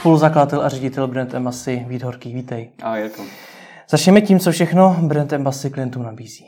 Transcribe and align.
spoluzakladatel 0.00 0.62
a 0.62 0.68
ředitel 0.68 1.06
Brand 1.06 1.34
Embassy 1.34 1.84
Vít 1.88 2.02
Horký. 2.02 2.34
Vítej. 2.34 2.70
Ahoj, 2.82 3.00
Jirko. 3.00 3.22
Začneme 3.88 4.20
tím, 4.20 4.38
co 4.38 4.52
všechno 4.52 4.96
Brand 5.02 5.32
Embassy 5.32 5.70
klientům 5.70 6.02
nabízí. 6.02 6.44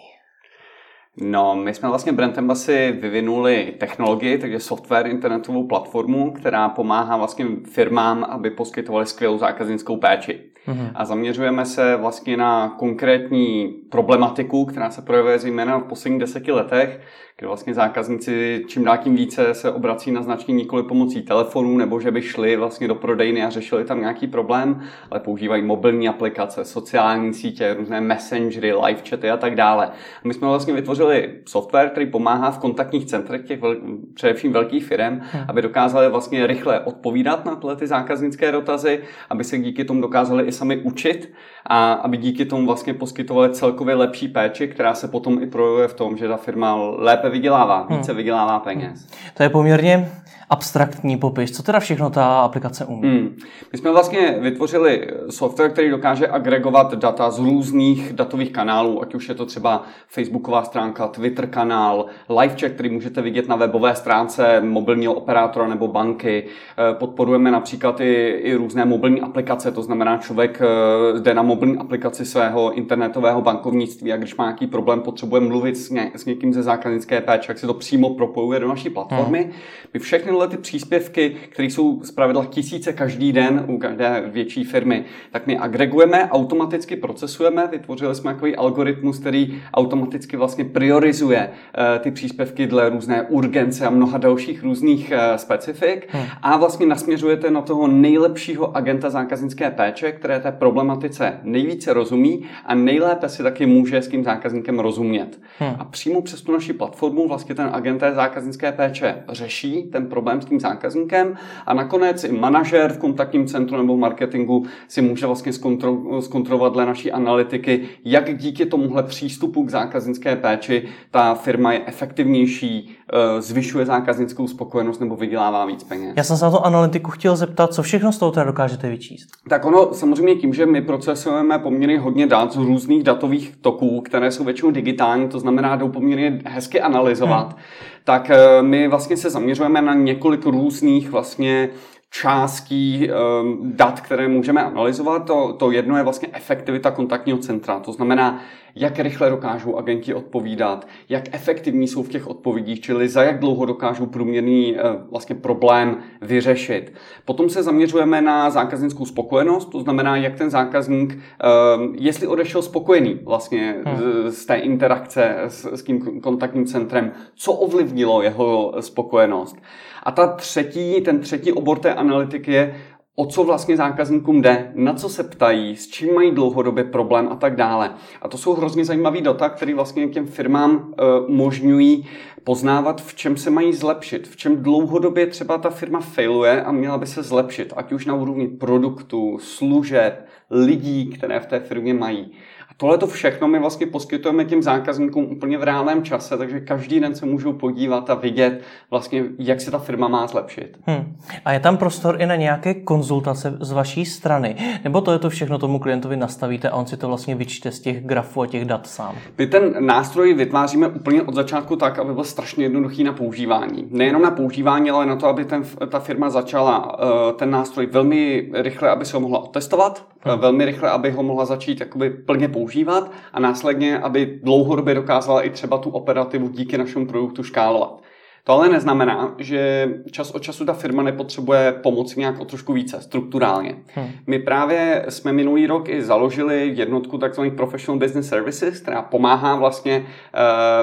No, 1.17 1.55
my 1.57 1.75
jsme 1.75 1.89
vlastně 1.89 2.13
Brand 2.13 2.39
Embassy 2.39 2.93
vyvinuli 3.01 3.75
technologii, 3.81 4.39
takže 4.39 4.61
software, 4.61 5.07
internetovou 5.07 5.67
platformu, 5.67 6.31
která 6.31 6.69
pomáhá 6.69 7.17
vlastně 7.17 7.47
firmám, 7.73 8.25
aby 8.25 8.51
poskytovali 8.51 9.07
skvělou 9.07 9.39
zákaznickou 9.39 9.97
péči. 9.97 10.41
Mm-hmm. 10.69 10.91
A 10.95 11.05
zaměřujeme 11.05 11.67
se 11.67 11.97
vlastně 11.97 12.37
na 12.37 12.69
konkrétní 12.79 13.69
problematiku, 13.91 14.65
která 14.65 14.91
se 14.91 15.03
projevuje 15.03 15.39
zejména 15.39 15.79
v 15.79 15.85
posledních 15.85 16.21
deseti 16.21 16.53
letech, 16.53 17.01
kdy 17.43 17.47
vlastně 17.47 17.75
zákazníci 17.75 18.65
čím 18.69 18.85
dál 18.85 18.99
tím 18.99 19.17
více 19.17 19.55
se 19.55 19.73
obrací 19.73 20.11
na 20.11 20.23
značky 20.23 20.53
nikoli 20.53 20.83
pomocí 20.83 21.23
telefonů, 21.23 21.77
nebo 21.79 22.01
že 22.01 22.11
by 22.11 22.23
šli 22.23 22.57
vlastně 22.57 22.89
do 22.89 22.95
prodejny 22.95 23.43
a 23.43 23.51
řešili 23.51 23.85
tam 23.85 24.01
nějaký 24.01 24.27
problém, 24.27 24.81
ale 25.11 25.21
používají 25.21 25.63
mobilní 25.63 26.09
aplikace, 26.09 26.65
sociální 26.65 27.35
sítě, 27.35 27.75
různé 27.79 28.01
messengery, 28.01 28.73
live 28.73 29.01
chaty 29.11 29.31
a 29.31 29.37
tak 29.37 29.55
dále. 29.55 29.87
A 29.87 30.21
my 30.25 30.35
jsme 30.35 30.49
vlastně 30.49 30.75
vytvořili 30.75 31.31
software, 31.47 31.89
který 31.89 32.07
pomáhá 32.07 32.51
v 32.51 32.59
kontaktních 32.59 33.05
centrech 33.05 33.43
těch 33.43 33.61
vel, 33.61 33.77
především 34.15 34.53
velkých 34.53 34.85
firm, 34.85 35.21
hmm. 35.21 35.45
aby 35.49 35.63
dokázali 35.63 36.09
vlastně 36.09 36.47
rychle 36.47 36.81
odpovídat 36.81 37.45
na 37.45 37.57
tyhle 37.57 37.77
ty 37.77 37.87
zákaznické 37.87 38.53
dotazy, 38.53 39.01
aby 39.31 39.45
se 39.45 39.59
díky 39.59 39.85
tomu 39.85 40.01
dokázali 40.01 40.45
i 40.45 40.53
sami 40.53 40.77
učit 40.77 41.33
a 41.67 41.93
aby 41.93 42.17
díky 42.17 42.45
tomu 42.45 42.67
vlastně 42.67 42.95
poskytovali 42.95 43.51
celkově 43.51 43.95
lepší 43.95 44.29
péči, 44.29 44.69
která 44.69 44.95
se 44.95 45.09
potom 45.09 45.43
i 45.43 45.47
projevuje 45.47 45.89
v 45.89 45.95
tom, 45.95 46.17
že 46.17 46.29
ta 46.29 46.37
firma 46.37 46.75
lépe 46.75 47.32
vydělává, 47.33 47.87
více 47.91 48.13
hmm. 48.13 48.17
vydělává 48.17 48.59
peněz. 48.59 49.07
To 49.35 49.43
je 49.43 49.49
poměrně 49.49 50.11
abstraktní 50.53 51.17
popis. 51.17 51.51
Co 51.51 51.63
teda 51.63 51.81
všechno 51.81 52.11
ta 52.11 52.41
aplikace 52.41 52.85
umí? 52.85 53.09
Hmm. 53.09 53.37
My 53.73 53.79
jsme 53.79 53.93
vlastně 53.93 54.37
vytvořili 54.41 55.09
software, 55.31 55.71
který 55.71 55.91
dokáže 55.91 56.29
agregovat 56.29 56.95
data 56.95 57.31
z 57.31 57.39
různých 57.39 58.13
datových 58.13 58.53
kanálů, 58.53 59.03
ať 59.03 59.15
už 59.15 59.29
je 59.29 59.35
to 59.35 59.47
třeba 59.47 59.83
Facebooková 60.09 60.65
stránka, 60.65 61.09
Twitter 61.09 61.47
kanál, 61.47 62.07
live 62.41 62.55
chat, 62.61 62.73
který 62.73 62.91
můžete 62.91 63.23
vidět 63.23 63.49
na 63.49 63.57
webové 63.57 63.95
stránce 63.95 64.61
mobilního 64.61 65.15
operátora 65.15 65.69
nebo 65.69 65.89
banky. 65.89 66.45
Eh, 66.45 66.95
podporujeme 66.95 67.51
například 67.51 68.01
i, 68.01 68.41
i 68.43 68.55
různé 68.55 68.85
mobilní 68.85 69.21
aplikace, 69.21 69.73
to 69.73 69.83
znamená, 69.83 70.19
člověk 70.19 70.61
eh, 70.63 71.21
jde 71.21 71.35
na 71.35 71.43
mobilní 71.43 71.79
aplikaci 71.79 72.27
svého 72.27 72.73
internetového 72.73 73.43
bankovnictví 73.43 74.13
a 74.13 74.17
když 74.17 74.37
má 74.37 74.45
nějaký 74.45 74.67
problém, 74.67 75.01
potřebuje 75.01 75.41
mluvit 75.41 75.77
s, 75.77 75.91
ně, 75.91 76.13
s 76.15 76.25
někým 76.25 76.53
ze 76.53 76.63
zákaznické 76.63 77.21
péče, 77.21 77.51
jak 77.51 77.59
se 77.59 77.67
to 77.67 77.75
přímo 77.75 78.15
propojuje 78.15 78.61
do 78.61 78.69
naší 78.69 78.91
platformy. 78.91 79.43
Hmm. 79.43 79.53
My 79.95 80.01
všechny 80.01 80.33
tyhle 80.43 80.57
ty 80.57 80.63
příspěvky, 80.63 81.37
které 81.49 81.71
jsou 81.71 82.03
zpravidla 82.05 82.45
tisíce 82.45 82.93
každý 82.93 83.33
den 83.33 83.65
u 83.69 83.79
každé 83.79 84.23
větší 84.27 84.65
firmy, 84.65 85.05
tak 85.31 85.47
my 85.47 85.59
agregujeme, 85.59 86.29
automaticky 86.31 86.97
procesujeme, 86.97 87.69
vytvořili 87.71 88.15
jsme 88.15 88.33
takový 88.33 88.57
algoritmus, 88.57 89.19
který 89.19 89.63
automaticky 89.75 90.37
vlastně 90.37 90.65
priorizuje 90.65 91.49
uh, 91.49 92.03
ty 92.03 92.11
příspěvky 92.11 92.67
dle 92.67 92.89
různé 92.89 93.23
urgence 93.23 93.87
a 93.87 93.91
mnoha 93.91 94.19
dalších 94.19 94.63
různých 94.63 95.13
uh, 95.13 95.37
specifik 95.37 96.09
hmm. 96.11 96.25
a 96.43 96.57
vlastně 96.57 96.87
nasměřujete 96.87 97.51
na 97.51 97.61
toho 97.61 97.87
nejlepšího 97.87 98.77
agenta 98.77 99.11
zákaznické 99.11 99.71
péče, 99.71 100.13
které 100.13 100.41
té 100.41 100.53
problematice 100.53 101.41
nejvíce 101.43 101.93
rozumí 101.93 102.45
a 102.67 102.75
nejlépe 102.75 103.29
si 103.29 103.43
taky 103.43 103.67
může 103.67 104.03
s 104.03 104.09
tím 104.09 104.25
zákazníkem 104.25 104.79
rozumět. 104.79 105.41
Hmm. 105.59 105.77
A 105.79 105.85
přímo 105.85 106.23
přes 106.23 106.43
tu 106.43 106.53
naši 106.53 106.73
platformu 106.73 107.29
vlastně 107.29 107.55
ten 107.55 107.71
agent 107.73 107.99
té 107.99 108.15
zákaznické 108.15 108.73
péče 108.73 109.23
řeší 109.29 109.83
ten 109.93 110.07
problém 110.07 110.32
problém 110.33 110.43
s 110.43 110.45
tím 110.45 110.61
zákazníkem 110.61 111.37
a 111.67 111.75
nakonec 111.75 112.25
i 112.25 112.33
manažer 112.33 112.93
v 112.93 112.99
kontaktním 112.99 113.47
centru 113.47 113.77
nebo 113.77 113.97
v 113.97 113.99
marketingu 113.99 114.67
si 114.89 115.03
může 115.03 115.27
vlastně 115.27 115.53
zkontro, 115.53 116.23
zkontrolovat 116.23 116.73
dle 116.73 116.87
naší 116.87 117.13
analytiky, 117.13 117.89
jak 118.05 118.39
díky 118.39 118.67
tomuhle 118.67 119.03
přístupu 119.03 119.65
k 119.65 119.71
zákaznické 119.71 120.37
péči 120.37 120.89
ta 121.11 121.35
firma 121.35 121.73
je 121.73 121.83
efektivnější, 121.87 122.97
zvyšuje 123.39 123.87
zákaznickou 123.87 124.49
spokojenost 124.49 125.01
nebo 125.01 125.17
vydělává 125.17 125.67
víc 125.67 125.85
peněz. 125.85 126.13
Já 126.17 126.25
jsem 126.25 126.37
se 126.37 126.45
na 126.45 126.51
to 126.51 126.67
analytiku 126.67 127.11
chtěl 127.11 127.37
zeptat, 127.37 127.75
co 127.75 127.83
všechno 127.83 128.13
z 128.13 128.19
toho 128.19 128.33
teda 128.33 128.47
dokážete 128.47 128.89
vyčíst? 128.89 129.29
Tak 129.49 129.65
ono 129.65 129.95
samozřejmě 129.95 130.35
tím, 130.35 130.55
že 130.55 130.67
my 130.67 130.83
procesujeme 130.83 131.59
poměrně 131.59 132.01
hodně 132.01 132.27
dat 132.27 132.53
z 132.53 132.57
různých 132.57 133.03
datových 133.03 133.57
toků, 133.61 134.01
které 134.01 134.31
jsou 134.31 134.45
většinou 134.45 134.71
digitální, 134.71 135.29
to 135.29 135.39
znamená, 135.39 135.77
jdou 135.77 135.89
poměrně 135.89 136.41
hezky 136.45 136.81
analyzovat, 136.81 137.53
hmm 137.53 137.63
tak 138.05 138.31
eh, 138.31 138.63
my 138.63 138.89
vlastně 138.89 139.17
se 139.17 139.31
zaměřujeme 139.31 139.83
na 139.83 139.95
několik 139.95 140.47
různých 140.47 141.11
vlastně 141.11 141.69
částí 142.11 143.09
um, 143.43 143.73
dat, 143.77 144.01
které 144.01 144.29
můžeme 144.29 144.65
analyzovat. 144.65 145.27
To, 145.27 145.53
to 145.53 145.71
jedno 145.71 145.97
je 145.97 146.03
vlastně 146.03 146.29
efektivita 146.33 146.91
kontaktního 146.91 147.39
centra. 147.39 147.81
To 147.81 147.93
znamená, 147.93 148.41
jak 148.75 148.99
rychle 148.99 149.31
dokážou 149.31 149.77
agenti 149.77 150.15
odpovídat, 150.15 150.87
jak 151.09 151.35
efektivní 151.35 151.89
jsou 151.89 152.03
v 152.03 152.09
těch 152.09 152.27
odpovědích, 152.27 152.81
čili 152.81 153.09
za 153.09 153.23
jak 153.23 153.39
dlouho 153.39 153.65
dokážou 153.67 154.07
průměrný 154.07 154.75
uh, 154.75 154.81
vlastně 155.11 155.35
problém 155.35 155.97
vyřešit. 156.21 156.93
Potom 157.25 157.51
se 157.51 157.63
zaměřujeme 157.63 158.23
na 158.23 158.51
zákaznickou 158.51 159.07
spokojenost, 159.07 159.71
to 159.71 159.81
znamená, 159.81 160.17
jak 160.17 160.35
ten 160.35 160.51
zákazník, 160.51 161.15
um, 161.15 161.95
jestli 161.99 162.27
odešel 162.27 162.63
spokojený 162.63 163.21
vlastně 163.25 163.77
hmm. 163.85 163.97
z, 163.97 164.37
z 164.39 164.47
té 164.47 164.57
interakce 164.57 165.37
s, 165.49 165.65
s 165.73 165.83
tím 165.83 166.21
kontaktním 166.21 166.67
centrem, 166.67 167.13
co 167.35 167.53
ovlivnilo 167.53 168.23
jeho 168.23 168.75
spokojenost. 168.81 169.57
A 170.03 170.11
ta 170.11 170.27
třetí, 170.27 171.01
ten 171.01 171.21
třetí 171.21 171.53
obor 171.53 171.79
té 171.79 171.95
analytiky 171.95 172.53
je, 172.53 172.75
o 173.17 173.27
co 173.27 173.45
vlastně 173.45 173.77
zákazníkům 173.77 174.43
jde, 174.43 174.73
na 174.75 174.95
co 174.95 175.09
se 175.09 175.25
ptají, 175.25 175.77
s 175.77 175.89
čím 175.89 176.15
mají 176.15 176.31
dlouhodobě 176.31 176.85
problém 176.85 177.29
a 177.31 177.37
tak 177.37 177.57
dále. 177.57 177.95
A 178.23 178.29
to 178.29 178.39
jsou 178.39 178.55
hrozně 178.55 178.85
zajímavé 178.85 179.21
data, 179.21 179.49
které 179.49 179.75
vlastně 179.75 180.09
těm 180.09 180.27
firmám 180.27 180.77
uh, 180.77 181.31
umožňují 181.31 182.09
poznávat, 182.45 183.03
v 183.03 183.15
čem 183.15 183.37
se 183.37 183.51
mají 183.51 183.73
zlepšit, 183.73 184.29
v 184.29 184.37
čem 184.37 184.63
dlouhodobě 184.63 185.27
třeba 185.27 185.59
ta 185.59 185.71
firma 185.71 186.01
failuje 186.01 186.63
a 186.63 186.73
měla 186.73 186.99
by 186.99 187.07
se 187.07 187.23
zlepšit, 187.23 187.73
ať 187.77 187.93
už 187.93 188.07
na 188.07 188.15
úrovni 188.15 188.49
produktu, 188.49 189.39
služeb, 189.41 190.27
lidí, 190.51 191.07
které 191.07 191.41
v 191.41 191.47
té 191.47 191.61
firmě 191.61 191.95
mají. 191.95 192.33
A 192.73 192.75
tohle 192.77 192.99
to 192.99 193.07
všechno 193.07 193.49
my 193.49 193.59
vlastně 193.59 193.87
poskytujeme 193.87 194.45
těm 194.45 194.63
zákazníkům 194.63 195.25
úplně 195.25 195.59
v 195.59 195.63
reálném 195.63 196.03
čase, 196.03 196.39
takže 196.39 196.61
každý 196.61 197.01
den 197.01 197.15
se 197.15 197.27
můžou 197.27 197.53
podívat 197.53 198.11
a 198.11 198.15
vidět 198.15 198.63
vlastně, 198.91 199.25
jak 199.39 199.61
se 199.61 199.71
ta 199.71 199.79
firma 199.79 200.09
má 200.09 200.27
zlepšit. 200.27 200.79
Hmm. 200.87 201.17
A 201.45 201.53
je 201.53 201.61
tam 201.61 201.77
prostor 201.77 202.17
i 202.19 202.27
na 202.27 202.37
nějaké 202.37 202.75
konzultace 202.75 203.57
z 203.61 203.73
vaší 203.73 204.05
strany? 204.05 204.57
Nebo 204.85 205.01
to 205.01 205.13
je 205.13 205.19
to 205.19 205.31
všechno 205.31 205.59
tomu 205.59 205.79
klientovi 205.79 206.17
nastavíte 206.17 206.69
a 206.69 206.77
on 206.77 206.87
si 206.87 206.97
to 206.97 207.09
vlastně 207.09 207.35
vyčte 207.35 207.73
z 207.73 207.81
těch 207.81 208.07
grafů 208.07 208.43
a 208.43 208.47
těch 208.47 208.65
dat 208.65 208.87
sám? 208.87 209.15
My 209.39 209.47
ten 209.47 209.87
nástroj 209.87 210.35
vytváříme 210.35 210.89
úplně 210.89 211.23
od 211.23 211.35
začátku 211.35 211.77
tak, 211.77 211.99
aby 211.99 212.15
byl 212.15 212.25
strašně 212.25 212.65
jednoduchý 212.65 213.05
na 213.05 213.13
používání. 213.13 213.87
Nejenom 213.91 214.23
na 214.23 214.31
používání, 214.31 214.91
ale 214.91 215.07
na 215.07 215.17
to, 215.17 215.27
aby 215.27 215.45
ten, 215.45 215.63
ta 215.89 216.01
firma 216.01 216.31
začala 216.31 216.99
uh, 216.99 217.33
ten 217.37 217.51
nástroj 217.51 217.87
velmi 217.87 218.51
rychle, 218.53 218.91
aby 218.91 219.05
se 219.05 219.17
ho 219.17 219.21
mohla 219.21 219.39
otestovat, 219.39 220.07
hmm. 220.21 220.39
velmi 220.39 220.65
rychle, 220.65 220.91
aby 220.91 221.11
ho 221.11 221.23
mohla 221.23 221.45
začít 221.45 221.81
jakoby 221.81 222.11
plně 222.11 222.49
používat 222.49 222.62
používat 222.63 223.11
a 223.33 223.41
následně, 223.41 223.99
aby 223.99 224.39
dlouhodobě 224.43 224.95
dokázala 224.95 225.43
i 225.43 225.51
třeba 225.51 225.79
tu 225.79 225.91
operativu 225.91 226.49
díky 226.49 226.79
našemu 226.79 227.07
produktu 227.07 227.43
škálovat. 227.43 228.03
To 228.45 228.53
ale 228.53 228.69
neznamená, 228.69 229.35
že 229.39 229.89
čas 230.11 230.31
od 230.31 230.43
času 230.43 230.65
ta 230.65 230.73
firma 230.73 231.03
nepotřebuje 231.03 231.73
pomoc 231.83 232.17
nějak 232.17 232.41
o 232.41 232.45
trošku 232.45 232.73
více, 232.73 233.01
strukturálně. 233.01 233.75
Hmm. 233.95 234.09
My 234.27 234.39
právě 234.39 235.05
jsme 235.09 235.33
minulý 235.33 235.67
rok 235.67 235.89
i 235.89 236.03
založili 236.03 236.73
jednotku 236.75 237.19
tzv. 237.19 237.43
Professional 237.57 237.99
Business 237.99 238.29
Services, 238.29 238.81
která 238.81 239.03
pomáhá 239.03 239.57
vlastně 239.57 240.07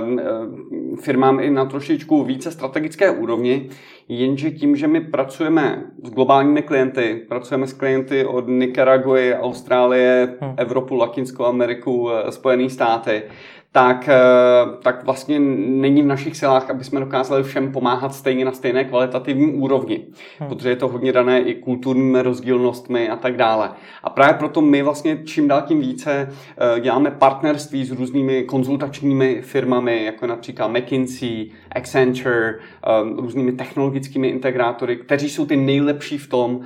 uh, 0.02 1.00
firmám 1.02 1.40
i 1.40 1.50
na 1.50 1.66
trošičku 1.66 2.24
více 2.24 2.52
strategické 2.52 3.12
úrovni, 3.12 3.70
jenže 4.10 4.52
tím, 4.52 4.76
že 4.76 4.88
my 4.88 5.02
pracujeme 5.02 5.84
s 6.04 6.10
globálními 6.10 6.62
klienty, 6.62 7.26
pracujeme 7.30 7.68
s 7.68 7.74
klienty 7.74 8.26
od 8.26 8.48
Nicaraguy, 8.48 9.36
Austrálie, 9.36 10.38
hmm. 10.42 10.54
Evropu, 10.58 10.96
Latinskou 10.96 11.46
Ameriku, 11.46 12.10
eh, 12.12 12.32
Spojené 12.32 12.70
státy, 12.70 13.12
eh, 13.12 13.59
tak 13.72 15.04
vlastně 15.04 15.40
není 15.40 16.02
v 16.02 16.06
našich 16.06 16.38
silách, 16.38 16.70
aby 16.70 16.84
jsme 16.84 17.00
dokázali 17.00 17.44
všem 17.44 17.72
pomáhat 17.72 18.16
stejně 18.16 18.46
na 18.46 18.52
stejné 18.52 18.84
kvalitativní 18.84 19.54
úrovni, 19.54 20.06
hmm. 20.40 20.50
protože 20.50 20.70
je 20.70 20.76
to 20.76 20.88
hodně 20.88 21.14
dané 21.14 21.42
i 21.42 21.56
kulturními 21.56 22.22
rozdílnostmi 22.22 23.10
a 23.10 23.16
tak 23.16 23.38
dále. 23.38 23.72
A 24.04 24.10
právě 24.10 24.34
proto 24.34 24.62
my 24.62 24.82
vlastně 24.82 25.18
čím 25.26 25.48
dál 25.48 25.62
tím 25.62 25.82
více 25.82 26.30
eh, 26.30 26.80
děláme 26.80 27.12
partnerství 27.12 27.86
s 27.86 27.92
různými 27.92 28.44
konzultačními 28.44 29.42
firmami, 29.42 30.06
jako 30.06 30.28
například 30.28 30.68
McKinsey, 30.68 31.52
Accenture, 31.72 32.54
eh, 32.54 32.90
různými 33.22 33.52
technologickými 33.52 34.28
integrátory, 34.28 34.98
kteří 34.98 35.30
jsou 35.30 35.46
ty 35.46 35.56
nejlepší 35.56 36.18
v 36.18 36.30
tom, 36.30 36.62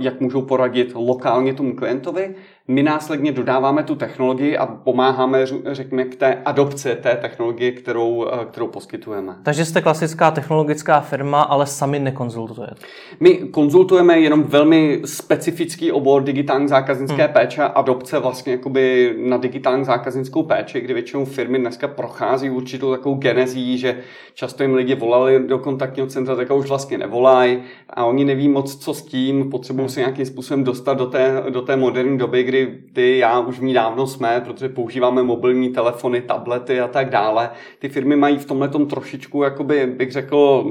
jak 0.00 0.20
můžou 0.20 0.42
poradit 0.42 0.92
lokálně 0.94 1.54
tomu 1.54 1.76
klientovi, 1.76 2.34
my 2.68 2.82
následně 2.82 3.32
dodáváme 3.32 3.82
tu 3.82 3.94
technologii 3.94 4.56
a 4.56 4.66
pomáháme, 4.66 5.46
řekněme, 5.66 6.04
k 6.04 6.16
té 6.16 6.42
adopci 6.44 6.96
té 7.02 7.16
technologie, 7.16 7.72
kterou, 7.72 8.26
eh, 8.32 8.44
kterou 8.44 8.66
poskytujeme. 8.66 9.36
Takže 9.42 9.64
jste 9.64 9.82
klasická 9.82 10.30
technologická 10.30 11.00
firma, 11.00 11.42
ale 11.42 11.66
sami 11.66 11.98
nekonzultujete? 11.98 12.74
My 13.20 13.34
konzultujeme 13.34 14.20
jenom 14.20 14.42
velmi 14.42 15.02
specifický 15.04 15.92
obor 15.92 16.22
digitální 16.22 16.68
zákaznické 16.68 17.24
hmm. 17.24 17.32
péče 17.32 17.62
a 17.62 17.66
adopce 17.66 18.18
vlastně 18.18 18.52
jakoby 18.52 19.14
na 19.18 19.36
digitální 19.36 19.84
zákaznickou 19.84 20.42
péči, 20.42 20.80
kdy 20.80 20.94
většinou 20.94 21.24
firmy 21.24 21.58
dneska 21.58 21.88
prochází 21.88 22.50
určitou 22.50 22.90
takovou 22.90 23.14
genezí, 23.14 23.78
že 23.78 23.98
často 24.34 24.62
jim 24.62 24.74
lidi 24.74 24.94
volali 24.94 25.46
do 25.46 25.58
kontaktního 25.58 26.06
centra, 26.06 26.36
tak 26.36 26.50
už 26.50 26.68
vlastně 26.68 26.98
nevolají 26.98 27.58
a 27.90 28.04
oni 28.04 28.24
neví 28.24 28.48
moc, 28.48 28.76
co 28.76 28.94
s 28.94 29.02
tím, 29.02 29.50
potřebují 29.50 29.88
se 29.88 30.00
nějakým 30.00 30.26
způsobem 30.26 30.64
dostat 30.64 30.94
do 30.94 31.06
té, 31.06 31.42
do 31.50 31.62
té 31.62 31.76
moderní 31.76 32.18
doby, 32.18 32.42
kdy 32.52 32.78
ty, 32.92 33.18
já 33.18 33.40
už 33.40 33.58
v 33.58 33.62
ní 33.62 33.74
dávno 33.74 34.06
jsme, 34.06 34.42
protože 34.44 34.68
používáme 34.68 35.22
mobilní 35.22 35.68
telefony, 35.68 36.20
tablety 36.20 36.80
a 36.80 36.88
tak 36.88 37.10
dále. 37.10 37.50
Ty 37.78 37.88
firmy 37.88 38.16
mají 38.16 38.38
v 38.38 38.44
tomhle 38.44 38.68
trošičku, 38.68 39.42
jakoby 39.42 39.86
bych 39.86 40.12
řekl, 40.12 40.64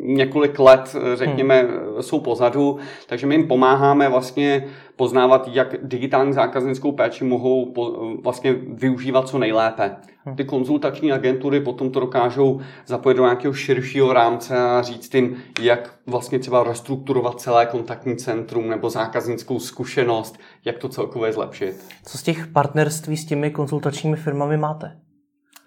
několik 0.00 0.58
let, 0.58 0.96
řekněme, 1.14 1.60
hmm. 1.60 2.02
jsou 2.02 2.20
pozadu, 2.20 2.78
takže 3.06 3.26
my 3.26 3.34
jim 3.34 3.48
pomáháme 3.48 4.08
vlastně 4.08 4.66
poznávat, 4.96 5.48
jak 5.52 5.74
digitální 5.82 6.32
zákaznickou 6.32 6.92
péči 6.92 7.24
mohou 7.24 7.74
vlastně 8.22 8.52
využívat 8.52 9.28
co 9.28 9.38
nejlépe. 9.38 9.96
Ty 10.36 10.44
konzultační 10.44 11.12
agentury 11.12 11.60
potom 11.60 11.90
to 11.90 12.00
dokážou 12.00 12.60
zapojit 12.86 13.16
do 13.16 13.22
nějakého 13.22 13.54
širšího 13.54 14.12
rámce 14.12 14.58
a 14.58 14.82
říct 14.82 15.14
jim, 15.14 15.36
jak 15.60 15.94
vlastně 16.06 16.38
třeba 16.38 16.64
restrukturovat 16.64 17.40
celé 17.40 17.66
kontaktní 17.66 18.16
centrum 18.16 18.68
nebo 18.68 18.90
zákaznickou 18.90 19.58
zkušenost, 19.58 20.38
jak 20.64 20.78
to 20.78 20.88
celkově 20.88 21.32
zlepšit. 21.32 21.84
Co 22.04 22.18
z 22.18 22.22
těch 22.22 22.46
partnerství 22.46 23.16
s 23.16 23.26
těmi 23.26 23.50
konzultačními 23.50 24.16
firmami 24.16 24.56
máte? 24.56 24.96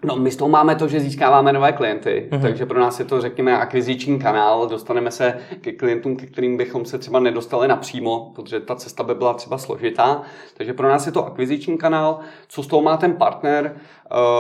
No, 0.04 0.16
my 0.16 0.32
z 0.32 0.36
toho 0.36 0.50
máme 0.50 0.76
to, 0.76 0.88
že 0.88 1.00
získáváme 1.00 1.54
nové 1.54 1.72
klienty, 1.72 2.28
mm-hmm. 2.32 2.42
takže 2.42 2.66
pro 2.66 2.80
nás 2.80 3.00
je 3.00 3.06
to, 3.06 3.22
řekněme, 3.22 3.58
akviziční 3.58 4.20
kanál, 4.20 4.68
dostaneme 4.68 5.12
se 5.12 5.38
ke 5.62 5.72
klientům, 5.72 6.16
ke 6.16 6.26
kterým 6.26 6.58
bychom 6.58 6.86
se 6.86 6.98
třeba 6.98 7.20
nedostali 7.20 7.68
napřímo, 7.68 8.32
protože 8.36 8.60
ta 8.60 8.76
cesta 8.76 9.04
by 9.04 9.16
byla 9.16 9.34
třeba 9.34 9.58
složitá, 9.58 10.22
takže 10.58 10.74
pro 10.74 10.90
nás 10.90 11.06
je 11.06 11.12
to 11.12 11.26
akviziční 11.26 11.78
kanál. 11.78 12.20
Co 12.48 12.64
z 12.64 12.68
toho 12.68 12.82
má 12.82 12.98
ten 12.98 13.14
partner? 13.14 13.76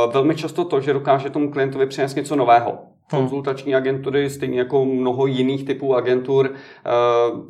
Uh, 0.06 0.14
velmi 0.14 0.36
často 0.36 0.66
to, 0.66 0.82
že 0.82 0.94
dokáže 0.94 1.30
tomu 1.30 1.52
klientovi 1.52 1.86
přinést 1.86 2.16
něco 2.16 2.36
nového. 2.36 2.80
Hmm. 3.12 3.22
Konzultační 3.22 3.76
agentury, 3.76 4.30
stejně 4.30 4.60
jako 4.60 4.86
mnoho 4.86 5.26
jiných 5.26 5.66
typů 5.66 5.96
agentur, 5.96 6.50
eh, 6.54 6.90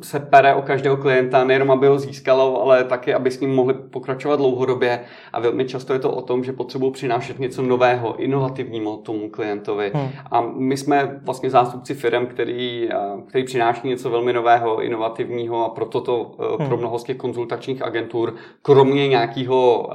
se 0.02 0.20
pere 0.20 0.54
o 0.54 0.62
každého 0.62 0.96
klienta, 0.96 1.44
nejenom 1.44 1.70
aby 1.70 1.86
ho 1.86 1.98
získalo, 1.98 2.62
ale 2.62 2.84
taky, 2.84 3.14
aby 3.14 3.30
s 3.30 3.40
ním 3.40 3.54
mohli 3.54 3.74
pokračovat 3.74 4.36
dlouhodobě. 4.36 5.00
A 5.32 5.40
velmi 5.40 5.64
často 5.64 5.92
je 5.92 5.98
to 5.98 6.10
o 6.10 6.22
tom, 6.22 6.44
že 6.44 6.52
potřebují 6.52 6.92
přinášet 6.92 7.38
něco 7.38 7.62
nového, 7.62 8.16
inovativního 8.16 8.96
tomu 8.96 9.30
klientovi. 9.30 9.90
Hmm. 9.94 10.08
A 10.30 10.40
my 10.40 10.76
jsme 10.76 11.20
vlastně 11.22 11.50
zástupci 11.50 11.94
firm, 11.94 12.26
který, 12.26 12.88
eh, 12.90 12.96
který 13.26 13.44
přináší 13.44 13.88
něco 13.88 14.10
velmi 14.10 14.32
nového, 14.32 14.82
inovativního 14.82 15.64
a 15.64 15.68
proto 15.68 16.00
to 16.00 16.32
eh, 16.38 16.56
hmm. 16.58 16.68
pro 16.68 16.76
mnoho 16.76 16.98
z 16.98 17.04
těch 17.04 17.16
konzultačních 17.16 17.82
agentur, 17.82 18.34
kromě 18.62 19.08
nějakého 19.08 19.90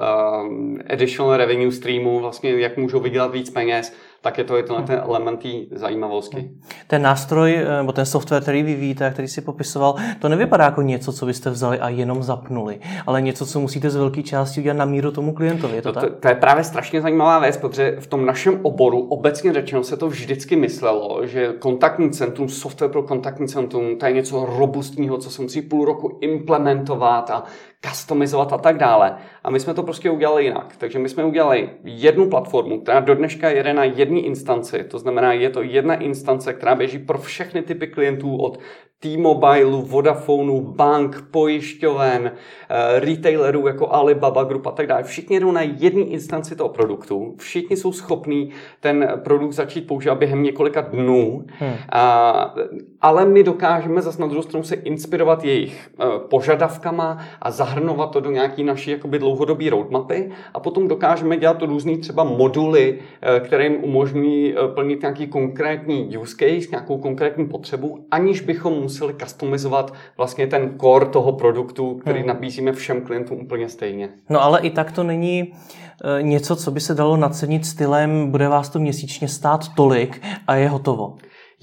additional 0.89 1.37
revenue 1.37 1.71
streamu, 1.71 2.19
vlastně 2.19 2.51
jak 2.51 2.77
můžou 2.77 2.99
vydělat 2.99 3.31
víc 3.31 3.49
peněz, 3.49 3.93
tak 4.25 4.37
je 4.37 4.43
to, 4.43 4.57
je 4.57 4.63
to 4.63 4.81
ten 4.81 5.01
element 5.03 5.43
té 5.43 5.49
zajímavosti. 5.71 6.49
Ten 6.87 7.01
nástroj, 7.01 7.55
eh, 7.55 7.77
nebo 7.77 7.91
ten 7.91 8.05
software, 8.05 8.41
který 8.41 8.63
vyvíjíte, 8.63 9.11
který 9.11 9.27
si 9.27 9.41
popisoval, 9.41 9.95
to 10.19 10.29
nevypadá 10.29 10.65
jako 10.65 10.81
něco, 10.81 11.13
co 11.13 11.25
byste 11.25 11.49
vzali 11.49 11.79
a 11.79 11.89
jenom 11.89 12.23
zapnuli, 12.23 12.79
ale 13.07 13.21
něco, 13.21 13.45
co 13.45 13.59
musíte 13.59 13.89
z 13.89 13.95
velké 13.95 14.23
části 14.23 14.59
udělat 14.61 14.77
na 14.77 14.85
míru 14.85 15.11
tomu 15.11 15.33
klientovi. 15.33 15.75
Je 15.75 15.81
to, 15.81 15.89
no, 15.89 15.93
tak? 15.93 16.03
To, 16.03 16.09
to 16.15 16.27
je 16.27 16.35
právě 16.35 16.63
strašně 16.63 17.01
zajímavá 17.01 17.39
věc, 17.39 17.57
protože 17.57 17.95
v 17.99 18.07
tom 18.07 18.25
našem 18.25 18.59
oboru 18.61 18.99
obecně 18.99 19.53
řečeno 19.53 19.83
se 19.83 19.97
to 19.97 20.09
vždycky 20.09 20.55
myslelo, 20.55 21.27
že 21.27 21.53
kontaktní 21.59 22.11
centrum, 22.11 22.49
software 22.49 22.91
pro 22.91 23.03
kontaktní 23.03 23.47
centrum, 23.47 23.97
to 23.97 24.05
je 24.05 24.13
něco 24.13 24.45
robustního, 24.45 25.17
co 25.17 25.29
se 25.29 25.41
musí 25.41 25.61
půl 25.61 25.85
roku 25.85 26.17
implementovat 26.21 27.29
a 27.29 27.43
customizovat 27.89 28.53
a 28.53 28.57
tak 28.57 28.77
dále. 28.77 29.17
A 29.43 29.49
my 29.49 29.59
jsme 29.59 29.73
to 29.73 29.83
prostě 29.83 30.11
udělali 30.11 30.43
jinak. 30.43 30.75
Takže 30.77 30.99
my 30.99 31.09
jsme 31.09 31.25
udělali 31.25 31.69
jednu 31.83 32.29
platformu, 32.29 32.81
která 32.81 32.99
do 32.99 33.15
dneška 33.15 33.49
jede 33.49 33.73
na 33.73 33.83
jedné 33.83 34.19
instanci. 34.19 34.83
To 34.83 34.99
znamená, 34.99 35.33
je 35.33 35.49
to 35.49 35.61
jedna 35.61 35.95
instance, 35.95 36.53
která 36.53 36.75
běží 36.75 36.99
pro 36.99 37.17
všechny 37.17 37.61
typy 37.61 37.87
klientů 37.87 38.37
od 38.37 38.59
T-Mobile, 38.99 39.81
Vodafonu, 39.81 40.61
bank, 40.61 41.27
pojišťoven, 41.31 42.31
eh, 42.31 42.99
retailerů 42.99 43.67
jako 43.67 43.93
Alibaba 43.93 44.43
Group 44.43 44.67
a 44.67 44.71
tak 44.71 44.87
dále. 44.87 45.03
Všichni 45.03 45.39
jdou 45.39 45.51
na 45.51 45.61
jedné 45.61 46.01
instanci 46.01 46.55
toho 46.55 46.69
produktu. 46.69 47.35
Všichni 47.37 47.77
jsou 47.77 47.91
schopní 47.91 48.49
ten 48.79 49.21
produkt 49.23 49.51
začít 49.51 49.87
používat 49.87 50.15
během 50.15 50.43
několika 50.43 50.81
dnů. 50.81 51.45
Hmm. 51.59 51.73
A, 51.89 52.55
ale 53.01 53.25
my 53.25 53.43
dokážeme 53.43 54.01
zase 54.01 54.21
na 54.21 54.27
druhou 54.27 54.43
stranu 54.43 54.63
se 54.63 54.75
inspirovat 54.75 55.43
jejich 55.43 55.89
eh, 55.99 56.05
požadavkama 56.29 57.17
a 57.41 57.51
zahrnovat 57.75 58.11
to 58.11 58.19
do 58.19 58.31
nějaký 58.31 58.63
naší 58.63 58.91
jakoby 58.91 59.19
dlouhodobý 59.19 59.69
roadmapy 59.69 60.31
a 60.53 60.59
potom 60.59 60.87
dokážeme 60.87 61.37
dělat 61.37 61.57
to 61.57 61.65
různý 61.65 61.97
třeba 61.97 62.23
moduly, 62.23 62.99
eh, 63.21 63.39
které 63.39 63.63
jim 63.63 63.83
umožňují 63.83 64.55
plnit 64.73 65.01
nějaký 65.01 65.27
konkrétní 65.27 66.17
use 66.17 66.35
case, 66.39 66.71
nějakou 66.71 66.97
konkrétní 66.97 67.45
potřebu, 67.45 68.05
aniž 68.11 68.41
bychom 68.41 68.73
museli 68.73 69.13
customizovat 69.13 69.93
vlastně 70.17 70.47
ten 70.47 70.77
core 70.81 71.05
toho 71.05 71.33
produktu, 71.33 71.95
který 71.95 72.19
hmm. 72.19 72.27
nabízíme 72.27 72.71
všem 72.71 73.01
klientům 73.01 73.39
úplně 73.39 73.69
stejně. 73.69 74.09
No 74.29 74.43
ale 74.43 74.59
i 74.61 74.69
tak 74.69 74.91
to 74.91 75.03
není 75.03 75.41
e, 75.41 76.23
něco, 76.23 76.55
co 76.55 76.71
by 76.71 76.79
se 76.79 76.95
dalo 76.95 77.17
nacenit 77.17 77.65
stylem, 77.65 78.31
bude 78.31 78.47
vás 78.47 78.69
to 78.69 78.79
měsíčně 78.79 79.27
stát 79.27 79.61
tolik 79.75 80.21
a 80.47 80.55
je 80.55 80.69
hotovo. 80.69 81.15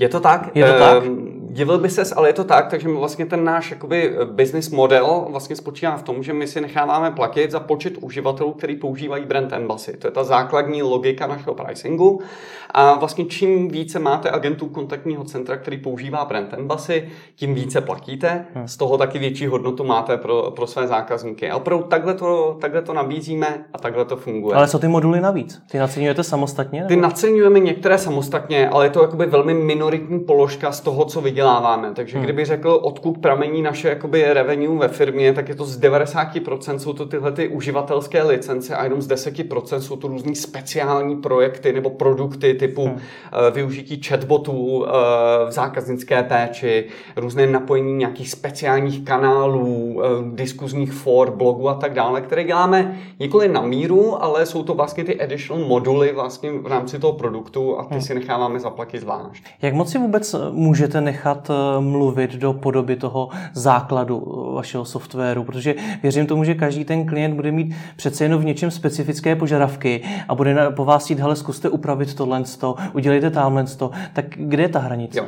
Je 0.03 0.09
to 0.09 0.21
tak? 0.21 0.51
Je 0.55 0.65
to 0.65 0.79
tak? 0.79 1.05
Ehm, 1.05 1.33
divil 1.51 1.79
by 1.79 1.91
ses, 1.91 2.13
ale 2.17 2.29
je 2.29 2.33
to 2.33 2.45
tak, 2.45 2.69
takže 2.69 2.89
vlastně 2.89 3.27
ten 3.27 3.45
náš 3.45 3.71
jakoby 3.71 4.15
business 4.25 4.71
model 4.71 5.27
vlastně 5.31 5.57
spočívá 5.57 5.97
v 5.97 6.03
tom, 6.03 6.23
že 6.23 6.33
my 6.33 6.47
si 6.47 6.61
necháváme 6.61 7.11
platit 7.11 7.51
za 7.51 7.61
počet 7.61 7.93
uživatelů, 8.01 8.53
který 8.53 8.77
používají 8.77 9.25
brand 9.25 9.53
Embassy. 9.53 9.97
To 9.97 10.07
je 10.07 10.11
ta 10.11 10.25
základní 10.25 10.83
logika 10.83 11.27
našeho 11.27 11.55
pricingu. 11.55 12.21
A 12.71 12.95
vlastně 12.99 13.25
čím 13.25 13.69
více 13.69 13.99
máte 13.99 14.31
agentů 14.31 14.67
kontaktního 14.67 15.25
centra, 15.25 15.57
který 15.57 15.79
používá 15.79 16.25
brand 16.25 16.53
Embassy, 16.53 17.09
tím 17.35 17.55
více 17.55 17.81
platíte. 17.81 18.47
Hmm. 18.55 18.69
Z 18.69 18.77
toho 18.77 18.99
taky 18.99 19.19
větší 19.19 19.47
hodnotu 19.47 19.85
máte 19.85 20.17
pro, 20.17 20.51
pro 20.57 20.67
své 20.67 20.87
zákazníky. 20.87 21.51
A 21.51 21.57
opravdu 21.57 21.85
takhle 21.85 22.15
to, 22.15 22.57
takhle 22.61 22.83
to 22.83 22.93
nabízíme 22.93 23.65
a 23.73 23.79
takhle 23.79 24.05
to 24.05 24.17
funguje. 24.17 24.57
Ale 24.57 24.69
co 24.69 24.79
ty 24.79 24.89
moduly 24.89 25.21
navíc? 25.21 25.63
Ty 25.71 25.79
naceňujete 25.79 26.25
samostatně? 26.25 26.81
Nebo? 26.81 26.89
Ty 26.89 26.97
naceňujeme 26.97 27.61
některé 27.61 27.99
samostatně, 27.99 28.69
ale 28.69 28.87
je 28.87 28.91
to 28.91 29.03
jakoby 29.03 29.27
velmi 29.27 29.55
minoritní 29.55 29.92
položka 30.27 30.73
z 30.73 30.81
toho, 30.81 31.05
co 31.05 31.21
vyděláváme. 31.21 31.93
Takže 31.94 32.17
hmm. 32.17 32.25
kdyby 32.25 32.44
řekl, 32.44 32.81
odkud 32.83 33.19
pramení 33.19 33.62
naše 33.62 33.89
jakoby 33.89 34.25
revenue 34.32 34.79
ve 34.79 34.89
firmě, 34.89 35.32
tak 35.32 35.49
je 35.49 35.55
to 35.55 35.65
z 35.65 35.81
90% 35.81 36.77
jsou 36.77 36.93
to 36.93 37.06
tyhle 37.06 37.32
ty 37.32 37.49
uživatelské 37.49 38.22
licence 38.22 38.77
a 38.77 38.84
jenom 38.84 39.03
z 39.03 39.08
10% 39.08 39.79
jsou 39.79 39.96
to 39.96 40.08
různý 40.08 40.37
speciální 40.37 41.17
projekty 41.17 41.72
nebo 41.72 41.91
produkty 41.91 42.55
typu 42.55 42.87
hmm. 42.87 42.99
Eh, 43.32 43.51
využití 43.51 44.03
chatbotů 44.03 44.87
eh, 44.87 44.91
v 45.49 45.53
zákaznické 45.53 46.22
péči, 46.22 46.84
různé 47.17 47.46
napojení 47.46 47.94
nějakých 47.94 48.31
speciálních 48.31 49.05
kanálů, 49.05 50.03
eh, 50.03 50.08
diskuzních 50.34 50.93
for, 50.93 51.31
blogů 51.31 51.69
a 51.69 51.75
tak 51.75 51.94
dále, 51.94 52.20
které 52.20 52.44
děláme 52.44 52.99
nikoli 53.20 53.49
na 53.49 53.61
míru, 53.61 54.22
ale 54.22 54.46
jsou 54.46 54.63
to 54.63 54.75
vlastně 54.75 55.05
ty 55.05 55.20
additional 55.20 55.65
moduly 55.65 56.13
vlastně 56.13 56.53
v 56.53 56.67
rámci 56.67 56.99
toho 56.99 57.13
produktu 57.13 57.79
a 57.79 57.84
ty 57.84 57.94
hmm. 57.94 58.03
si 58.03 58.15
necháváme 58.15 58.61
zaplatit 58.61 59.01
zvlášť. 59.01 59.44
Jak 59.63 59.71
moc 59.72 59.91
si 59.91 59.98
vůbec 59.98 60.34
můžete 60.50 61.00
nechat 61.00 61.50
mluvit 61.81 62.34
do 62.34 62.52
podoby 62.52 62.96
toho 62.96 63.29
základu 63.52 64.52
vašeho 64.55 64.84
softwaru? 64.84 65.44
Protože 65.44 65.74
věřím 66.02 66.26
tomu, 66.26 66.44
že 66.44 66.55
každý 66.55 66.84
ten 66.84 67.06
klient 67.06 67.34
bude 67.34 67.52
mít 67.52 67.74
přece 67.96 68.24
jenom 68.24 68.43
v 68.43 68.44
něčem 68.44 68.70
specifické 68.70 69.36
požadavky 69.36 70.02
a 70.29 70.34
bude 70.34 70.70
po 70.70 70.84
vás 70.84 71.10
jít, 71.10 71.20
hele, 71.20 71.36
zkuste 71.36 71.69
upravit 71.69 72.14
tohle, 72.14 72.43
udělejte 72.93 73.31
tamhle 73.31 73.64
tak 74.12 74.24
kde 74.29 74.62
je 74.62 74.69
ta 74.69 74.79
hranice? 74.79 75.19
Jo. 75.19 75.26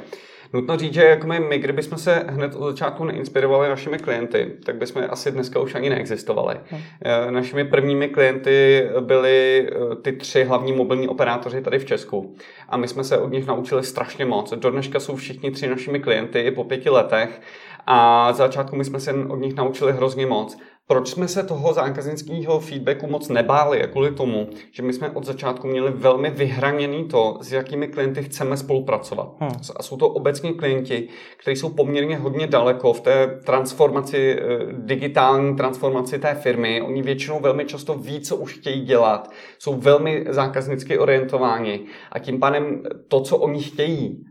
Nutno 0.55 0.77
říct, 0.77 0.95
že 0.95 1.05
jako 1.05 1.27
my, 1.27 1.41
my, 1.41 1.59
kdybychom 1.59 1.99
se 1.99 2.25
hned 2.29 2.55
od 2.55 2.71
začátku 2.71 3.05
neinspirovali 3.05 3.69
našimi 3.69 3.99
klienty, 3.99 4.53
tak 4.65 4.77
bychom 4.77 5.03
asi 5.11 5.31
dneska 5.31 5.61
už 5.61 5.75
ani 5.75 5.91
neexistovali. 5.91 6.57
Hmm. 6.69 6.83
Našimi 7.31 7.65
prvními 7.65 8.09
klienty 8.09 8.89
byli 9.01 9.69
eh, 9.69 9.97
ty 9.97 10.13
tři 10.13 10.45
hlavní 10.45 10.73
mobilní 10.73 11.09
operátoři 11.09 11.61
tady 11.61 11.79
v 11.79 11.85
Česku. 11.85 12.35
A 12.69 12.77
my 12.77 12.89
jsme 12.89 13.05
se 13.05 13.19
od 13.19 13.33
nich 13.33 13.47
naučili 13.47 13.85
strašně 13.85 14.25
moc. 14.25 14.53
Do 14.53 14.71
dneška 14.71 15.01
jsou 15.01 15.17
všichni 15.17 15.51
tři 15.51 15.69
našimi 15.69 16.01
klienty 16.01 16.51
po 16.51 16.65
pěti 16.65 16.91
letech. 16.91 17.41
A 17.87 18.33
za 18.33 18.47
začátku 18.47 18.77
my 18.77 18.85
jsme 18.85 19.01
se 19.01 19.13
od 19.13 19.37
nich 19.37 19.55
naučili 19.55 19.93
hrozně 19.93 20.27
moc. 20.27 20.59
Proč 20.87 21.09
jsme 21.09 21.29
se 21.29 21.43
toho 21.43 21.73
zákaznického 21.73 22.61
feedbacku 22.61 23.07
moc 23.07 23.29
nebáli? 23.29 23.79
Je 23.79 23.87
kvůli 23.87 24.11
tomu, 24.11 24.49
že 24.73 24.83
my 24.83 24.93
jsme 24.93 25.11
od 25.11 25.25
začátku 25.25 25.67
měli 25.67 25.91
velmi 25.91 26.31
vyhraněný 26.31 27.05
to, 27.05 27.39
s 27.41 27.53
jakými 27.53 27.89
klienty 27.89 28.23
chceme 28.23 28.57
spolupracovat. 28.57 29.29
Hmm. 29.41 29.51
A 29.77 29.83
jsou 29.83 29.97
to 29.97 30.09
obecně 30.09 30.53
klienti, 30.53 31.09
kteří 31.37 31.57
jsou 31.57 31.69
poměrně 31.69 32.17
hodně 32.17 32.47
daleko 32.47 32.93
v 32.93 33.01
té 33.01 33.41
transformaci, 33.47 34.37
eh, 34.39 34.59
digitální 34.73 35.57
transformaci 35.57 36.19
té 36.19 36.35
firmy. 36.35 36.83
Oni 36.83 37.03
většinou 37.03 37.41
velmi 37.41 37.65
často 37.65 37.95
ví, 37.95 38.21
co 38.21 38.37
už 38.37 38.59
chtějí 38.59 38.81
dělat, 38.81 39.31
jsou 39.59 39.75
velmi 39.75 40.25
zákaznicky 40.29 40.99
orientováni 40.99 41.81
a 42.13 42.19
tím 42.19 42.41
pádem 42.41 42.83
to, 43.09 43.21
co 43.21 43.37
oni 43.37 43.63
chtějí, 43.63 44.25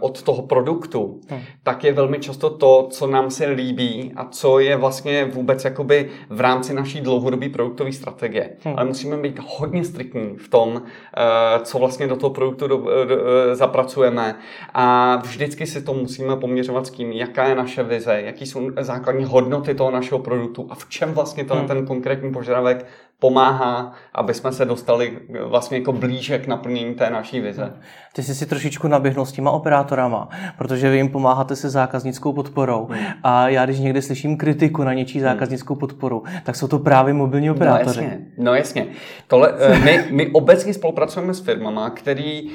od 0.00 0.22
toho 0.22 0.42
produktu, 0.42 1.20
hmm. 1.28 1.40
tak 1.62 1.84
je 1.84 1.92
velmi 1.92 2.18
často 2.18 2.50
to, 2.50 2.88
co 2.90 3.06
nám 3.06 3.30
se 3.30 3.46
líbí 3.46 4.12
a 4.16 4.24
co 4.24 4.58
je 4.58 4.76
vlastně 4.76 5.24
vůbec 5.24 5.64
jakoby 5.64 6.10
v 6.30 6.40
rámci 6.40 6.74
naší 6.74 7.00
dlouhodobé 7.00 7.48
produktové 7.48 7.92
strategie. 7.92 8.50
Hmm. 8.64 8.74
Ale 8.78 8.86
musíme 8.86 9.16
být 9.16 9.40
hodně 9.46 9.84
striktní 9.84 10.36
v 10.36 10.48
tom, 10.48 10.82
eh, 11.16 11.60
co 11.62 11.78
vlastně 11.78 12.06
do 12.06 12.16
toho 12.16 12.30
produktu 12.30 12.66
do, 12.66 12.76
do, 12.76 13.18
eh, 13.52 13.56
zapracujeme 13.56 14.38
a 14.74 15.16
vždycky 15.16 15.66
si 15.66 15.82
to 15.82 15.94
musíme 15.94 16.36
poměřovat 16.36 16.86
s 16.86 16.90
tím, 16.90 17.12
jaká 17.12 17.44
je 17.44 17.54
naše 17.54 17.82
vize, 17.82 18.20
jaký 18.24 18.46
jsou 18.46 18.70
základní 18.80 19.24
hodnoty 19.24 19.74
toho 19.74 19.90
našeho 19.90 20.18
produktu 20.18 20.66
a 20.70 20.74
v 20.74 20.88
čem 20.88 21.12
vlastně 21.12 21.44
ten, 21.44 21.58
hmm. 21.58 21.66
ten 21.66 21.86
konkrétní 21.86 22.32
požadavek 22.32 22.86
pomáhá, 23.20 23.92
aby 24.14 24.34
jsme 24.34 24.52
se 24.52 24.64
dostali 24.64 25.18
vlastně 25.44 25.78
jako 25.78 25.92
blíže 25.92 26.38
k 26.38 26.46
naplnění 26.46 26.94
té 26.94 27.10
naší 27.10 27.40
vize. 27.40 27.72
Ty 28.12 28.22
jsi 28.22 28.34
si 28.34 28.46
trošičku 28.46 28.88
naběhnul 28.88 29.26
s 29.26 29.32
těma 29.32 29.50
operátorama, 29.50 30.28
protože 30.58 30.90
vy 30.90 30.96
jim 30.96 31.08
pomáháte 31.08 31.56
se 31.56 31.70
zákaznickou 31.70 32.32
podporou. 32.32 32.86
Hmm. 32.90 33.06
A 33.22 33.48
já, 33.48 33.64
když 33.64 33.78
někdy 33.78 34.02
slyším 34.02 34.36
kritiku 34.36 34.84
na 34.84 34.94
něčí 34.94 35.18
hmm. 35.18 35.28
zákaznickou 35.28 35.74
podporu, 35.74 36.22
tak 36.44 36.56
jsou 36.56 36.68
to 36.68 36.78
právě 36.78 37.14
mobilní 37.14 37.50
operátoři. 37.50 38.00
No 38.00 38.04
jasně, 38.04 38.26
no 38.38 38.54
jasně. 38.54 38.86
Tohle, 39.26 39.52
eh, 39.58 39.78
my, 39.78 40.04
my 40.10 40.26
obecně 40.26 40.74
spolupracujeme 40.74 41.34
s 41.34 41.40
firmama, 41.40 41.90
který 41.90 42.42
uh, 42.42 42.50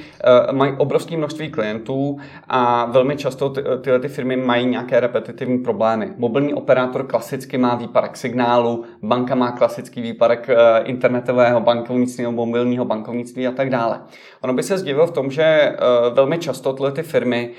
mají 0.55 0.73
obrovské 0.77 1.17
množství 1.17 1.51
klientů 1.51 2.17
a 2.47 2.85
velmi 2.85 3.17
často 3.17 3.49
ty, 3.49 3.61
tyhle 3.81 3.99
ty 3.99 4.07
firmy 4.07 4.35
mají 4.37 4.65
nějaké 4.65 4.99
repetitivní 4.99 5.57
problémy. 5.57 6.13
Mobilní 6.17 6.53
operátor 6.53 7.07
klasicky 7.07 7.57
má 7.57 7.75
výparek 7.75 8.17
signálu, 8.17 8.85
banka 9.01 9.35
má 9.35 9.51
klasický 9.51 10.01
výparek 10.01 10.49
Eh, 10.52 10.52
internetového 10.83 11.59
bankovnictví, 11.59 12.25
mobilního 12.25 12.85
bankovnictví 12.85 13.47
a 13.47 13.51
tak 13.51 13.69
dále. 13.69 14.01
Ono 14.41 14.53
by 14.53 14.63
se 14.63 14.77
zdivilo 14.77 15.07
v 15.07 15.11
tom, 15.11 15.31
že 15.31 15.43
eh, 15.43 15.75
velmi 16.13 16.37
často 16.37 16.73
tyhle 16.73 16.91
ty 16.91 17.03
firmy 17.03 17.49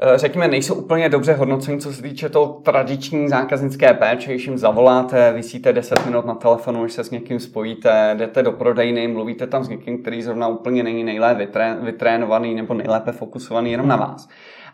eh, 0.00 0.18
řekněme, 0.18 0.48
nejsou 0.48 0.74
úplně 0.74 1.08
dobře 1.08 1.32
hodnocení, 1.32 1.80
co 1.80 1.92
se 1.92 2.02
týče 2.02 2.28
toho 2.28 2.46
tradiční 2.46 3.28
zákaznické 3.28 3.94
péče, 3.94 4.30
když 4.30 4.46
jim 4.46 4.58
zavoláte, 4.58 5.32
vysíte 5.32 5.72
10 5.72 6.06
minut 6.06 6.26
na 6.26 6.34
telefonu, 6.34 6.82
když 6.82 6.92
se 6.92 7.04
s 7.04 7.10
někým 7.10 7.40
spojíte, 7.40 8.14
jdete 8.18 8.42
do 8.42 8.52
prodejny, 8.52 9.08
mluvíte 9.08 9.46
tam 9.46 9.64
s 9.64 9.68
někým, 9.68 10.02
který 10.02 10.22
zrovna 10.22 10.48
úplně 10.48 10.82
není 10.82 11.04
nejlépe 11.04 11.48
vytrénovaný 11.80 12.54
nebo 12.54 12.74
nejlépe 12.74 13.12
fokusovaný 13.12 13.72
jenom 13.72 13.88
na 13.88 13.96
vás. 13.96 14.28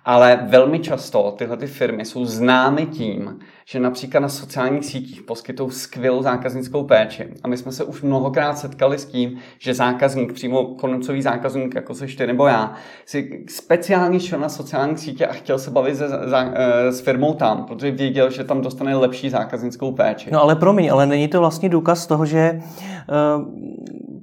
Ale 0.09 0.39
velmi 0.43 0.79
často 0.79 1.35
tyhle 1.39 1.57
ty 1.57 1.67
firmy 1.67 2.05
jsou 2.05 2.25
známy 2.25 2.87
tím, 2.87 3.39
že 3.67 3.81
například 3.81 4.21
na 4.21 4.29
sociálních 4.29 4.85
sítích 4.85 5.23
poskytují 5.23 5.71
skvělou 5.71 6.23
zákaznickou 6.23 6.85
péči. 6.85 7.29
A 7.43 7.49
my 7.49 7.57
jsme 7.57 7.73
se 7.73 7.85
už 7.85 8.03
mnohokrát 8.03 8.59
setkali 8.59 8.99
s 8.99 9.05
tím, 9.05 9.39
že 9.59 9.75
zákazník, 9.75 10.33
přímo 10.33 10.65
koncový 10.65 11.23
zákazník, 11.23 11.75
jako 11.75 11.95
se 11.95 12.07
ty 12.07 12.27
nebo 12.27 12.47
já, 12.47 12.75
si 13.07 13.45
speciálně 13.49 14.21
šel 14.21 14.39
na 14.39 14.49
sociální 14.49 14.97
sítě 14.97 15.27
a 15.27 15.33
chtěl 15.33 15.59
se 15.59 15.71
bavit 15.71 15.97
se, 15.97 16.09
za, 16.09 16.53
eh, 16.55 16.93
s 16.93 17.01
firmou 17.01 17.35
tam, 17.35 17.65
protože 17.65 17.91
věděl, 17.91 18.31
že 18.31 18.45
tam 18.45 18.61
dostane 18.61 18.97
lepší 18.97 19.31
zákaznickou 19.31 19.93
péči. 19.93 20.31
No 20.33 20.43
ale 20.43 20.57
promiň, 20.57 20.91
ale 20.93 21.07
není 21.07 21.29
to 21.29 21.41
vlastně 21.41 21.69
důkaz 21.69 22.07
toho, 22.07 22.27
že 22.27 22.61
uh, 22.61 23.45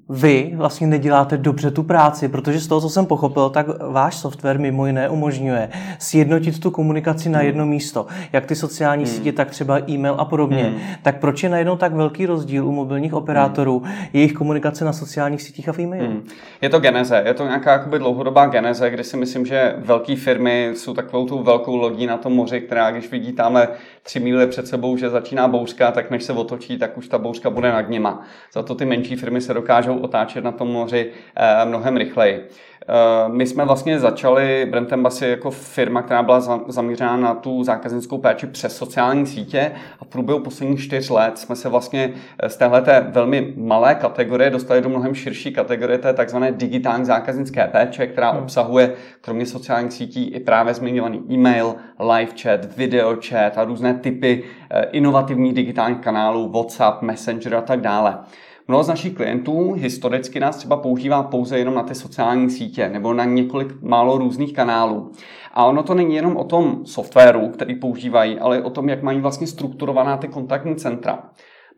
vy 0.10 0.52
vlastně 0.56 0.88
neděláte 0.88 1.38
dobře 1.38 1.72
tu 1.72 1.84
práci, 1.84 2.28
protože 2.28 2.60
z 2.60 2.68
toho, 2.68 2.82
co 2.82 2.90
jsem 2.90 3.06
pochopil, 3.06 3.50
tak 3.50 3.66
váš 3.92 4.16
software 4.16 4.60
mimo 4.60 4.88
jiné 4.88 5.10
umožňuje 5.10 5.70
sjednotit 6.00 6.60
tu 6.60 6.72
komunikaci 6.72 7.30
na 7.30 7.40
hmm. 7.40 7.48
jedno 7.48 7.66
místo. 7.66 8.06
Jak 8.34 8.46
ty 8.46 8.56
sociální 8.56 9.04
hmm. 9.04 9.14
sítě, 9.14 9.32
tak 9.32 9.50
třeba 9.50 9.90
e-mail 9.90 10.16
a 10.18 10.26
podobně. 10.26 10.64
Hmm. 10.64 10.80
Tak 11.02 11.20
proč 11.20 11.44
je 11.44 11.50
najednou 11.50 11.76
tak 11.76 11.94
velký 11.94 12.26
rozdíl 12.26 12.68
u 12.68 12.72
mobilních 12.72 13.14
operátorů, 13.14 13.80
hmm. 13.86 13.96
jejich 14.14 14.34
komunikace 14.34 14.86
na 14.86 14.94
sociálních 14.94 15.42
sítích 15.42 15.70
a 15.70 15.74
v 15.74 15.80
e-mailu? 15.80 16.08
Hmm. 16.08 16.24
Je 16.62 16.70
to 16.70 16.80
geneze, 16.80 17.24
je 17.26 17.34
to 17.34 17.44
nějaká 17.44 17.72
jakoby 17.72 18.00
dlouhodobá 18.00 18.46
geneze, 18.48 18.90
kdy 18.90 19.04
si 19.04 19.18
myslím, 19.18 19.46
že 19.46 19.76
velké 19.78 20.16
firmy 20.16 20.72
jsou 20.76 20.94
takovou 20.94 21.26
tu 21.26 21.44
velkou 21.44 21.76
lodí 21.76 22.06
na 22.06 22.18
tom 22.18 22.34
moři, 22.34 22.62
která 22.62 22.92
když 22.92 23.12
vidí 23.12 23.34
tamhle 23.34 23.68
tři 24.04 24.20
míle 24.20 24.48
před 24.48 24.68
sebou, 24.68 24.98
že 24.98 25.10
začíná 25.10 25.48
bouřka, 25.48 25.92
tak 25.92 26.12
než 26.12 26.24
se 26.24 26.34
otočí, 26.34 26.78
tak 26.78 26.98
už 26.98 27.08
ta 27.08 27.18
bouřka 27.18 27.50
bude 27.50 27.72
nad 27.72 27.90
nima. 27.90 28.22
Za 28.54 28.64
to 28.64 28.76
ty 28.76 28.86
menší 28.86 29.16
firmy 29.16 29.42
se 29.42 29.54
dokážou 29.54 29.95
otáčet 30.00 30.44
na 30.44 30.52
tom 30.52 30.68
moři 30.68 31.12
eh, 31.36 31.66
mnohem 31.66 31.98
rychleji. 31.98 32.50
Eh, 32.88 33.30
my 33.30 33.48
jsme 33.48 33.66
vlastně 33.66 34.00
začali 34.00 34.68
Brand 34.72 34.94
Embassy 34.94 35.28
jako 35.28 35.52
firma, 35.52 36.02
která 36.02 36.24
byla 36.24 36.40
zaměřena 36.68 37.18
na 37.18 37.34
tu 37.34 37.64
zákaznickou 37.64 38.18
péči 38.18 38.48
přes 38.48 38.78
sociální 38.78 39.26
sítě 39.26 39.72
a 40.00 40.06
v 40.06 40.08
průběhu 40.08 40.40
posledních 40.40 40.84
čtyř 40.84 41.10
let 41.10 41.38
jsme 41.38 41.56
se 41.56 41.70
vlastně 41.70 42.14
eh, 42.40 42.50
z 42.50 42.58
téhle 42.58 42.84
velmi 43.10 43.54
malé 43.58 43.96
kategorie 43.96 44.50
dostali 44.50 44.82
do 44.82 44.90
mnohem 44.90 45.16
širší 45.16 45.54
kategorie 45.54 45.98
té 45.98 46.14
takzvané 46.14 46.52
digitální 46.52 47.06
zákaznické 47.06 47.68
péče, 47.68 48.08
která 48.08 48.32
hmm. 48.32 48.44
obsahuje 48.44 48.94
kromě 49.22 49.46
sociálních 49.46 49.94
sítí 49.94 50.28
i 50.28 50.40
právě 50.40 50.74
zmiňovaný 50.74 51.22
e-mail, 51.32 51.76
live 52.00 52.32
chat, 52.42 52.78
video 52.78 53.18
chat 53.30 53.58
a 53.58 53.64
různé 53.64 53.94
typy 53.94 54.44
inovativních 54.92 55.54
digitálních 55.54 56.00
kanálů, 56.00 56.50
WhatsApp, 56.50 57.02
Messenger 57.02 57.56
a 57.56 57.62
tak 57.62 57.82
dále. 57.82 58.18
Mnoho 58.68 58.84
z 58.84 58.88
našich 58.88 59.14
klientů 59.14 59.74
historicky 59.74 60.40
nás 60.40 60.58
třeba 60.58 60.78
používá 60.78 61.24
pouze 61.24 61.60
jenom 61.60 61.76
na 61.76 61.84
ty 61.84 61.96
sociální 61.96 62.50
sítě 62.50 62.90
nebo 62.90 63.14
na 63.14 63.26
několik 63.26 63.82
málo 63.82 64.18
různých 64.18 64.54
kanálů. 64.54 65.12
A 65.54 65.66
ono 65.66 65.84
to 65.84 65.94
není 65.94 66.16
jenom 66.16 66.38
o 66.38 66.44
tom 66.44 66.86
softwaru, 66.86 67.50
který 67.50 67.76
používají, 67.76 68.40
ale 68.40 68.64
o 68.64 68.70
tom, 68.70 68.90
jak 68.90 69.04
mají 69.04 69.22
vlastně 69.22 69.48
strukturovaná 69.48 70.18
ty 70.18 70.28
kontaktní 70.28 70.76
centra. 70.76 71.24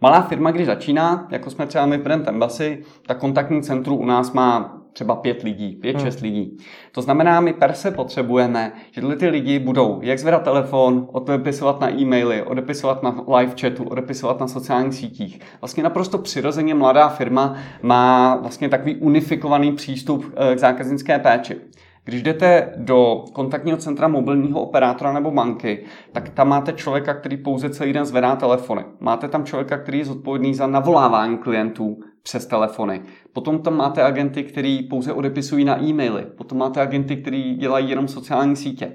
Malá 0.01 0.22
firma, 0.22 0.51
když 0.51 0.67
začíná, 0.67 1.27
jako 1.32 1.50
jsme 1.50 1.67
třeba 1.67 1.86
my 1.86 1.98
v 1.98 2.03
Brand 2.03 2.27
Embassy, 2.27 2.84
tak 3.08 3.20
kontaktní 3.20 3.62
centrum 3.62 4.00
u 4.00 4.06
nás 4.06 4.34
má 4.34 4.82
třeba 4.98 5.16
pět 5.16 5.44
lidí, 5.44 5.75
pět, 5.75 5.96
hmm. 5.96 6.06
šest 6.06 6.20
lidí. 6.20 6.58
To 6.92 7.01
znamená, 7.01 7.42
my 7.42 7.54
per 7.54 7.74
se 7.74 7.92
potřebujeme, 7.92 8.72
že 8.92 9.01
tyhle 9.01 9.16
ty 9.16 9.27
lidi 9.27 9.60
budou 9.60 10.00
jak 10.01 10.20
zvedat 10.20 10.44
telefon, 10.44 11.08
odepisovat 11.12 11.82
na 11.82 11.92
e-maily, 11.92 12.44
odepisovat 12.44 13.04
na 13.04 13.24
live 13.38 13.54
chatu, 13.62 13.84
odepisovat 13.84 14.39
na 14.39 14.48
sociálních 14.48 14.94
sítích. 14.94 15.39
Vlastně 15.62 15.84
naprosto 15.84 16.18
přirozeně 16.18 16.75
mladá 16.75 17.10
firma 17.10 17.56
má 17.82 18.36
vlastně 18.36 18.70
takový 18.70 18.96
unifikovaný 18.96 19.72
přístup 19.72 20.34
eh, 20.36 20.56
k 20.56 20.60
zákaznické 20.60 21.20
péči. 21.20 21.56
Když 22.04 22.24
jdete 22.24 22.74
do 22.77 23.25
kontaktního 23.34 23.77
centra 23.77 24.08
mobilního 24.08 24.62
operátora 24.62 25.13
nebo 25.13 25.32
banky, 25.32 25.84
tak 26.12 26.30
tam 26.30 26.48
máte 26.48 26.74
člověka, 26.74 27.13
který 27.13 27.38
pouze 27.38 27.70
celý 27.70 27.94
den 27.94 28.06
zvedá 28.06 28.36
telefony. 28.36 28.86
Máte 29.00 29.27
tam 29.27 29.46
člověka, 29.46 29.77
který 29.77 30.00
je 30.00 30.06
zodpovědný 30.06 30.54
za 30.54 30.68
navolávání 30.68 31.38
klientů 31.38 31.98
přes 32.28 32.46
telefony. 32.46 33.02
Potom 33.34 33.60
tam 33.60 33.78
máte 33.78 34.04
agenty, 34.04 34.44
kteří 34.44 34.84
pouze 34.84 35.14
odepisují 35.14 35.66
na 35.66 35.84
e-maily. 35.84 36.26
Potom 36.38 36.58
máte 36.58 36.82
agenty, 36.82 37.18
kteří 37.18 37.56
dělají 37.56 37.90
jenom 37.90 38.08
sociální 38.08 38.56
sítě. 38.56 38.92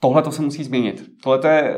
Tohle 0.00 0.22
to 0.22 0.32
se 0.32 0.42
musí 0.42 0.64
změnit. 0.64 1.04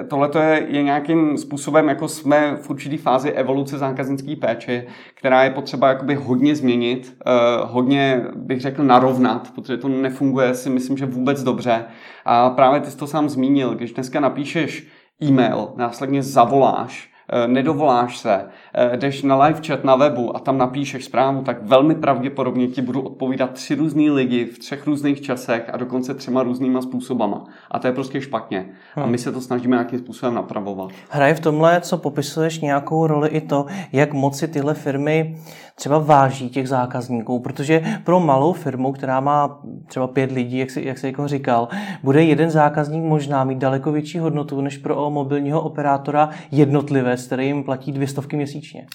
Tohle 0.09 0.31
je, 0.41 0.67
je 0.69 0.83
nějakým 0.83 1.39
způsobem, 1.39 1.89
jako 1.89 2.09
jsme 2.09 2.57
v 2.57 2.71
určitý 2.71 2.97
fázi 2.97 3.31
evoluce 3.31 3.79
zákaznické 3.79 4.37
péče, 4.37 4.87
která 5.15 5.45
je 5.45 5.51
potřeba 5.51 5.89
jakoby 5.89 6.15
hodně 6.15 6.57
změnit, 6.57 7.17
uh, 7.27 7.71
hodně 7.71 8.25
bych 8.35 8.61
řekl 8.61 8.85
narovnat, 8.85 9.51
protože 9.55 9.77
to 9.77 9.89
nefunguje 9.89 10.55
si 10.55 10.71
myslím, 10.71 10.97
že 10.97 11.07
vůbec 11.07 11.43
dobře. 11.43 11.85
A 12.25 12.51
právě 12.51 12.81
ty 12.81 12.91
jsi 12.91 12.97
to 12.97 13.07
sám 13.07 13.29
zmínil, 13.29 13.75
když 13.75 13.93
dneska 13.93 14.21
napíšeš 14.21 14.87
e-mail, 15.23 15.69
následně 15.77 16.23
zavoláš, 16.23 17.16
Eh, 17.16 17.16
nedovoláš 17.47 18.19
se, 18.19 18.45
eh, 18.75 18.97
jdeš 18.97 19.23
na 19.23 19.45
live 19.45 19.61
chat 19.67 19.85
na 19.85 19.97
webu 19.97 20.37
a 20.37 20.39
tam 20.39 20.59
napíšeš 20.59 21.05
zprávu, 21.05 21.43
tak 21.43 21.63
velmi 21.63 21.95
pravděpodobně 21.95 22.69
ti 22.69 22.83
budou 22.83 23.01
odpovídat 23.01 23.51
tři 23.51 23.75
různý 23.75 24.11
lidi 24.11 24.45
v 24.45 24.59
třech 24.59 24.87
různých 24.87 25.21
časech 25.21 25.71
a 25.73 25.77
dokonce 25.77 26.15
třema 26.15 26.43
různýma 26.43 26.83
způsobama. 26.83 27.45
A 27.71 27.79
to 27.79 27.87
je 27.87 27.93
prostě 27.93 28.21
špatně. 28.21 28.67
A 28.97 29.01
hmm. 29.01 29.11
my 29.11 29.19
se 29.19 29.33
to 29.33 29.41
snažíme 29.41 29.77
nějakým 29.77 29.99
způsobem 29.99 30.35
napravovat. 30.35 30.91
Hraje 31.11 31.35
v 31.35 31.41
tomhle, 31.41 31.81
co 31.81 31.99
popisuješ, 31.99 32.61
nějakou 32.61 33.07
roli 33.07 33.29
i 33.29 33.41
to, 33.41 33.67
jak 33.93 34.13
moci 34.13 34.49
tyhle 34.49 34.75
firmy 34.75 35.37
třeba 35.79 35.99
váží 35.99 36.49
těch 36.51 36.69
zákazníků, 36.69 37.41
protože 37.41 37.83
pro 38.05 38.21
malou 38.21 38.53
firmu, 38.53 38.93
která 38.93 39.21
má 39.21 39.61
třeba 39.87 40.07
pět 40.07 40.33
lidí, 40.33 40.59
jak 40.59 40.71
jsi, 40.71 40.85
jak 40.85 40.99
jsi 40.99 41.07
jako 41.07 41.29
říkal, 41.29 41.69
bude 42.03 42.25
jeden 42.25 42.51
zákazník 42.51 43.05
možná 43.05 43.45
mít 43.45 43.59
daleko 43.59 43.93
větší 43.93 44.19
hodnotu 44.19 44.61
než 44.61 44.79
pro 44.79 45.11
mobilního 45.11 45.61
operátora 45.61 46.31
jednotlivec, 46.51 47.27
který 47.27 47.47
jim 47.47 47.65
platí 47.65 47.93
dvě 47.93 48.09
stovky 48.09 48.37
měsíčně. 48.37 48.87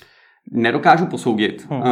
Nedokážu 0.52 1.06
posoudit. 1.06 1.68
Hmm. 1.70 1.84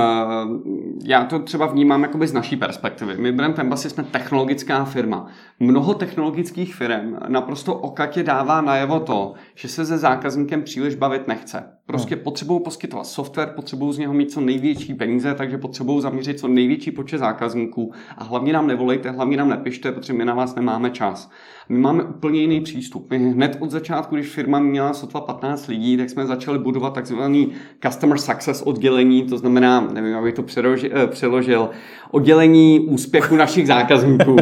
Já 1.06 1.26
to 1.26 1.40
třeba 1.40 1.66
vnímám 1.66 2.04
jakoby 2.04 2.28
z 2.28 2.34
naší 2.34 2.56
perspektivy. 2.56 3.18
My 3.18 3.32
Brand 3.32 3.60
Embassy 3.60 3.90
jsme 3.90 4.04
technologická 4.04 4.86
firma. 4.86 5.28
Mnoho 5.60 5.94
technologických 5.94 6.76
firm 6.76 7.16
naprosto 7.28 7.76
okatě 7.76 8.24
dává 8.24 8.62
najevo 8.62 9.00
to, 9.00 9.34
že 9.56 9.68
se 9.68 9.86
se 9.86 9.98
zákazníkem 9.98 10.64
příliš 10.64 10.96
bavit 10.96 11.28
nechce. 11.28 11.79
Prostě 11.90 12.16
hmm. 12.16 12.24
potřebují 12.24 12.60
poskytovat 12.64 13.08
software, 13.08 13.54
potřebují 13.56 13.94
z 13.94 13.98
něho 13.98 14.14
mít 14.14 14.32
co 14.32 14.42
největší 14.42 14.94
peníze, 14.94 15.34
takže 15.34 15.58
potřebují 15.58 16.02
zaměřit 16.02 16.40
co 16.40 16.48
největší 16.48 16.92
počet 16.92 17.18
zákazníků 17.18 17.92
a 18.18 18.24
hlavně 18.24 18.54
nám 18.54 18.68
nevolejte, 18.68 19.12
hlavně 19.12 19.38
nám 19.38 19.50
nepište, 19.50 19.92
protože 19.92 20.14
my 20.14 20.26
na 20.26 20.34
vás 20.34 20.56
nemáme 20.56 20.90
čas. 20.90 21.32
My 21.70 21.78
máme 21.80 22.04
úplně 22.04 22.42
jiný 22.42 22.62
přístup. 22.62 23.10
My 23.10 23.18
hned 23.18 23.58
od 23.60 23.72
začátku, 23.72 24.16
když 24.16 24.28
firma 24.28 24.60
měla 24.60 24.94
sotva 24.94 25.22
15 25.22 25.68
lidí, 25.68 25.98
tak 25.98 26.10
jsme 26.10 26.26
začali 26.26 26.60
budovat 26.60 26.94
takzvaný 26.94 27.52
Customer 27.84 28.18
Success 28.18 28.62
oddělení, 28.62 29.24
to 29.24 29.38
znamená, 29.38 29.88
nevím, 29.94 30.16
abych 30.16 30.34
to 30.34 30.44
eh, 30.64 31.08
přeložil, 31.08 31.70
oddělení 32.12 32.80
úspěchu 32.80 33.36
našich 33.36 33.68
zákazníků. 33.68 34.36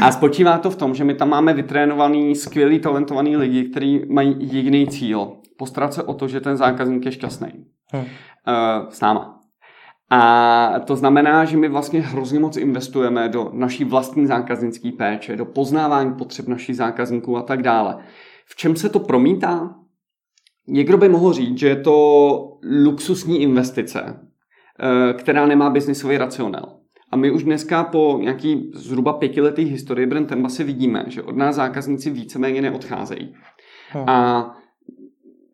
A 0.00 0.12
spočívá 0.12 0.58
to 0.58 0.70
v 0.70 0.76
tom, 0.76 0.94
že 0.94 1.04
my 1.04 1.14
tam 1.14 1.28
máme 1.28 1.54
vytrénovaný, 1.54 2.36
skvělý, 2.36 2.78
talentovaný 2.78 3.36
lidi, 3.36 3.64
kteří 3.64 4.00
mají 4.08 4.36
jediný 4.40 4.86
cíl. 4.86 5.32
Postarat 5.58 5.94
se 5.94 6.02
o 6.02 6.14
to, 6.14 6.28
že 6.28 6.40
ten 6.40 6.56
zákazník 6.56 7.06
je 7.06 7.12
šťastný. 7.12 7.66
Hmm. 7.92 8.02
Uh, 8.02 8.88
s 8.88 9.00
náma. 9.00 9.38
A 10.14 10.80
to 10.84 10.96
znamená, 10.96 11.44
že 11.44 11.56
my 11.56 11.68
vlastně 11.68 12.00
hrozně 12.00 12.40
moc 12.40 12.56
investujeme 12.56 13.28
do 13.28 13.50
naší 13.52 13.84
vlastní 13.84 14.26
zákaznické 14.26 14.90
péče, 14.92 15.36
do 15.36 15.44
poznávání 15.44 16.14
potřeb 16.14 16.48
našich 16.48 16.76
zákazníků 16.76 17.36
a 17.36 17.42
tak 17.42 17.62
dále. 17.62 17.98
V 18.46 18.56
čem 18.56 18.76
se 18.76 18.88
to 18.88 19.00
promítá? 19.00 19.74
Někdo 20.68 20.98
by 20.98 21.08
mohl 21.08 21.32
říct, 21.32 21.58
že 21.58 21.68
je 21.68 21.76
to 21.76 22.58
luxusní 22.84 23.42
investice, 23.42 24.20
eh, 24.80 25.12
která 25.12 25.46
nemá 25.46 25.70
biznisový 25.70 26.18
racionál. 26.18 26.78
A 27.10 27.16
my 27.16 27.30
už 27.30 27.44
dneska 27.44 27.84
po 27.84 28.18
nějaký 28.22 28.70
zhruba 28.74 29.12
pětiletý 29.12 29.64
historii 29.64 30.06
Brand 30.06 30.32
Embassy 30.32 30.64
vidíme, 30.64 31.04
že 31.06 31.22
od 31.22 31.36
nás 31.36 31.56
zákazníci 31.56 32.10
víceméně 32.10 32.62
neodcházejí. 32.62 33.34
Hmm. 33.88 34.08
A 34.08 34.56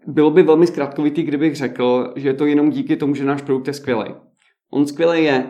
bylo 0.08 0.30
by 0.30 0.42
velmi 0.42 0.66
zkrátkovitý, 0.66 1.22
kdybych 1.22 1.56
řekl, 1.56 2.12
že 2.16 2.28
je 2.28 2.34
to 2.34 2.46
jenom 2.46 2.70
díky 2.70 2.96
tomu, 2.96 3.14
že 3.14 3.24
náš 3.24 3.42
produkt 3.42 3.66
je 3.66 3.72
skvělý. 3.72 4.14
On 4.72 4.86
skvělý 4.86 5.24
je, 5.24 5.46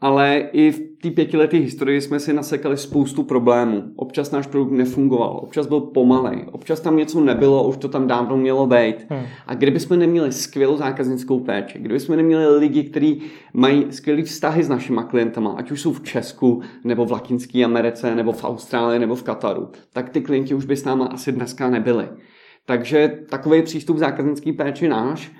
ale 0.00 0.38
i 0.52 0.70
v 0.70 0.80
té 1.02 1.10
pětileté 1.10 1.56
historii 1.56 2.00
jsme 2.00 2.20
si 2.20 2.32
nasekali 2.32 2.76
spoustu 2.76 3.22
problémů. 3.22 3.84
Občas 3.96 4.30
náš 4.30 4.46
produkt 4.46 4.70
nefungoval, 4.70 5.40
občas 5.42 5.66
byl 5.66 5.80
pomalej, 5.80 6.46
občas 6.52 6.80
tam 6.80 6.96
něco 6.96 7.20
nebylo, 7.20 7.68
už 7.68 7.76
to 7.76 7.88
tam 7.88 8.06
dávno 8.06 8.36
mělo 8.36 8.66
být. 8.66 9.06
Hmm. 9.10 9.22
A 9.46 9.54
kdyby 9.54 9.80
jsme 9.80 9.96
neměli 9.96 10.32
skvělou 10.32 10.76
zákaznickou 10.76 11.40
péči, 11.40 11.78
kdyby 11.78 12.00
jsme 12.00 12.16
neměli 12.16 12.58
lidi, 12.58 12.84
kteří 12.84 13.22
mají 13.52 13.86
skvělé 13.90 14.22
vztahy 14.22 14.62
s 14.62 14.68
našimi 14.68 15.00
klientama, 15.08 15.52
ať 15.52 15.70
už 15.70 15.80
jsou 15.80 15.92
v 15.92 16.02
Česku, 16.02 16.62
nebo 16.84 17.04
v 17.04 17.12
Latinské 17.12 17.64
Americe, 17.64 18.14
nebo 18.14 18.32
v 18.32 18.44
Austrálii, 18.44 18.98
nebo 18.98 19.14
v 19.14 19.22
Kataru, 19.22 19.68
tak 19.92 20.10
ty 20.10 20.20
klienti 20.20 20.54
už 20.54 20.64
by 20.64 20.76
s 20.76 20.84
náma 20.84 21.06
asi 21.06 21.32
dneska 21.32 21.70
nebyli. 21.70 22.08
Takže 22.68 23.18
takový 23.30 23.62
přístup 23.62 23.96
zákaznický 23.96 24.52
péči 24.52 24.88
náš 24.88 25.32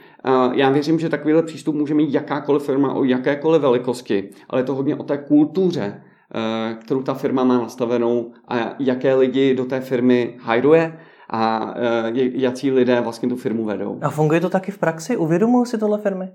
já 0.53 0.71
věřím, 0.71 0.99
že 0.99 1.09
takovýhle 1.09 1.43
přístup 1.43 1.75
může 1.75 1.95
mít 1.95 2.15
jakákoliv 2.15 2.63
firma 2.63 2.93
o 2.93 3.05
jakékoliv 3.05 3.63
velikosti, 3.63 4.31
ale 4.51 4.61
je 4.61 4.65
to 4.65 4.75
hodně 4.75 4.97
o 4.97 5.03
té 5.03 5.19
kultuře, 5.19 6.03
eh, 6.35 6.75
kterou 6.75 7.03
ta 7.03 7.15
firma 7.15 7.45
má 7.45 7.59
nastavenou 7.59 8.33
a 8.49 8.75
jaké 8.79 9.15
lidi 9.15 9.55
do 9.55 9.65
té 9.65 9.81
firmy 9.81 10.37
hajruje 10.41 10.99
a 11.31 11.75
eh, 11.77 12.13
jaký 12.15 12.71
lidé 12.71 13.01
vlastně 13.01 13.29
tu 13.29 13.37
firmu 13.37 13.65
vedou. 13.65 13.99
A 14.03 14.11
funguje 14.11 14.41
to 14.41 14.51
taky 14.51 14.73
v 14.73 14.79
praxi? 14.79 15.17
Uvědomují 15.17 15.67
si 15.67 15.79
tohle 15.79 15.99
firmy? 15.99 16.29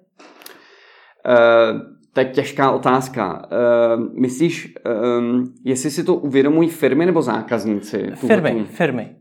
Uh, 1.25 1.79
to 2.13 2.19
je 2.19 2.25
těžká 2.25 2.71
otázka. 2.71 3.49
Uh, 3.97 4.05
myslíš, 4.21 4.73
um, 5.19 5.53
jestli 5.65 5.91
si 5.91 6.03
to 6.03 6.15
uvědomují 6.15 6.69
firmy 6.69 7.05
nebo 7.05 7.21
zákazníci? 7.21 8.11
Firmy, 8.15 8.65
firmy. 8.69 9.15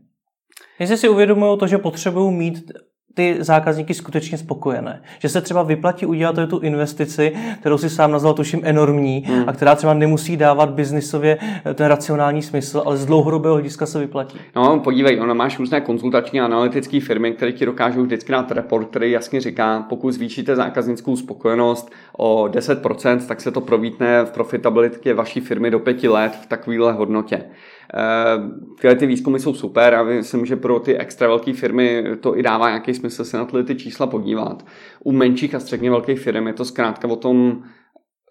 Jestli 0.83 0.97
si 0.97 1.09
uvědomují 1.09 1.57
to, 1.57 1.67
že 1.67 1.77
potřebují 1.77 2.33
mít 2.35 2.71
ty 3.13 3.37
zákazníky 3.39 3.93
skutečně 3.93 4.37
spokojené. 4.37 5.01
Že 5.19 5.29
se 5.29 5.41
třeba 5.41 5.63
vyplatí 5.63 6.05
udělat 6.05 6.35
tu 6.49 6.59
investici, 6.59 7.33
kterou 7.59 7.77
si 7.77 7.89
sám 7.89 8.11
nazval 8.11 8.33
tuším 8.33 8.61
enormní 8.63 9.23
hmm. 9.27 9.43
a 9.47 9.53
která 9.53 9.75
třeba 9.75 9.93
nemusí 9.93 10.37
dávat 10.37 10.69
biznisově 10.69 11.37
eh, 11.41 11.73
ten 11.73 11.87
racionální 11.87 12.41
smysl, 12.41 12.83
ale 12.85 12.97
z 12.97 13.05
dlouhodobého 13.05 13.55
hlediska 13.55 13.85
se 13.85 13.99
vyplatí. 13.99 14.37
No, 14.55 14.79
podívej, 14.79 15.21
ona 15.21 15.33
máš 15.33 15.59
různé 15.59 15.81
konzultační 15.81 16.41
a 16.41 16.45
analytické 16.45 16.99
firmy, 16.99 17.31
které 17.31 17.51
ti 17.51 17.65
dokážou 17.65 18.03
vždycky 18.03 18.31
dát 18.31 18.51
report, 18.51 18.89
který 18.89 19.11
jasně 19.11 19.41
říká, 19.41 19.85
pokud 19.89 20.11
zvýšíte 20.11 20.55
zákaznickou 20.55 21.15
spokojenost 21.15 21.91
o 22.17 22.43
10%, 22.43 23.19
tak 23.27 23.41
se 23.41 23.51
to 23.51 23.61
provítne 23.61 24.25
v 24.25 24.31
profitabilitě 24.31 25.13
vaší 25.13 25.39
firmy 25.39 25.71
do 25.71 25.79
pěti 25.79 26.07
let 26.07 26.37
v 26.41 26.45
takovéhle 26.45 26.93
hodnotě. 26.93 27.43
Eh, 27.95 28.37
tyhle 28.81 28.95
ty 28.95 29.05
výzkumy 29.05 29.39
jsou 29.39 29.53
super 29.53 29.95
a 29.95 30.03
myslím, 30.03 30.45
že 30.45 30.55
pro 30.55 30.79
ty 30.79 30.97
extra 30.97 31.27
velké 31.27 31.53
firmy 31.53 32.03
to 32.19 32.37
i 32.37 32.43
dává 32.43 32.69
nějaký 32.69 32.93
smysl 33.03 33.25
se 33.25 33.37
na 33.37 33.45
tyhle 33.45 33.63
ty 33.63 33.75
čísla 33.75 34.07
podívat. 34.07 34.65
U 35.03 35.11
menších 35.11 35.55
a 35.55 35.59
středně 35.59 35.89
velkých 35.89 36.19
firm 36.19 36.47
je 36.47 36.53
to 36.53 36.65
zkrátka 36.65 37.07
o 37.07 37.15
tom 37.15 37.63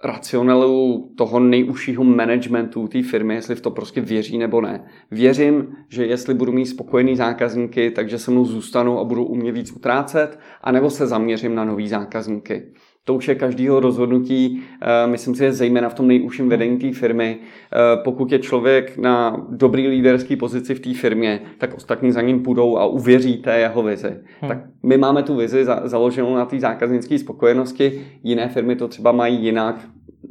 racionelu 0.04 1.12
toho 1.16 1.40
nejužšího 1.40 2.04
managementu 2.04 2.88
té 2.88 3.02
firmy, 3.02 3.34
jestli 3.34 3.54
v 3.54 3.60
to 3.60 3.70
prostě 3.70 4.00
věří 4.00 4.38
nebo 4.38 4.60
ne. 4.60 4.84
Věřím, 5.10 5.76
že 5.88 6.06
jestli 6.06 6.34
budu 6.34 6.52
mít 6.52 6.66
spokojený 6.66 7.16
zákazníky, 7.16 7.90
takže 7.90 8.18
se 8.18 8.30
mnou 8.30 8.44
zůstanou 8.44 8.98
a 8.98 9.04
budu 9.04 9.24
umět 9.24 9.52
víc 9.52 9.72
utrácet, 9.72 10.38
anebo 10.62 10.90
se 10.90 11.06
zaměřím 11.06 11.54
na 11.54 11.64
nový 11.64 11.88
zákazníky 11.88 12.72
to 13.04 13.14
už 13.14 13.28
je 13.28 13.34
každého 13.34 13.80
rozhodnutí, 13.80 14.62
eh, 14.82 15.06
myslím 15.06 15.34
si, 15.34 15.44
je 15.44 15.52
zejména 15.52 15.88
v 15.88 15.94
tom 15.94 16.08
nejužším 16.08 16.48
vedení 16.48 16.78
té 16.78 16.92
firmy. 16.92 17.36
Eh, 17.38 17.76
pokud 18.04 18.32
je 18.32 18.38
člověk 18.38 18.98
na 18.98 19.46
dobrý 19.48 19.88
líderský 19.88 20.36
pozici 20.36 20.74
v 20.74 20.80
té 20.80 20.94
firmě, 20.94 21.40
tak 21.58 21.74
ostatní 21.74 22.12
za 22.12 22.22
ním 22.22 22.42
půjdou 22.42 22.76
a 22.76 22.86
uvěří 22.86 23.36
té 23.36 23.58
jeho 23.58 23.82
vizi. 23.82 24.16
Hmm. 24.40 24.48
Tak 24.48 24.58
my 24.82 24.96
máme 24.96 25.22
tu 25.22 25.36
vizi 25.36 25.64
založenou 25.84 26.34
na 26.34 26.44
té 26.44 26.60
zákaznické 26.60 27.18
spokojenosti, 27.18 28.06
jiné 28.22 28.48
firmy 28.48 28.76
to 28.76 28.88
třeba 28.88 29.12
mají 29.12 29.44
jinak, 29.44 29.76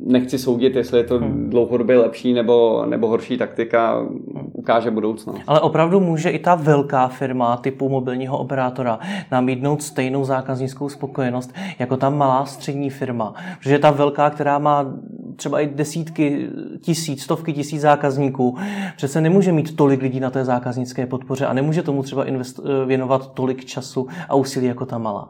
nechci 0.06 0.38
soudit, 0.38 0.76
jestli 0.76 0.98
je 0.98 1.04
to 1.04 1.18
hmm. 1.18 1.50
dlouhodobě 1.50 1.98
lepší 1.98 2.34
nebo, 2.34 2.86
nebo 2.86 3.08
horší 3.08 3.38
taktika, 3.38 4.06
ukáže 4.54 4.92
budoucnost. 4.92 5.42
Ale 5.48 5.60
opravdu 5.60 6.00
může 6.00 6.30
i 6.30 6.40
ta 6.40 6.56
velká 6.56 7.08
firma 7.08 7.58
typu 7.58 7.90
mobilního 7.90 8.38
operátora 8.38 9.00
nabídnout 9.32 9.84
stejnou 9.84 10.26
zákaznickou 10.26 10.90
spokojenost 10.90 11.54
jako 11.80 11.98
ta 11.98 12.10
malá 12.10 12.46
střední 12.46 12.90
firma. 12.90 13.34
Protože 13.60 13.80
ta 13.80 13.92
velká, 13.92 14.30
která 14.30 14.60
má 14.60 14.94
třeba 15.36 15.60
i 15.60 15.68
desítky 15.68 16.48
tisíc, 16.82 17.24
stovky 17.24 17.54
tisíc 17.54 17.82
zákazníků, 17.82 18.58
přece 18.98 19.22
nemůže 19.22 19.52
mít 19.52 19.76
tolik 19.76 20.02
lidí 20.02 20.20
na 20.20 20.30
té 20.30 20.46
zákaznické 20.46 21.06
podpoře 21.06 21.46
a 21.46 21.54
nemůže 21.54 21.84
tomu 21.84 22.04
třeba 22.04 22.26
invest, 22.26 22.60
věnovat 22.86 23.34
tolik 23.34 23.66
času 23.66 24.08
a 24.30 24.36
úsilí 24.36 24.66
jako 24.66 24.86
ta 24.86 24.98
malá. 24.98 25.30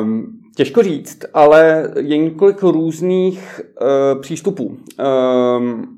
Um, 0.00 0.26
těžko 0.56 0.82
říct, 0.82 1.18
ale 1.34 1.90
je 2.00 2.18
několik 2.18 2.62
různých 2.62 3.60
uh, 3.80 4.20
přístupů. 4.20 4.76
Um, 5.58 5.94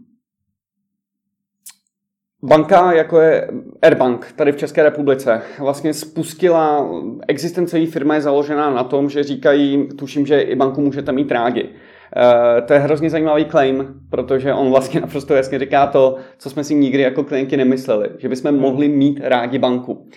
Banka, 2.42 2.92
jako 2.92 3.21
je 3.21 3.49
Airbank 3.83 4.33
tady 4.37 4.53
v 4.53 4.57
České 4.57 4.83
republice, 4.83 5.42
vlastně 5.59 5.95
spustila, 5.95 6.90
existence 7.29 7.79
její 7.79 7.87
firmy 7.87 8.14
je 8.14 8.21
založená 8.21 8.71
na 8.71 8.85
tom, 8.85 9.11
že 9.11 9.23
říkají, 9.23 9.88
tuším, 9.99 10.27
že 10.27 10.40
i 10.40 10.55
banku 10.55 10.81
můžete 10.81 11.12
mít 11.12 11.33
rádi. 11.33 11.62
Uh, 11.62 12.66
to 12.66 12.73
je 12.73 12.79
hrozně 12.79 13.11
zajímavý 13.11 13.45
claim, 13.45 13.95
protože 14.11 14.55
on 14.55 14.71
vlastně 14.71 15.01
naprosto 15.07 15.35
jasně 15.35 15.59
říká 15.59 15.87
to, 15.87 16.16
co 16.38 16.51
jsme 16.51 16.64
si 16.64 16.75
nikdy 16.75 17.03
jako 17.03 17.25
klienti 17.25 17.57
nemysleli, 17.57 18.09
že 18.19 18.29
bychom 18.29 18.59
mohli 18.59 18.88
mít 18.88 19.21
rádi 19.23 19.59
banku. 19.59 20.09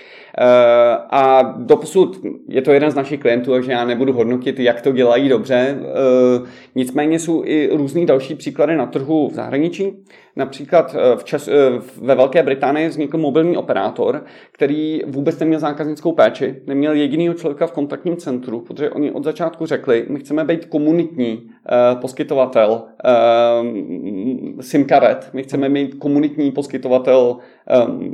A 1.10 1.54
doposud 1.58 2.18
je 2.48 2.62
to 2.62 2.72
jeden 2.72 2.92
z 2.92 2.96
našich 2.96 3.20
klientů, 3.20 3.52
takže 3.52 3.72
já 3.72 3.86
nebudu 3.86 4.13
hodnotit, 4.13 4.60
jak 4.60 4.82
to 4.82 4.92
dělají 4.92 5.30
dobře. 5.30 5.78
Eh, 5.80 6.48
nicméně 6.76 7.20
jsou 7.20 7.44
i 7.46 7.70
různý 7.72 8.06
další 8.06 8.36
příklady 8.36 8.76
na 8.76 8.86
trhu 8.86 9.30
v 9.30 9.34
zahraničí. 9.34 9.94
Například 10.36 10.96
eh, 10.96 11.18
v 11.18 11.24
Čes, 11.24 11.50
ve 12.02 12.15
Velké 12.15 12.44
Británii 12.44 12.88
vznikl 12.88 13.18
mobilní 13.18 13.58
operátor, 13.58 14.24
který 14.52 15.02
vůbec 15.08 15.39
neměl 15.39 15.60
zákaznickou 15.60 16.12
péči, 16.12 16.56
neměl 16.68 16.94
jedinýho 16.94 17.34
člověka 17.34 17.68
v 17.68 17.72
kontaktním 17.72 18.18
centru, 18.18 18.60
protože 18.60 18.89
oni 18.89 19.12
od 19.12 19.24
začátku 19.24 19.65
řekli, 19.65 20.06
my 20.10 20.20
chceme 20.20 20.44
být 20.44 20.65
komunitní 20.65 21.50
poskytovatel 22.02 22.82
SIM 24.62 24.86
karet, 24.86 25.30
my 25.34 25.44
chceme 25.44 25.70
mít 25.70 25.96
komunitní 25.96 26.52
poskytovatel 26.52 27.38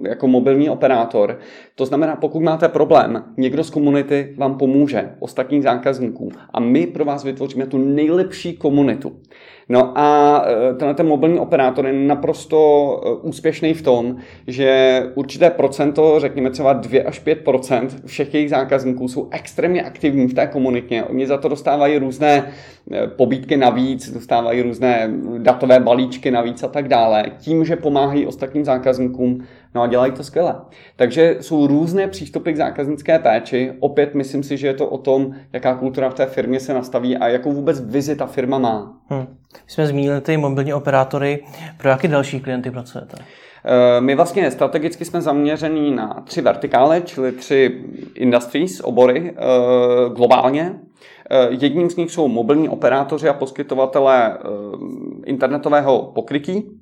jako 0.08 0.28
mobilní 0.28 0.70
operátor. 0.70 1.40
To 1.76 1.86
znamená, 1.86 2.16
pokud 2.16 2.40
máte 2.40 2.70
problém, 2.70 3.24
někdo 3.38 3.64
z 3.64 3.70
komunity 3.70 4.34
vám 4.38 4.58
pomůže, 4.58 5.10
ostatních 5.20 5.64
zákazníků 5.64 6.32
a 6.54 6.60
my 6.60 6.88
pro 6.88 7.06
vás 7.06 7.24
vytvoříme 7.24 7.68
tu 7.68 7.78
nejlepší 7.78 8.58
komunitu. 8.58 9.16
No 9.70 9.98
a 9.98 10.42
e, 10.48 10.74
tenhle 10.74 10.94
ten 10.96 11.08
mobilní 11.08 11.40
operátor 11.40 11.88
je 11.88 11.94
naprosto 11.94 12.58
e, 13.06 13.28
úspěšný 13.28 13.74
v 13.74 13.82
tom, 13.82 14.16
že 14.48 15.02
určité 15.16 15.50
procento, 15.50 16.20
řekněme 16.20 16.50
třeba 16.50 16.74
2 16.74 17.08
až 17.08 17.26
5% 17.26 17.88
všech 18.06 18.34
jejich 18.34 18.50
zákazníků 18.50 19.08
jsou 19.08 19.28
extrémně 19.32 19.84
aktivní 19.84 20.28
v 20.28 20.34
té 20.34 20.48
komunitě. 20.48 21.04
Oni 21.04 21.28
za 21.28 21.38
to 21.38 21.50
dostávají 21.50 21.98
různé 21.98 22.52
e, 22.92 23.08
pobídky 23.08 23.58
navíc, 23.58 24.14
dostávají 24.14 24.62
různé 24.62 25.10
datové 25.38 25.80
balíčky 25.80 26.32
navíc 26.32 26.64
a 26.64 26.68
tak 26.68 26.88
dále. 26.88 27.26
Tím, 27.38 27.66
že 27.66 27.76
pomáhají 27.76 28.28
ostatním 28.28 28.66
zákazníkům 28.66 29.42
No 29.76 29.82
a 29.82 29.88
dělají 29.88 30.12
to 30.12 30.24
skvěle. 30.24 30.56
Takže 30.96 31.38
jsou 31.42 31.68
různé 31.68 32.08
přístupy 32.08 32.52
k 32.52 32.58
zákaznické 32.58 33.20
péči. 33.20 33.74
Opět 33.80 34.16
myslím 34.16 34.44
si, 34.44 34.58
že 34.58 34.68
je 34.68 34.74
to 34.74 34.88
o 34.88 34.98
tom, 34.98 35.36
jaká 35.54 35.76
kultura 35.76 36.10
v 36.10 36.14
té 36.14 36.26
firmě 36.26 36.60
se 36.60 36.74
nastaví 36.74 37.18
a 37.18 37.28
jakou 37.28 37.52
vůbec 37.52 37.82
vizi 37.82 38.16
ta 38.16 38.26
firma 38.26 38.58
má. 38.58 38.98
Hmm. 39.10 39.26
Jsme 39.68 39.88
zmínili 39.88 40.22
ty 40.22 40.38
mobilní 40.38 40.74
operátory. 40.74 41.46
Pro 41.78 41.90
jaké 41.90 42.08
další 42.08 42.40
klienty 42.40 42.72
pracujete? 42.72 43.18
Eh, 43.68 44.02
my 44.02 44.16
vlastně 44.16 44.52
strategicky 44.52 45.06
jsme 45.06 45.22
zaměření 45.22 45.92
na 45.92 46.24
tři 46.26 46.42
vertikály, 46.42 47.02
čili 47.06 47.32
tři 47.32 47.84
industries, 48.16 48.80
obory 48.80 49.34
eh, 49.38 50.10
globálně. 50.16 50.80
Eh, 51.30 51.48
jedním 51.50 51.90
z 51.90 51.96
nich 51.96 52.12
jsou 52.12 52.28
mobilní 52.28 52.70
operátoři 52.70 53.30
a 53.30 53.34
poskytovatelé 53.34 54.38
internetového 55.26 56.12
pokrytí, 56.16 56.82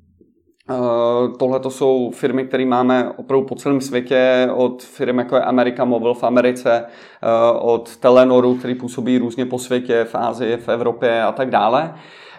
Tohle 1.38 1.60
to 1.60 1.70
jsou 1.70 2.10
firmy, 2.14 2.44
které 2.44 2.66
máme 2.66 3.12
opravdu 3.16 3.46
po 3.46 3.54
celém 3.54 3.80
světě, 3.80 4.48
od 4.54 4.82
firm 4.82 5.18
jako 5.18 5.36
je 5.36 5.42
America 5.42 5.84
Mobile 5.84 6.14
v 6.14 6.24
Americe, 6.24 6.84
od 7.58 7.96
Telenoru, 7.96 8.54
který 8.54 8.74
působí 8.74 9.18
různě 9.18 9.46
po 9.46 9.58
světě, 9.58 10.04
v 10.04 10.14
Ázii, 10.14 10.56
v 10.56 10.68
Evropě 10.68 11.22
a 11.22 11.32
tak 11.32 11.50
dále. 11.50 11.94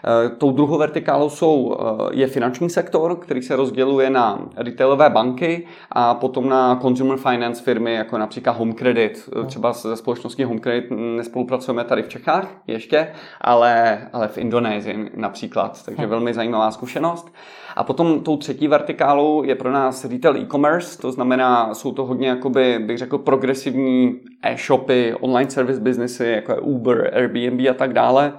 Eh, 0.07 0.29
tou 0.29 0.51
druhou 0.51 0.77
vertikálou 0.77 1.29
jsou, 1.29 1.77
eh, 1.79 2.09
je 2.11 2.27
finanční 2.27 2.69
sektor, 2.69 3.15
který 3.15 3.41
se 3.41 3.55
rozděluje 3.55 4.09
na 4.09 4.39
retailové 4.57 5.09
banky 5.09 5.67
a 5.91 6.13
potom 6.13 6.49
na 6.49 6.79
consumer 6.81 7.17
finance 7.17 7.63
firmy, 7.63 7.93
jako 7.93 8.17
například 8.17 8.57
Home 8.57 8.73
Credit. 8.73 9.29
Eh, 9.41 9.45
třeba 9.45 9.73
se 9.73 9.95
společností 9.95 10.43
Home 10.43 10.59
Credit 10.59 10.91
nespolupracujeme 10.91 11.83
tady 11.83 12.03
v 12.03 12.09
Čechách 12.09 12.47
ještě, 12.67 13.07
ale, 13.41 14.01
ale 14.13 14.27
v 14.27 14.37
Indonésii 14.37 15.11
například. 15.15 15.85
Takže 15.85 16.05
velmi 16.05 16.33
zajímavá 16.33 16.71
zkušenost. 16.71 17.33
A 17.75 17.83
potom 17.83 18.19
tou 18.19 18.37
třetí 18.37 18.67
vertikálou 18.67 19.43
je 19.43 19.55
pro 19.55 19.71
nás 19.71 20.05
retail 20.05 20.37
e-commerce, 20.37 21.01
to 21.01 21.11
znamená, 21.11 21.73
jsou 21.73 21.91
to 21.91 22.05
hodně, 22.05 22.27
jakoby, 22.27 22.79
bych 22.79 22.97
řekl, 22.97 23.17
progresivní 23.17 24.19
e-shopy, 24.43 25.13
online 25.19 25.49
service 25.49 25.79
businessy, 25.79 26.25
jako 26.25 26.51
je 26.51 26.59
Uber, 26.59 27.11
Airbnb 27.15 27.69
a 27.69 27.73
tak 27.73 27.93
dále, 27.93 28.33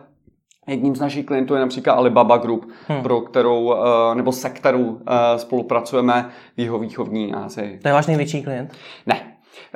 Jedním 0.66 0.96
z 0.96 1.00
našich 1.00 1.26
klientů 1.26 1.54
je 1.54 1.60
například 1.60 1.94
Alibaba 1.94 2.36
Group, 2.36 2.70
hmm. 2.88 3.02
pro 3.02 3.20
kterou, 3.20 3.74
eh, 3.74 4.14
nebo 4.14 4.32
se 4.32 4.50
kterou 4.50 4.98
eh, 5.06 5.38
spolupracujeme 5.38 6.28
v 6.56 6.60
jeho 6.60 6.78
výchovní 6.78 7.34
Asii. 7.34 7.78
To 7.82 7.88
je 7.88 7.94
váš 7.94 8.06
největší 8.06 8.42
klient? 8.42 8.72
Ne. 9.06 9.20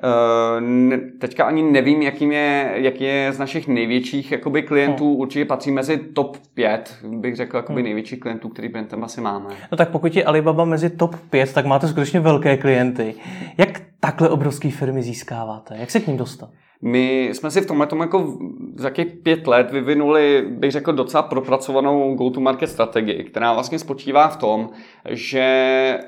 Eh, 0.05 0.99
teďka 1.19 1.45
ani 1.45 1.63
nevím, 1.63 2.03
jakým 2.03 2.33
je, 2.33 2.73
jaký 2.75 3.05
je 3.05 3.33
z 3.33 3.39
našich 3.39 3.69
největších 3.69 4.33
jakoby, 4.33 4.63
klientů. 4.63 5.11
Hmm. 5.11 5.21
Určitě 5.21 5.45
patří 5.45 5.71
mezi 5.71 5.97
top 5.97 6.37
5, 6.55 6.97
bych 7.03 7.37
řekl, 7.37 7.57
jakoby, 7.57 7.81
hmm. 7.81 7.85
největších 7.85 8.21
klientů, 8.21 8.49
který 8.49 8.69
brandem 8.69 9.05
asi 9.05 9.21
máme. 9.21 9.51
No 9.73 9.77
tak 9.77 9.89
pokud 9.89 10.17
je 10.17 10.25
Alibaba 10.25 10.65
mezi 10.65 10.91
top 10.91 11.17
5, 11.31 11.53
tak 11.53 11.67
máte 11.67 11.89
skutečně 11.89 12.21
velké 12.21 12.57
klienty. 12.57 13.15
Jak 13.59 13.81
takhle 14.01 14.29
obrovské 14.29 14.71
firmy 14.71 15.03
získáváte? 15.03 15.77
Jak 15.79 15.91
se 15.91 16.01
k 16.01 16.07
ním 16.07 16.17
dostat? 16.17 16.51
My 16.83 17.31
jsme 17.33 17.51
si 17.51 17.61
v 17.61 17.67
tomhle 17.67 17.87
tomu 17.87 18.03
jako 18.03 18.39
za 18.77 18.91
těch 18.91 19.13
pět 19.13 19.47
let 19.47 19.71
vyvinuli, 19.71 20.45
bych 20.49 20.71
řekl, 20.71 20.93
docela 20.93 21.23
propracovanou 21.23 22.15
go-to-market 22.15 22.71
strategii, 22.71 23.25
která 23.25 23.53
vlastně 23.53 23.79
spočívá 23.79 24.29
v 24.29 24.37
tom, 24.37 24.71
že 25.09 25.99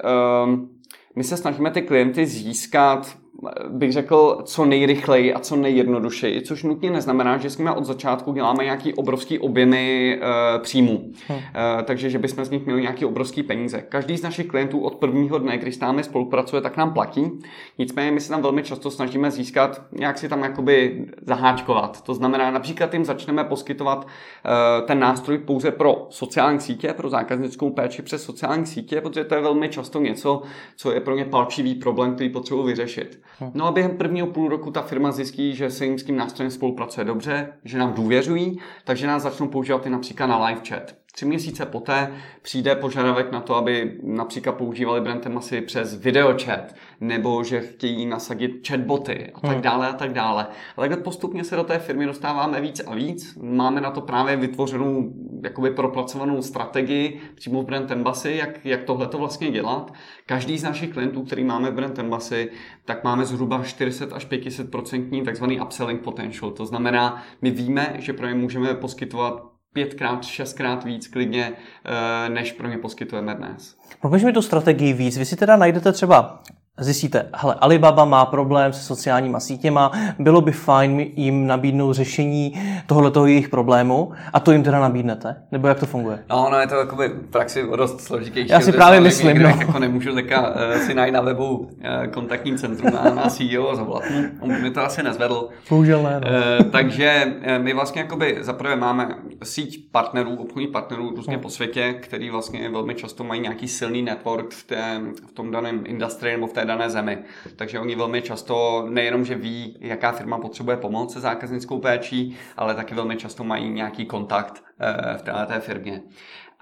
um, 0.45 0.71
my 1.17 1.25
se 1.25 1.37
snažíme 1.37 1.71
ty 1.71 1.83
klienty 1.83 2.27
získat 2.27 3.22
bych 3.69 3.93
řekl, 3.93 4.43
co 4.45 4.65
nejrychleji 4.65 5.35
a 5.35 5.39
co 5.39 5.57
nejjednodušeji, 5.57 6.43
což 6.43 6.63
nutně 6.63 6.91
neznamená, 6.91 7.39
že 7.39 7.51
jsme 7.51 7.73
od 7.73 7.85
začátku 7.85 8.33
děláme 8.33 8.65
nějaký 8.65 8.95
obrovský 8.95 9.39
objemy 9.39 10.19
e, 10.23 10.59
příjmů. 10.59 11.13
Hmm. 11.29 11.39
E, 11.39 11.83
takže, 11.83 12.11
že 12.11 12.19
bychom 12.19 12.45
z 12.45 12.51
nich 12.51 12.67
měli 12.67 12.83
nějaký 12.83 13.05
obrovský 13.05 13.43
peníze. 13.43 13.83
Každý 13.89 14.17
z 14.17 14.23
našich 14.23 14.47
klientů 14.47 14.81
od 14.81 14.95
prvního 14.95 15.39
dne, 15.39 15.59
když 15.59 15.75
s 15.75 15.81
námi 15.81 16.05
spolupracuje, 16.05 16.63
tak 16.63 16.77
nám 16.77 16.93
platí. 16.93 17.31
Nicméně 17.79 18.11
my 18.11 18.21
se 18.21 18.29
tam 18.29 18.43
velmi 18.43 18.63
často 18.63 18.91
snažíme 18.91 19.31
získat, 19.31 19.83
nějak 19.93 20.19
si 20.19 20.29
tam 20.29 20.43
jakoby 20.43 21.07
zaháčkovat. 21.27 22.03
To 22.03 22.15
znamená, 22.15 22.51
například 22.51 22.95
jim 22.95 23.05
začneme 23.05 23.45
poskytovat 23.45 24.07
e, 24.07 24.87
ten 24.87 24.99
nástroj 24.99 25.39
pouze 25.39 25.71
pro 25.71 26.07
sociální 26.11 26.61
sítě, 26.61 26.93
pro 26.93 27.11
zákaznickou 27.11 27.71
péči 27.71 28.03
přes 28.03 28.25
sociální 28.25 28.67
sítě, 28.67 29.01
protože 29.01 29.25
to 29.25 29.35
je 29.35 29.41
velmi 29.41 29.69
často 29.69 30.01
něco, 30.01 30.43
co 30.77 30.93
je 30.93 31.01
pro 31.01 31.17
ně 31.17 31.25
palčivý 31.25 31.75
problém, 31.75 32.15
který 32.15 32.31
potřebuji 32.31 32.63
vyřešit. 32.63 33.23
Hm. 33.41 33.51
No 33.55 33.67
a 33.67 33.73
během 33.73 33.97
prvního 33.97 34.27
půl 34.27 34.49
roku 34.49 34.71
ta 34.71 34.83
firma 34.83 35.13
zjistí, 35.13 35.55
že 35.55 35.71
se 35.71 35.85
jim 35.85 35.99
s 35.99 36.05
tím 36.05 36.17
nástrojem 36.17 36.51
spolupracuje 36.51 37.05
dobře, 37.05 37.53
že 37.65 37.79
nám 37.79 37.93
důvěřují, 37.93 38.59
takže 38.85 39.07
nás 39.07 39.23
začnou 39.23 39.49
používat 39.49 39.87
i 39.87 39.91
například 39.91 40.27
na 40.27 40.47
live 40.47 40.61
chat. 40.69 41.02
Tři 41.15 41.25
měsíce 41.25 41.67
poté 41.67 42.13
přijde 42.43 42.75
požadavek 42.75 43.33
na 43.33 43.41
to, 43.41 43.55
aby 43.55 43.99
například 44.03 44.53
používali 44.53 45.01
Brantem 45.01 45.39
asi 45.39 45.61
přes 45.61 46.01
videochat, 46.01 46.75
nebo 47.01 47.45
že 47.45 47.61
chtějí 47.61 48.07
nasadit 48.07 48.69
chatboty 48.69 49.31
a 49.35 49.41
tak 49.41 49.51
hmm. 49.51 49.63
dále 49.63 49.89
a 49.89 49.93
tak 49.93 50.13
dále. 50.13 50.47
Ale 50.77 50.89
takhle 50.89 51.05
postupně 51.05 51.45
se 51.45 51.57
do 51.57 51.65
té 51.65 51.79
firmy 51.79 52.07
dostáváme 52.07 52.61
víc 52.61 52.83
a 52.87 52.95
víc. 52.95 53.39
Máme 53.43 53.81
na 53.81 53.91
to 53.91 54.01
právě 54.01 54.37
vytvořenou, 54.37 55.13
jakoby 55.43 55.71
propracovanou 55.71 56.43
strategii 56.43 57.21
přímo 57.35 57.63
v 57.63 57.67
Brand 57.67 57.91
Embassy, 57.91 58.33
jak, 58.37 58.67
jak 58.67 58.83
tohle 58.83 59.07
to 59.07 59.19
vlastně 59.19 59.51
dělat. 59.51 59.95
Každý 60.27 60.59
z 60.59 60.63
našich 60.63 60.93
klientů, 60.93 61.23
který 61.23 61.45
máme 61.45 61.71
v 61.71 61.75
Brand 61.75 61.99
Embassy, 61.99 62.51
tak 62.85 63.05
máme 63.05 63.25
zhruba 63.25 63.65
40 63.65 64.13
až 64.13 64.27
500% 64.27 65.25
takzvaný 65.25 65.61
upselling 65.61 66.01
potential. 66.01 66.51
To 66.51 66.67
znamená, 66.67 67.23
my 67.43 67.51
víme, 67.51 67.97
že 67.99 68.13
pro 68.13 68.27
ně 68.27 68.35
můžeme 68.35 68.75
poskytovat 68.75 69.52
pětkrát, 69.73 70.25
šestkrát 70.25 70.85
víc 70.85 71.07
klidně, 71.07 71.53
eh, 71.85 72.29
než 72.29 72.53
pro 72.53 72.69
ně 72.69 72.79
poskytujeme 72.79 73.35
dnes. 73.35 73.77
Proč 74.01 74.23
mi 74.23 74.33
tu 74.33 74.43
strategii 74.43 74.93
víc? 74.93 75.19
Vy 75.19 75.25
si 75.25 75.37
teda 75.37 75.57
najdete 75.57 75.93
třeba 75.93 76.43
zjistíte, 76.81 77.29
hele, 77.35 77.55
Alibaba 77.61 78.05
má 78.05 78.25
problém 78.25 78.73
se 78.73 78.83
sociálníma 78.83 79.41
sítěma, 79.41 79.93
bylo 80.19 80.41
by 80.41 80.53
fajn 80.53 81.01
jim 81.17 81.47
nabídnout 81.47 81.93
řešení 81.93 82.55
tohoto 82.87 83.27
jejich 83.27 83.49
problému 83.49 84.13
a 84.33 84.41
to 84.41 84.53
jim 84.53 84.63
teda 84.63 84.81
nabídnete? 84.81 85.37
Nebo 85.53 85.69
jak 85.69 85.81
to 85.81 85.87
funguje? 85.87 86.19
No, 86.31 86.49
no 86.51 86.59
je 86.59 86.67
to 86.67 86.75
jakoby 86.75 87.09
v 87.09 87.31
praxi 87.31 87.67
dost 87.77 88.01
složitější. 88.01 88.53
Já 88.53 88.61
si 88.61 88.73
právě 88.73 89.01
myslím, 89.01 89.43
no. 89.43 89.49
Jako 89.49 89.79
nemůžu 89.79 90.15
teďka 90.15 90.51
uh, 90.51 90.81
si 90.87 90.95
najít 90.95 91.13
na 91.13 91.21
webu 91.21 91.57
uh, 91.57 91.69
kontaktní 92.11 92.59
centrum 92.59 92.93
na, 92.93 93.15
na 93.15 93.31
CEO 93.31 93.71
a 93.71 93.75
zavolat. 93.75 94.05
On 94.41 94.63
mi 94.63 94.71
to 94.71 94.83
asi 94.83 95.03
nezvedl. 95.03 95.49
Bohužel 95.71 96.03
ne. 96.03 96.21
No. 96.21 96.31
Uh, 96.31 96.71
takže 96.71 97.23
uh, 97.27 97.65
my 97.65 97.75
vlastně 97.75 98.03
jakoby 98.03 98.39
zaprvé 98.41 98.77
máme 98.77 99.09
síť 99.43 99.91
partnerů, 99.91 100.37
obchodních 100.37 100.71
partnerů 100.71 101.11
různě 101.17 101.37
no. 101.37 101.43
po 101.43 101.51
světě, 101.51 101.95
který 102.01 102.31
vlastně 102.31 102.71
velmi 102.71 102.95
často 102.95 103.25
mají 103.25 103.41
nějaký 103.41 103.69
silný 103.69 104.03
network 104.03 104.51
v, 104.51 104.67
té, 104.67 105.01
v 105.29 105.33
tom 105.33 105.51
daném 105.51 105.83
industrii 105.87 106.35
nebo 106.35 106.47
v 106.47 106.53
té 106.53 106.62
té 106.63 106.67
dané 106.67 106.91
zemi. 106.91 107.19
Takže 107.57 107.81
oni 107.81 107.95
velmi 107.95 108.23
často 108.23 108.87
nejenom, 108.89 109.25
že 109.25 109.35
ví, 109.35 109.77
jaká 109.81 110.13
firma 110.13 110.39
potřebuje 110.39 110.77
pomoc 110.77 111.13
se 111.13 111.21
zákaznickou 111.21 111.79
péčí, 111.79 112.37
ale 112.57 112.75
taky 112.75 112.95
velmi 112.95 113.17
často 113.17 113.45
mají 113.45 113.71
nějaký 113.71 114.07
kontakt 114.07 114.65
eh, 114.81 115.19
v 115.19 115.23
této 115.23 115.61
firmě. 115.61 116.03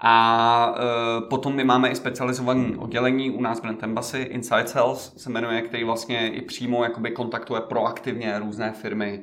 A 0.03 0.75
e, 0.77 1.21
potom 1.21 1.55
my 1.55 1.63
máme 1.63 1.89
i 1.89 1.95
specializované 1.95 2.77
oddělení 2.77 3.31
u 3.31 3.41
nás 3.41 3.59
Brand 3.59 3.83
Embassy, 3.83 4.19
Inside 4.19 4.67
Sales 4.67 5.13
se 5.17 5.29
jmenuje, 5.29 5.61
který 5.61 5.83
vlastně 5.83 6.29
i 6.29 6.41
přímo 6.41 6.83
jakoby 6.83 7.11
kontaktuje 7.11 7.61
proaktivně 7.61 8.39
různé 8.39 8.71
firmy, 8.71 9.21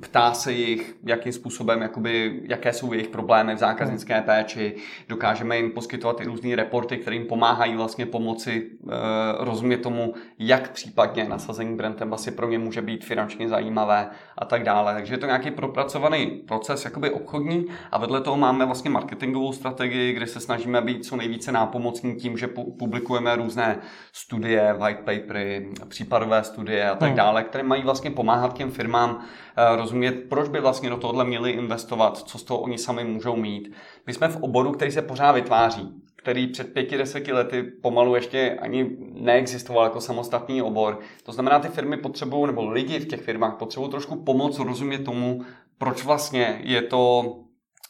ptá 0.00 0.32
se 0.34 0.52
jich, 0.52 0.96
jakým 1.06 1.32
způsobem, 1.32 1.82
jakoby, 1.82 2.40
jaké 2.48 2.72
jsou 2.72 2.92
jejich 2.92 3.08
problémy 3.08 3.54
v 3.54 3.58
zákaznické 3.58 4.22
péči, 4.22 4.76
dokážeme 5.08 5.56
jim 5.56 5.70
poskytovat 5.70 6.20
i 6.20 6.24
různé 6.24 6.56
reporty, 6.56 6.96
které 6.96 7.16
jim 7.16 7.26
pomáhají 7.26 7.76
vlastně 7.76 8.06
pomoci 8.06 8.70
e, 8.70 9.44
rozumět 9.44 9.76
tomu, 9.76 10.14
jak 10.38 10.70
případně 10.70 11.24
nasazení 11.24 11.76
Brand 11.76 12.02
Embassy 12.02 12.30
pro 12.30 12.48
ně 12.48 12.58
může 12.58 12.82
být 12.82 13.04
finančně 13.04 13.48
zajímavé 13.48 14.10
a 14.38 14.44
tak 14.44 14.62
dále. 14.62 14.94
Takže 14.94 15.14
je 15.14 15.18
to 15.18 15.26
nějaký 15.26 15.50
propracovaný 15.50 16.26
proces 16.26 16.84
jakoby 16.84 17.10
obchodní 17.10 17.66
a 17.92 17.98
vedle 17.98 18.20
toho 18.20 18.36
máme 18.36 18.66
vlastně 18.66 18.90
marketingovou 18.90 19.52
strategii, 19.52 20.12
kde 20.12 20.26
se 20.26 20.40
snažíme 20.40 20.80
být 20.80 21.04
co 21.04 21.16
nejvíce 21.16 21.52
nápomocní 21.52 22.16
tím, 22.16 22.38
že 22.38 22.48
publikujeme 22.78 23.36
různé 23.36 23.78
studie, 24.12 24.74
white 24.78 24.98
papery, 24.98 25.68
případové 25.88 26.44
studie 26.44 26.90
a 26.90 26.94
tak 26.94 27.08
hmm. 27.08 27.16
dále, 27.16 27.42
které 27.42 27.64
mají 27.64 27.82
vlastně 27.82 28.10
pomáhat 28.10 28.56
těm 28.56 28.70
firmám 28.70 29.09
uh, 29.10 29.76
rozumět, 29.76 30.12
proč 30.12 30.48
by 30.48 30.60
vlastně 30.60 30.90
do 30.90 30.96
tohohle 30.96 31.24
měli 31.24 31.50
investovat, 31.50 32.18
co 32.18 32.38
z 32.38 32.42
toho 32.42 32.60
oni 32.60 32.78
sami 32.78 33.04
můžou 33.04 33.36
mít. 33.36 33.72
My 34.06 34.14
jsme 34.14 34.28
v 34.28 34.42
oboru, 34.42 34.72
který 34.72 34.90
se 34.90 35.02
pořád 35.02 35.32
vytváří 35.32 36.02
který 36.22 36.46
před 36.46 36.72
pěti, 36.72 36.98
deseti 36.98 37.32
lety 37.32 37.62
pomalu 37.62 38.14
ještě 38.14 38.58
ani 38.62 38.96
neexistoval 39.12 39.84
jako 39.84 40.00
samostatný 40.00 40.62
obor. 40.62 40.98
To 41.22 41.32
znamená, 41.32 41.58
ty 41.58 41.68
firmy 41.68 41.96
potřebují, 41.96 42.46
nebo 42.46 42.70
lidi 42.70 42.98
v 42.98 43.08
těch 43.08 43.20
firmách 43.20 43.56
potřebují 43.56 43.90
trošku 43.90 44.16
pomoc 44.16 44.58
rozumět 44.58 44.98
tomu, 44.98 45.44
proč 45.78 46.04
vlastně 46.04 46.60
je 46.64 46.82
to 46.82 47.34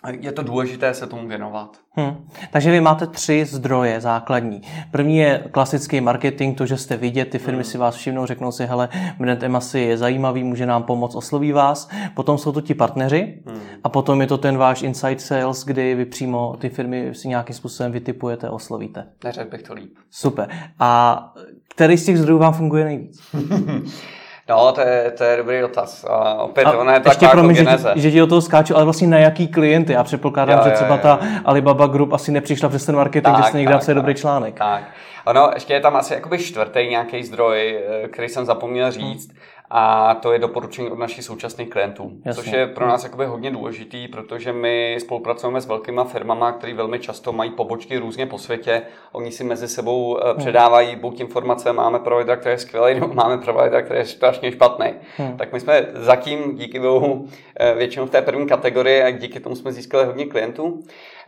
je 0.08 0.32
to 0.32 0.42
důležité 0.42 0.94
se 0.94 1.06
tomu 1.06 1.28
věnovat. 1.28 1.76
Hmm. 1.92 2.28
Takže 2.50 2.70
vy 2.70 2.80
máte 2.80 3.06
tři 3.06 3.44
zdroje 3.44 4.00
základní. 4.00 4.62
První 4.90 5.18
je 5.18 5.44
klasický 5.50 6.00
marketing, 6.00 6.58
to, 6.58 6.66
že 6.66 6.76
jste 6.76 6.96
vidět, 6.96 7.24
ty 7.24 7.38
firmy 7.38 7.62
hmm. 7.62 7.64
si 7.64 7.78
vás 7.78 7.94
všimnou, 7.94 8.26
řeknou 8.26 8.52
si, 8.52 8.66
hele, 8.66 8.88
brand 9.18 9.42
Emasy 9.42 9.78
je 9.78 9.98
zajímavý, 9.98 10.44
může 10.44 10.66
nám 10.66 10.82
pomoct, 10.82 11.14
osloví 11.14 11.52
vás. 11.52 11.88
Potom 12.14 12.38
jsou 12.38 12.52
to 12.52 12.60
ti 12.60 12.74
partneři 12.74 13.42
hmm. 13.46 13.60
a 13.84 13.88
potom 13.88 14.20
je 14.20 14.26
to 14.26 14.38
ten 14.38 14.56
váš 14.56 14.82
inside 14.82 15.18
sales, 15.18 15.64
kdy 15.64 15.94
vy 15.94 16.04
přímo 16.04 16.56
ty 16.58 16.68
firmy 16.68 17.14
si 17.14 17.28
nějakým 17.28 17.56
způsobem 17.56 17.92
vytipujete, 17.92 18.50
oslovíte. 18.50 19.06
Neřekl 19.24 19.50
bych 19.50 19.62
to 19.62 19.74
líp. 19.74 19.94
Super. 20.10 20.48
A 20.78 21.34
který 21.68 21.96
z 21.96 22.04
těch 22.04 22.18
zdrojů 22.18 22.38
vám 22.38 22.52
funguje 22.52 22.84
nejvíc? 22.84 23.20
No, 24.50 24.72
to 24.72 24.80
je, 24.80 25.12
to 25.18 25.24
je 25.24 25.36
dobrý 25.36 25.60
dotaz. 25.60 26.04
A 26.04 26.34
opět, 26.34 26.64
a 26.64 26.78
ona 26.78 26.94
je 26.94 27.02
ještě 27.04 27.28
pro 27.28 27.42
mě, 27.42 27.54
že, 27.54 27.66
že 27.94 28.10
ti 28.10 28.18
do 28.18 28.26
toho 28.26 28.40
skáču, 28.40 28.76
ale 28.76 28.84
vlastně 28.84 29.08
na 29.08 29.18
jaký 29.18 29.48
klienty? 29.48 29.92
Já 29.92 30.04
předpokládám, 30.04 30.58
jo, 30.58 30.64
že 30.64 30.70
třeba 30.70 30.94
jo, 30.94 31.00
jo. 31.04 31.16
ta 31.16 31.18
Alibaba 31.44 31.86
Group 31.86 32.12
asi 32.12 32.32
nepřišla 32.32 32.68
přes 32.68 32.86
ten 32.86 32.96
marketing, 32.96 33.34
tak, 33.34 33.44
že 33.44 33.48
jste 33.48 33.58
někde 33.58 33.72
napsali 33.72 33.94
dobrý 33.94 34.14
článek. 34.14 34.54
Tak. 34.54 34.82
Ono, 35.24 35.50
ještě 35.54 35.74
je 35.74 35.80
tam 35.80 35.96
asi 35.96 36.14
jakoby 36.14 36.38
čtvrtý 36.38 36.86
nějaký 36.88 37.24
zdroj, 37.24 37.78
eh, 38.04 38.08
který 38.08 38.28
jsem 38.28 38.44
zapomněl 38.44 38.90
říct. 38.90 39.28
Hmm 39.28 39.40
a 39.70 40.14
to 40.14 40.32
je 40.32 40.38
doporučení 40.38 40.90
od 40.90 40.98
našich 40.98 41.24
současných 41.24 41.70
klientů, 41.70 42.12
Jasně. 42.24 42.42
což 42.42 42.52
je 42.52 42.66
pro 42.66 42.88
nás 42.88 43.04
jakoby 43.04 43.26
hodně 43.26 43.50
důležitý, 43.50 44.08
protože 44.08 44.52
my 44.52 44.96
spolupracujeme 45.00 45.60
s 45.60 45.66
velkýma 45.66 46.04
firmama, 46.04 46.52
které 46.52 46.74
velmi 46.74 46.98
často 46.98 47.32
mají 47.32 47.50
pobočky 47.50 47.98
různě 47.98 48.26
po 48.26 48.38
světě. 48.38 48.82
Oni 49.12 49.32
si 49.32 49.44
mezi 49.44 49.68
sebou 49.68 50.18
eh, 50.18 50.28
hmm. 50.28 50.36
předávají 50.36 50.96
buď 50.96 51.20
informace, 51.20 51.72
máme 51.72 51.98
provider, 51.98 52.38
který 52.38 52.52
je 52.52 52.58
skvělý, 52.58 52.94
nebo 52.94 53.14
máme 53.14 53.38
provider, 53.38 53.84
který 53.84 54.00
je 54.00 54.06
strašně 54.06 54.52
špatný. 54.52 54.86
Hmm. 55.16 55.36
Tak 55.36 55.52
my 55.52 55.60
jsme 55.60 55.86
zatím 55.94 56.56
díky 56.56 56.80
bohu 56.80 57.28
eh, 57.60 57.74
většinou 57.74 58.06
v 58.06 58.10
té 58.10 58.22
první 58.22 58.46
kategorii 58.46 59.02
a 59.02 59.10
díky 59.10 59.40
tomu 59.40 59.56
jsme 59.56 59.72
získali 59.72 60.04
hodně 60.04 60.26
klientů. 60.26 60.82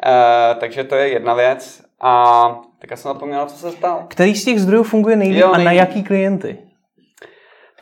Eh, 0.07 0.55
takže 0.55 0.85
to 0.85 0.95
je 0.95 1.09
jedna 1.09 1.35
věc. 1.35 1.83
A 2.01 2.45
tak 2.79 2.91
já 2.91 2.97
jsem 2.97 3.13
zapomněl, 3.13 3.47
co 3.47 3.57
se 3.57 3.71
stalo. 3.71 4.05
Který 4.09 4.35
z 4.35 4.45
těch 4.45 4.61
zdrojů 4.61 4.83
funguje 4.83 5.17
nejvíc 5.17 5.45
a 5.53 5.59
na 5.59 5.73
jaký 5.73 6.03
klienty? 6.03 6.59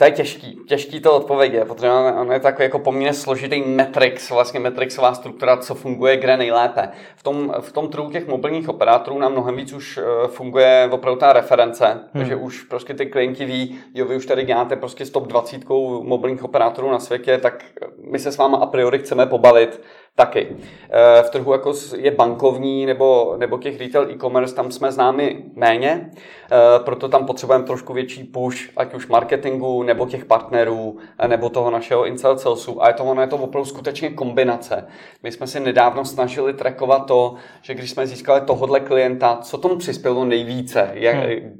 To 0.01 0.05
je 0.05 0.11
těžký, 0.11 0.61
těžký 0.67 1.01
to 1.01 1.17
odpovědět, 1.17 1.69
protože 1.69 1.91
on 1.91 2.33
je 2.33 2.41
takový 2.41 2.65
jako 2.65 2.79
poměrně 2.79 3.13
složitý 3.13 3.63
metrix, 3.63 4.31
vlastně 4.31 4.61
metrixová 4.61 5.15
struktura, 5.15 5.57
co 5.57 5.75
funguje 5.75 6.17
kde 6.17 6.37
nejlépe. 6.37 6.89
V 7.17 7.23
tom, 7.23 7.55
v 7.61 7.73
tom 7.73 7.89
trhu 7.89 8.11
těch 8.11 8.27
mobilních 8.27 8.69
operátorů 8.69 9.19
nám 9.19 9.33
mnohem 9.33 9.57
víc 9.57 9.73
už 9.73 9.99
eh, 9.99 10.29
funguje 10.29 10.89
opravdu 10.93 11.21
ta 11.21 11.33
reference, 11.33 11.87
hmm. 11.87 12.09
takže 12.13 12.37
už 12.37 12.63
prostě 12.63 12.95
ty 12.95 13.07
klienti 13.07 13.45
ví, 13.45 13.79
jo, 13.95 14.07
vy 14.07 14.17
už 14.17 14.27
tady 14.27 14.45
děláte 14.45 14.77
prostě 14.77 15.07
s 15.07 15.11
top 15.11 15.27
20 15.27 15.69
mobilních 16.03 16.45
operátorů 16.45 16.91
na 16.91 16.99
světě, 16.99 17.39
tak 17.39 17.65
my 18.11 18.19
se 18.19 18.33
s 18.33 18.37
váma 18.37 18.59
a 18.59 18.67
priori 18.67 18.99
chceme 18.99 19.27
pobavit 19.27 19.81
taky. 20.20 20.46
Eh, 20.90 21.22
v 21.22 21.30
trhu 21.30 21.52
jako 21.52 21.72
je 21.96 22.11
bankovní 22.11 22.87
nebo, 22.87 23.35
nebo 23.38 23.59
těch 23.59 23.80
retail 23.80 24.11
e-commerce, 24.11 24.54
tam 24.54 24.70
jsme 24.70 24.92
známi 24.92 25.44
méně, 25.54 26.11
eh, 26.11 26.56
proto 26.85 27.09
tam 27.09 27.26
potřebujeme 27.26 27.64
trošku 27.64 27.92
větší 27.92 28.24
push, 28.24 28.56
ať 28.76 28.94
už 28.94 29.06
marketingu, 29.06 29.83
nebo 29.83 30.06
těch 30.06 30.24
partnerů, 30.24 30.98
eh, 31.18 31.28
nebo 31.28 31.48
toho 31.48 31.70
našeho 31.70 32.06
inside 32.06 32.38
salesu. 32.38 32.83
A 32.83 32.88
je 32.88 32.94
to, 32.94 33.04
ono 33.04 33.20
je 33.20 33.26
to 33.26 33.37
opravdu 33.37 33.64
skutečně 33.64 34.11
kombinace. 34.11 34.87
My 35.22 35.33
jsme 35.33 35.46
si 35.46 35.61
nedávno 35.61 36.04
snažili 36.04 36.52
trackovat 36.52 37.06
to, 37.06 37.35
že 37.62 37.74
když 37.74 37.90
jsme 37.90 38.06
získali 38.06 38.40
tohodle 38.40 38.80
klienta, 38.80 39.38
co 39.42 39.59
tomu 39.59 39.76
přispělo 39.76 40.24
nejvíce, 40.24 40.90
jak, 40.94 41.16
hmm. 41.16 41.56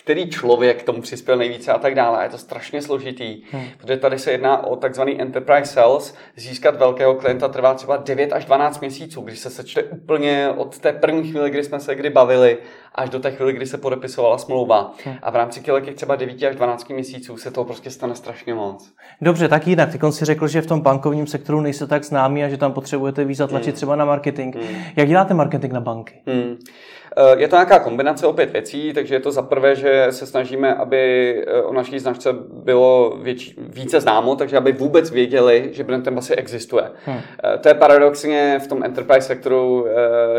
Který 0.00 0.30
člověk 0.30 0.82
tomu 0.82 1.02
přispěl 1.02 1.36
nejvíce 1.36 1.72
a 1.72 1.78
tak 1.78 1.94
dále. 1.94 2.24
Je 2.24 2.28
to 2.28 2.38
strašně 2.38 2.82
složitý, 2.82 3.42
hmm. 3.52 3.64
protože 3.78 3.96
tady 3.96 4.18
se 4.18 4.32
jedná 4.32 4.66
o 4.66 4.76
takzvaný 4.76 5.20
enterprise 5.20 5.72
sales. 5.72 6.14
Získat 6.36 6.76
velkého 6.76 7.14
klienta 7.14 7.48
trvá 7.48 7.74
třeba 7.74 7.96
9 7.96 8.32
až 8.32 8.44
12 8.44 8.80
měsíců, 8.80 9.20
když 9.20 9.38
se 9.38 9.50
sečte 9.50 9.82
úplně 9.82 10.48
od 10.56 10.78
té 10.78 10.92
první 10.92 11.30
chvíle, 11.30 11.50
kdy 11.50 11.64
jsme 11.64 11.80
se 11.80 11.94
kdy 11.94 12.10
bavili, 12.10 12.58
až 12.94 13.10
do 13.10 13.20
té 13.20 13.30
chvíle, 13.30 13.52
kdy 13.52 13.66
se 13.66 13.78
podepisovala 13.78 14.38
smlouva. 14.38 14.94
Hmm. 15.04 15.16
A 15.22 15.30
v 15.30 15.36
rámci 15.36 15.60
těch 15.60 15.94
třeba 15.94 16.16
9 16.16 16.42
až 16.42 16.56
12 16.56 16.88
měsíců 16.88 17.36
se 17.36 17.50
toho 17.50 17.64
prostě 17.64 17.90
stane 17.90 18.14
strašně 18.14 18.54
moc. 18.54 18.92
Dobře, 19.20 19.48
tak 19.48 19.66
jinak. 19.66 19.92
Ty 19.92 19.98
si 20.10 20.24
řekl, 20.24 20.48
že 20.48 20.62
v 20.62 20.66
tom 20.66 20.80
bankovním 20.80 21.26
sektoru 21.26 21.60
nejste 21.60 21.86
tak 21.86 22.04
známí 22.04 22.44
a 22.44 22.48
že 22.48 22.56
tam 22.56 22.72
potřebujete 22.72 23.24
víc 23.24 23.38
zatlačit 23.38 23.66
hmm. 23.66 23.76
třeba 23.76 23.96
na 23.96 24.04
marketing. 24.04 24.56
Hmm. 24.56 24.82
Jak 24.96 25.08
děláte 25.08 25.34
marketing 25.34 25.72
na 25.72 25.80
banky? 25.80 26.22
Eh, 27.18 27.40
je 27.40 27.48
to 27.48 27.56
nějaká 27.56 27.78
kombinace 27.78 28.26
opět 28.26 28.52
věcí, 28.52 28.92
takže 28.92 29.14
je 29.14 29.20
to 29.20 29.32
za 29.32 29.42
prvé, 29.42 29.76
že 29.76 30.06
se 30.10 30.26
snažíme, 30.26 30.74
aby 30.74 31.34
eh, 31.46 31.62
o 31.62 31.72
naší 31.72 31.98
značce 31.98 32.32
bylo 32.64 33.18
větší, 33.22 33.54
více 33.58 34.00
známo, 34.00 34.36
takže 34.36 34.56
aby 34.56 34.72
vůbec 34.72 35.10
věděli, 35.10 35.68
že 35.72 35.84
brand 35.84 36.06
Embassy 36.06 36.34
existuje. 36.34 36.90
Hmm. 37.04 37.18
Eh, 37.44 37.58
to 37.58 37.68
je 37.68 37.74
paradoxně 37.74 38.58
v 38.64 38.66
tom 38.66 38.82
enterprise 38.84 39.26
sektoru 39.26 39.86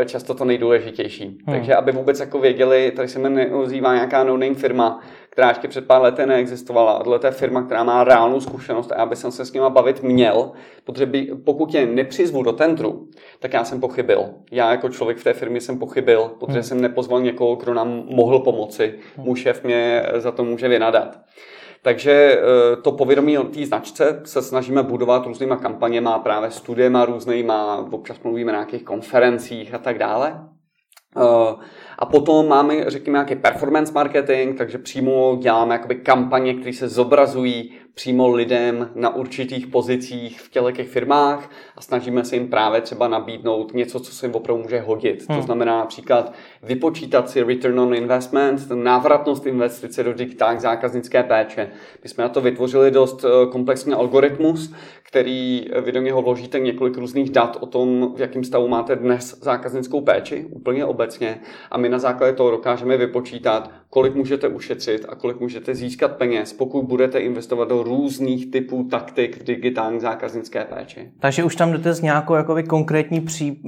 často 0.06 0.34
to 0.34 0.44
nejdůležitější. 0.44 1.24
Hmm. 1.24 1.56
Takže 1.56 1.74
aby 1.74 1.92
vůbec 1.92 2.20
jako 2.20 2.39
věděli, 2.40 2.90
tady 2.96 3.08
se 3.08 3.18
mi 3.18 3.30
neozývá 3.30 3.94
nějaká 3.94 4.24
no-name 4.24 4.54
firma, 4.54 5.00
která 5.30 5.48
ještě 5.48 5.68
před 5.68 5.86
pár 5.86 6.02
lety 6.02 6.26
neexistovala. 6.26 6.92
A 6.92 7.02
tohle 7.02 7.20
je 7.24 7.30
firma, 7.30 7.62
která 7.62 7.84
má 7.84 8.04
reálnou 8.04 8.40
zkušenost 8.40 8.92
a 8.92 8.98
já 8.98 9.06
bych 9.06 9.18
se 9.18 9.44
s 9.44 9.52
nima 9.52 9.70
bavit 9.70 10.02
měl, 10.02 10.52
protože 10.84 11.06
by, 11.06 11.30
pokud 11.44 11.74
je 11.74 11.86
nepřizvu 11.86 12.42
do 12.42 12.52
tendru, 12.52 13.08
tak 13.38 13.52
já 13.52 13.64
jsem 13.64 13.80
pochybil. 13.80 14.24
Já 14.52 14.70
jako 14.70 14.88
člověk 14.88 15.18
v 15.18 15.24
té 15.24 15.32
firmě 15.32 15.60
jsem 15.60 15.78
pochybil, 15.78 16.30
protože 16.40 16.58
hmm. 16.58 16.62
jsem 16.62 16.80
nepozval 16.80 17.20
někoho, 17.20 17.56
kdo 17.56 17.74
nám 17.74 18.02
mohl 18.06 18.38
pomoci. 18.38 18.94
Hmm. 19.16 19.26
Můj 19.26 19.36
šéf 19.36 19.64
mě 19.64 20.02
za 20.14 20.32
to 20.32 20.44
může 20.44 20.68
vynadat. 20.68 21.18
Takže 21.82 22.12
eh, 22.12 22.76
to 22.76 22.92
povědomí 22.92 23.38
o 23.38 23.44
té 23.44 23.66
značce 23.66 24.20
se 24.24 24.42
snažíme 24.42 24.82
budovat 24.82 25.26
různýma 25.26 25.56
kampaněma, 25.56 26.18
právě 26.18 26.50
studiema 26.50 27.04
různýma, 27.04 27.86
občas 27.92 28.16
mluvíme 28.24 28.52
na 28.52 28.58
nějakých 28.58 28.84
konferencích 28.84 29.74
a 29.74 29.78
tak 29.78 29.98
dále. 29.98 30.40
A 32.00 32.06
potom 32.06 32.48
máme, 32.48 32.90
řekněme, 32.90 33.16
nějaký 33.16 33.36
performance 33.36 33.92
marketing, 33.92 34.58
takže 34.58 34.78
přímo 34.78 35.38
děláme 35.40 35.74
jakoby 35.74 35.94
kampaně, 35.94 36.54
které 36.54 36.72
se 36.72 36.88
zobrazují 36.88 37.72
přímo 37.94 38.28
lidem 38.28 38.90
na 38.94 39.14
určitých 39.14 39.66
pozicích 39.66 40.40
v 40.40 40.50
těle 40.50 40.72
těch 40.72 40.88
firmách 40.88 41.50
a 41.76 41.80
snažíme 41.80 42.24
se 42.24 42.36
jim 42.36 42.48
právě 42.48 42.80
třeba 42.80 43.08
nabídnout 43.08 43.74
něco, 43.74 44.00
co 44.00 44.12
se 44.12 44.26
jim 44.26 44.34
opravdu 44.34 44.62
může 44.62 44.80
hodit. 44.80 45.28
Hmm. 45.28 45.38
To 45.38 45.44
znamená 45.46 45.78
například 45.78 46.32
vypočítat 46.62 47.30
si 47.30 47.42
return 47.42 47.80
on 47.80 47.94
investment, 47.94 48.70
návratnost 48.70 49.46
investice 49.46 50.04
do 50.04 50.12
digitální 50.12 50.60
zákaznické 50.60 51.22
péče. 51.22 51.68
My 52.02 52.08
jsme 52.08 52.24
na 52.24 52.28
to 52.28 52.40
vytvořili 52.40 52.90
dost 52.90 53.24
eh, 53.24 53.46
komplexní 53.50 53.92
algoritmus, 53.92 54.74
který 55.02 55.66
eh, 55.72 55.80
vy 55.80 55.92
do 55.92 56.00
něho 56.00 56.22
vložíte 56.22 56.58
několik 56.58 56.96
různých 56.96 57.30
dat 57.30 57.56
o 57.60 57.66
tom, 57.66 58.12
v 58.16 58.20
jakém 58.20 58.44
stavu 58.44 58.68
máte 58.68 58.96
dnes 58.96 59.38
zákaznickou 59.42 60.00
péči, 60.00 60.46
úplně 60.50 60.84
obecně. 60.84 61.40
A 61.70 61.78
my 61.78 61.88
na 61.88 61.98
základě 61.98 62.32
toho 62.32 62.50
dokážeme 62.50 62.96
vypočítat, 62.96 63.70
kolik 63.90 64.14
můžete 64.14 64.48
ušetřit 64.48 65.06
a 65.08 65.14
kolik 65.14 65.40
můžete 65.40 65.74
získat 65.74 66.16
peněz, 66.16 66.52
pokud 66.52 66.82
budete 66.82 67.18
investovat 67.18 67.68
do 67.68 67.82
různých 67.82 68.50
typů 68.50 68.84
taktik 68.90 69.40
v 69.40 69.44
digitální 69.44 70.00
zákaznické 70.00 70.64
péči. 70.64 71.10
Takže 71.20 71.44
už 71.44 71.56
tam 71.56 71.72
jdete 71.72 71.94
s 71.94 72.00
nějakou 72.00 72.34
konkrétní 72.68 73.20
pří, 73.20 73.62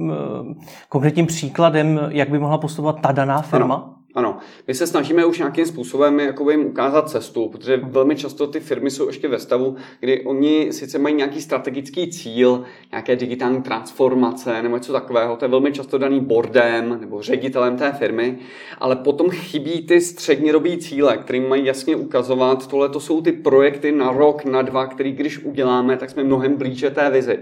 konkrétním 0.89 1.25
příkladem, 1.25 1.99
jak 2.09 2.29
by 2.29 2.39
mohla 2.39 2.57
postupovat 2.57 2.82
تبغى 2.83 2.93
تطلع 3.01 3.11
دانا 3.11 3.41
فيرما 3.41 3.93
Ano, 4.15 4.37
my 4.67 4.73
se 4.73 4.87
snažíme 4.87 5.25
už 5.25 5.37
nějakým 5.37 5.65
způsobem 5.65 6.19
jakoby 6.19 6.53
jim 6.53 6.65
ukázat 6.65 7.09
cestu, 7.09 7.49
protože 7.49 7.77
velmi 7.77 8.15
často 8.15 8.47
ty 8.47 8.59
firmy 8.59 8.91
jsou 8.91 9.07
ještě 9.07 9.27
ve 9.27 9.39
stavu, 9.39 9.75
kdy 9.99 10.21
oni 10.21 10.67
sice 10.71 10.99
mají 10.99 11.15
nějaký 11.15 11.41
strategický 11.41 12.11
cíl, 12.11 12.63
nějaké 12.91 13.15
digitální 13.15 13.61
transformace 13.61 14.63
nebo 14.63 14.75
něco 14.75 14.93
takového, 14.93 15.35
to 15.35 15.45
je 15.45 15.49
velmi 15.49 15.71
často 15.71 15.97
daný 15.97 16.19
boardem 16.19 16.97
nebo 17.01 17.21
ředitelem 17.21 17.77
té 17.77 17.91
firmy, 17.91 18.37
ale 18.77 18.95
potom 18.95 19.29
chybí 19.29 19.81
ty 19.81 20.01
střednědobí 20.01 20.77
cíle, 20.77 21.17
kterým 21.17 21.49
mají 21.49 21.65
jasně 21.65 21.95
ukazovat, 21.95 22.67
tohle 22.67 22.89
to 22.89 22.99
jsou 22.99 23.21
ty 23.21 23.31
projekty 23.31 23.91
na 23.91 24.11
rok, 24.11 24.45
na 24.45 24.61
dva, 24.61 24.87
který 24.87 25.11
když 25.11 25.39
uděláme, 25.43 25.97
tak 25.97 26.09
jsme 26.09 26.23
mnohem 26.23 26.55
blíže 26.55 26.89
té 26.89 27.09
vizi. 27.09 27.39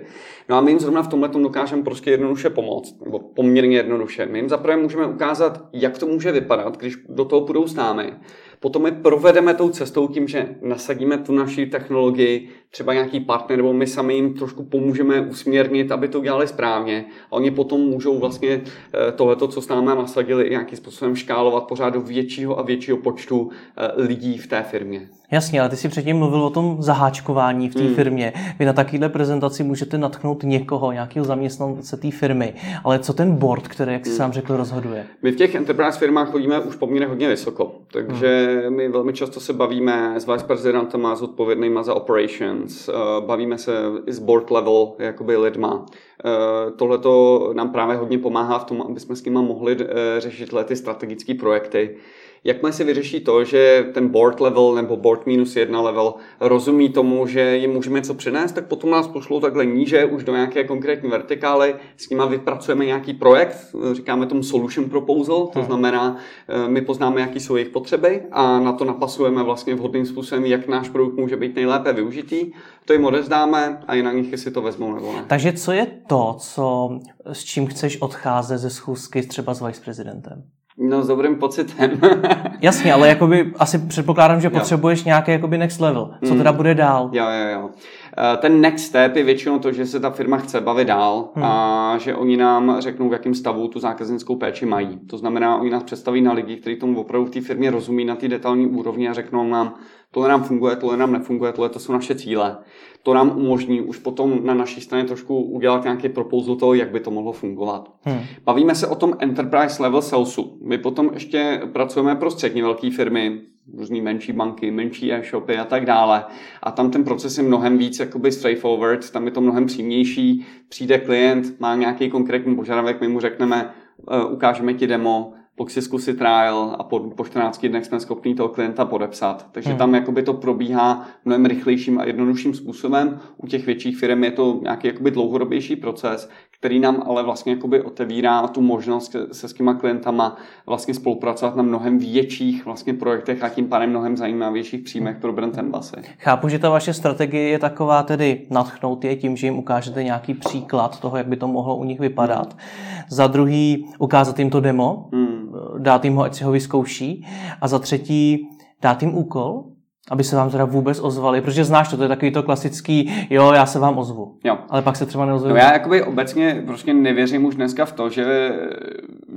No 0.49 0.57
a 0.57 0.61
my 0.61 0.71
jim 0.71 0.79
zrovna 0.79 1.03
v 1.03 1.07
tomhle 1.07 1.29
dokážeme 1.29 1.83
prostě 1.83 2.11
jednoduše 2.11 2.49
pomoct, 2.49 2.95
nebo 3.05 3.19
poměrně 3.19 3.77
jednoduše. 3.77 4.25
My 4.25 4.39
jim 4.39 4.49
zaprvé 4.49 4.77
můžeme 4.77 5.05
ukázat, 5.05 5.65
jak 5.73 5.97
to 5.97 6.05
může 6.05 6.31
vypadat, 6.31 6.60
když 6.69 6.97
do 7.09 7.25
toho 7.25 7.45
půjdou 7.45 7.67
s 7.67 7.75
námi. 7.75 8.13
Potom 8.61 8.83
my 8.83 8.91
provedeme 8.91 9.53
tou 9.53 9.69
cestou 9.69 10.07
tím, 10.07 10.27
že 10.27 10.47
nasadíme 10.61 11.17
tu 11.17 11.33
naši 11.33 11.65
technologii, 11.65 12.49
třeba 12.69 12.93
nějaký 12.93 13.19
partner, 13.19 13.57
nebo 13.57 13.73
my 13.73 13.87
sami 13.87 14.13
jim 14.13 14.33
trošku 14.33 14.63
pomůžeme 14.63 15.21
usměrnit, 15.21 15.91
aby 15.91 16.07
to 16.07 16.19
udělali 16.19 16.47
správně. 16.47 17.05
A 17.27 17.31
oni 17.31 17.51
potom 17.51 17.81
můžou 17.81 18.19
vlastně 18.19 18.61
eh, 18.93 19.11
tohleto, 19.11 19.47
co 19.47 19.61
s 19.61 19.67
námi 19.67 19.87
nasadili, 19.87 20.49
nějakým 20.49 20.77
způsobem 20.77 21.15
škálovat 21.15 21.63
pořád 21.63 21.89
do 21.89 22.01
většího 22.01 22.59
a 22.59 22.61
většího 22.61 22.97
počtu 22.97 23.49
eh, 23.77 24.01
lidí 24.01 24.37
v 24.37 24.47
té 24.47 24.63
firmě. 24.63 25.09
Jasně, 25.31 25.59
ale 25.59 25.69
ty 25.69 25.75
si 25.75 25.89
předtím 25.89 26.17
mluvil 26.17 26.43
o 26.43 26.49
tom 26.49 26.77
zaháčkování 26.79 27.69
v 27.69 27.73
té 27.73 27.83
hmm. 27.83 27.95
firmě. 27.95 28.33
Vy 28.59 28.65
na 28.65 28.73
takovéhle 28.73 29.09
prezentaci 29.09 29.63
můžete 29.63 29.97
natknout 29.97 30.43
někoho, 30.43 30.91
nějakého 30.91 31.25
zaměstnance 31.25 31.97
té 31.97 32.11
firmy. 32.11 32.53
Ale 32.83 32.99
co 32.99 33.13
ten 33.13 33.35
board, 33.35 33.67
který, 33.67 33.93
jak 33.93 34.05
jsi 34.05 34.09
hmm. 34.09 34.17
sám 34.17 34.31
řekl, 34.31 34.57
rozhoduje? 34.57 35.05
My 35.21 35.31
v 35.31 35.35
těch 35.35 35.55
enterprise 35.55 35.99
firmách 35.99 36.31
chodíme 36.31 36.59
už 36.59 36.75
poměrně 36.75 37.07
hodně 37.07 37.29
vysoko. 37.29 37.80
Takže 37.91 38.63
my 38.69 38.89
velmi 38.89 39.13
často 39.13 39.39
se 39.39 39.53
bavíme 39.53 40.15
s 40.19 40.27
vice 40.27 40.45
prezidentama, 40.45 41.15
s 41.15 41.21
odpovědnýma 41.21 41.83
za 41.83 41.93
operations, 41.93 42.89
eh, 42.89 42.93
bavíme 43.19 43.57
se 43.57 43.71
i 44.05 44.13
s 44.13 44.19
board 44.19 44.51
level, 44.51 44.93
jakoby 44.99 45.37
lidma. 45.37 45.85
Eh, 46.25 46.71
Tohle 46.71 46.97
to 46.97 47.49
nám 47.53 47.71
právě 47.71 47.95
hodně 47.95 48.17
pomáhá 48.17 48.59
v 48.59 48.65
tom, 48.65 48.81
aby 48.81 48.99
jsme 48.99 49.15
s 49.15 49.25
nimi 49.25 49.39
mohli 49.41 49.77
eh, 49.79 49.85
řešit 50.19 50.53
ty 50.65 50.75
strategické 50.75 51.33
projekty. 51.33 51.97
Jakmile 52.43 52.73
se 52.73 52.83
vyřeší 52.83 53.19
to, 53.19 53.43
že 53.43 53.85
ten 53.93 54.07
board 54.07 54.39
level 54.39 54.75
nebo 54.75 54.97
board 54.97 55.25
minus 55.25 55.55
jedna 55.55 55.81
level 55.81 56.13
rozumí 56.39 56.89
tomu, 56.89 57.27
že 57.27 57.57
jim 57.57 57.71
můžeme 57.71 57.99
něco 57.99 58.13
přinést, 58.13 58.51
tak 58.51 58.67
potom 58.67 58.89
nás 58.89 59.07
pošlou 59.07 59.39
takhle 59.39 59.65
níže 59.65 60.05
už 60.05 60.23
do 60.23 60.33
nějaké 60.33 60.63
konkrétní 60.63 61.09
vertikály, 61.09 61.75
s 61.97 62.09
nimi 62.09 62.23
vypracujeme 62.29 62.85
nějaký 62.85 63.13
projekt, 63.13 63.75
říkáme 63.91 64.25
tomu 64.25 64.43
solution 64.43 64.89
proposal, 64.89 65.47
to 65.47 65.59
hmm. 65.59 65.65
znamená, 65.65 66.17
eh, 66.47 66.67
my 66.67 66.81
poznáme, 66.81 67.21
jaký 67.21 67.39
jsou 67.39 67.55
jejich 67.55 67.69
potřeby 67.69 68.21
a 68.31 68.59
na 68.59 68.73
to 68.73 68.85
napasujeme 68.85 69.43
vlastně 69.43 69.75
vhodným 69.75 70.05
způsobem, 70.05 70.45
jak 70.45 70.67
náš 70.67 70.89
produkt 70.89 71.17
může 71.17 71.37
být 71.37 71.55
nejlépe 71.55 71.93
využitý. 71.93 72.51
To 72.85 72.93
jim 72.93 73.05
odezdáme 73.05 73.83
a 73.87 73.95
i 73.95 74.03
na 74.03 74.11
nich, 74.11 74.31
jestli 74.31 74.51
to 74.51 74.61
vezmou 74.61 74.93
nebo 74.93 75.13
ne. 75.13 75.25
Takže 75.27 75.53
co 75.53 75.71
je 75.71 75.87
to, 76.07 76.35
co, 76.39 76.89
s 77.25 77.43
čím 77.43 77.67
chceš 77.67 78.01
odcházet 78.01 78.57
ze 78.57 78.69
schůzky 78.69 79.21
třeba 79.27 79.53
s 79.53 79.61
viceprezidentem? 79.61 80.43
No 80.77 81.03
s 81.03 81.07
dobrým 81.07 81.35
pocitem. 81.35 81.91
Jasně, 82.61 82.93
ale 82.93 83.07
jakoby 83.07 83.53
asi 83.59 83.77
předpokládám, 83.79 84.41
že 84.41 84.47
jo. 84.47 84.51
potřebuješ 84.51 85.03
nějaký 85.03 85.31
jakoby 85.31 85.57
next 85.57 85.79
level. 85.79 86.11
Co 86.25 86.31
mm. 86.31 86.37
teda 86.37 86.51
bude 86.51 86.75
dál? 86.75 87.09
Jo, 87.13 87.25
jo, 87.25 87.47
jo. 87.59 87.69
Eh, 88.17 88.37
ten 88.37 88.61
next 88.61 88.85
step 88.85 89.15
je 89.15 89.23
většinou 89.23 89.59
to, 89.59 89.71
že 89.71 89.85
se 89.85 89.99
ta 89.99 90.09
firma 90.09 90.37
chce 90.37 90.61
bavit 90.61 90.87
dál 90.87 91.29
hmm. 91.35 91.43
a 91.43 91.95
že 91.97 92.15
oni 92.15 92.37
nám 92.37 92.75
řeknou, 92.79 93.09
v 93.09 93.13
jakém 93.13 93.33
stavu 93.33 93.67
tu 93.67 93.79
zákaznickou 93.79 94.35
péči 94.35 94.65
mají. 94.65 94.99
To 95.07 95.17
znamená, 95.17 95.57
oni 95.57 95.69
nás 95.69 95.83
představí 95.83 96.21
na 96.21 96.33
lidi, 96.33 96.55
kteří 96.55 96.75
tomu 96.75 97.01
opravdu 97.01 97.27
v 97.27 97.29
té 97.29 97.41
firmě 97.41 97.71
rozumí 97.71 98.05
na 98.05 98.15
té 98.15 98.27
detailní 98.27 98.67
úrovni 98.67 99.09
a 99.09 99.13
řeknou 99.13 99.47
nám, 99.47 99.75
tohle 100.11 100.29
nám 100.29 100.43
funguje, 100.43 100.75
tohle 100.75 100.97
nám 100.97 101.13
nefunguje, 101.13 101.51
tohle 101.51 101.69
to 101.69 101.79
jsou 101.79 101.93
naše 101.93 102.15
cíle. 102.15 102.57
To 103.03 103.13
nám 103.13 103.37
umožní 103.37 103.81
už 103.81 103.97
potom 103.97 104.39
na 104.45 104.53
naší 104.53 104.81
straně 104.81 105.03
trošku 105.03 105.41
udělat 105.41 105.83
nějaký 105.83 106.09
proposal 106.09 106.55
toho, 106.55 106.73
jak 106.73 106.91
by 106.91 106.99
to 106.99 107.11
mohlo 107.11 107.31
fungovat. 107.31 107.91
Hmm. 108.01 108.19
Bavíme 108.43 108.75
se 108.75 108.87
o 108.87 108.95
tom 108.95 109.13
enterprise 109.19 109.83
level 109.83 110.01
salesu. 110.01 110.57
My 110.65 110.77
potom 110.77 111.09
ještě 111.13 111.61
pracujeme 111.73 112.15
pro 112.15 112.31
středně 112.31 112.63
velké 112.63 112.91
firmy, 112.91 113.41
různý 113.73 114.01
menší 114.01 114.33
banky, 114.33 114.71
menší 114.71 115.13
e-shopy 115.13 115.57
a 115.57 115.65
tak 115.65 115.85
dále. 115.85 116.25
A 116.63 116.71
tam 116.71 116.91
ten 116.91 117.03
proces 117.03 117.37
je 117.37 117.43
mnohem 117.43 117.77
víc 117.77 117.99
jakoby 117.99 118.31
straightforward, 118.31 119.11
tam 119.11 119.25
je 119.25 119.31
to 119.31 119.41
mnohem 119.41 119.65
přímější. 119.65 120.45
Přijde 120.69 120.97
klient, 120.97 121.59
má 121.59 121.75
nějaký 121.75 122.09
konkrétní 122.09 122.55
požadavek, 122.55 123.01
my 123.01 123.07
mu 123.07 123.19
řekneme, 123.19 123.73
uh, 123.97 124.33
ukážeme 124.33 124.73
ti 124.73 124.87
demo, 124.87 125.33
zkusit 125.67 126.17
trial 126.17 126.75
a 126.79 126.83
po, 126.83 126.99
po 126.99 127.25
14 127.25 127.65
dnech 127.65 127.85
jsme 127.85 127.99
schopni 127.99 128.35
toho 128.35 128.49
klienta 128.49 128.85
podepsat. 128.85 129.47
Takže 129.51 129.69
hmm. 129.69 129.79
tam 129.79 129.95
jakoby 129.95 130.23
to 130.23 130.33
probíhá 130.33 131.07
mnohem 131.25 131.45
rychlejším 131.45 131.99
a 131.99 132.05
jednodušším 132.05 132.53
způsobem. 132.53 133.19
U 133.37 133.47
těch 133.47 133.65
větších 133.65 133.97
firm 133.97 134.23
je 134.23 134.31
to 134.31 134.59
nějaký 134.63 134.87
jakoby 134.87 135.11
dlouhodobější 135.11 135.75
proces, 135.75 136.29
který 136.59 136.79
nám 136.79 137.03
ale 137.05 137.23
vlastně 137.23 137.53
jakoby 137.53 137.81
otevírá 137.81 138.47
tu 138.47 138.61
možnost 138.61 139.15
se 139.31 139.47
s 139.47 139.53
těma 139.53 139.73
klientama 139.73 140.37
vlastně 140.65 140.93
spolupracovat 140.93 141.55
na 141.55 141.63
mnohem 141.63 141.99
větších 141.99 142.65
vlastně 142.65 142.93
projektech 142.93 143.43
a 143.43 143.49
tím 143.49 143.67
pádem 143.67 143.89
mnohem 143.89 144.17
zajímavějších 144.17 144.81
příjmech 144.81 145.17
pro 145.17 145.33
brand 145.33 145.57
Embassy. 145.57 145.95
Chápu, 146.17 146.49
že 146.49 146.59
ta 146.59 146.69
vaše 146.69 146.93
strategie 146.93 147.49
je 147.49 147.59
taková 147.59 148.03
tedy 148.03 148.47
natchnout 148.49 149.05
je 149.05 149.15
tím, 149.15 149.37
že 149.37 149.47
jim 149.47 149.57
ukážete 149.57 150.03
nějaký 150.03 150.33
příklad 150.33 150.99
toho, 150.99 151.17
jak 151.17 151.27
by 151.27 151.35
to 151.35 151.47
mohlo 151.47 151.75
u 151.75 151.83
nich 151.83 151.99
vypadat. 151.99 152.57
Hmm. 152.57 153.03
Za 153.09 153.27
druhý 153.27 153.89
ukázat 153.99 154.39
jim 154.39 154.49
to 154.49 154.59
demo, 154.59 155.09
hmm. 155.13 155.50
Dát 155.77 156.05
jim 156.05 156.15
ho, 156.15 156.23
ať 156.23 156.33
si 156.35 156.43
ho 156.43 156.51
vyzkouší. 156.51 157.27
A 157.61 157.67
za 157.67 157.79
třetí 157.79 158.47
dát 158.81 159.01
jim 159.01 159.15
úkol, 159.15 159.63
aby 160.11 160.23
se 160.23 160.35
vám 160.35 160.49
teda 160.49 160.65
vůbec 160.65 160.99
ozvali, 160.99 161.41
protože 161.41 161.63
znáš 161.63 161.89
to, 161.89 161.97
to 161.97 162.03
je 162.03 162.09
takový 162.09 162.31
to 162.31 162.43
klasický, 162.43 163.11
jo, 163.29 163.51
já 163.51 163.65
se 163.65 163.79
vám 163.79 163.97
ozvu. 163.97 164.37
Jo. 164.43 164.57
Ale 164.69 164.81
pak 164.81 164.95
se 164.95 165.05
třeba 165.05 165.25
neozvu. 165.25 165.49
No 165.49 165.55
já 165.55 165.73
jakoby 165.73 166.03
obecně 166.03 166.63
prostě 166.65 166.93
nevěřím 166.93 167.45
už 167.45 167.55
dneska 167.55 167.85
v 167.85 167.91
to, 167.91 168.09
že, 168.09 168.51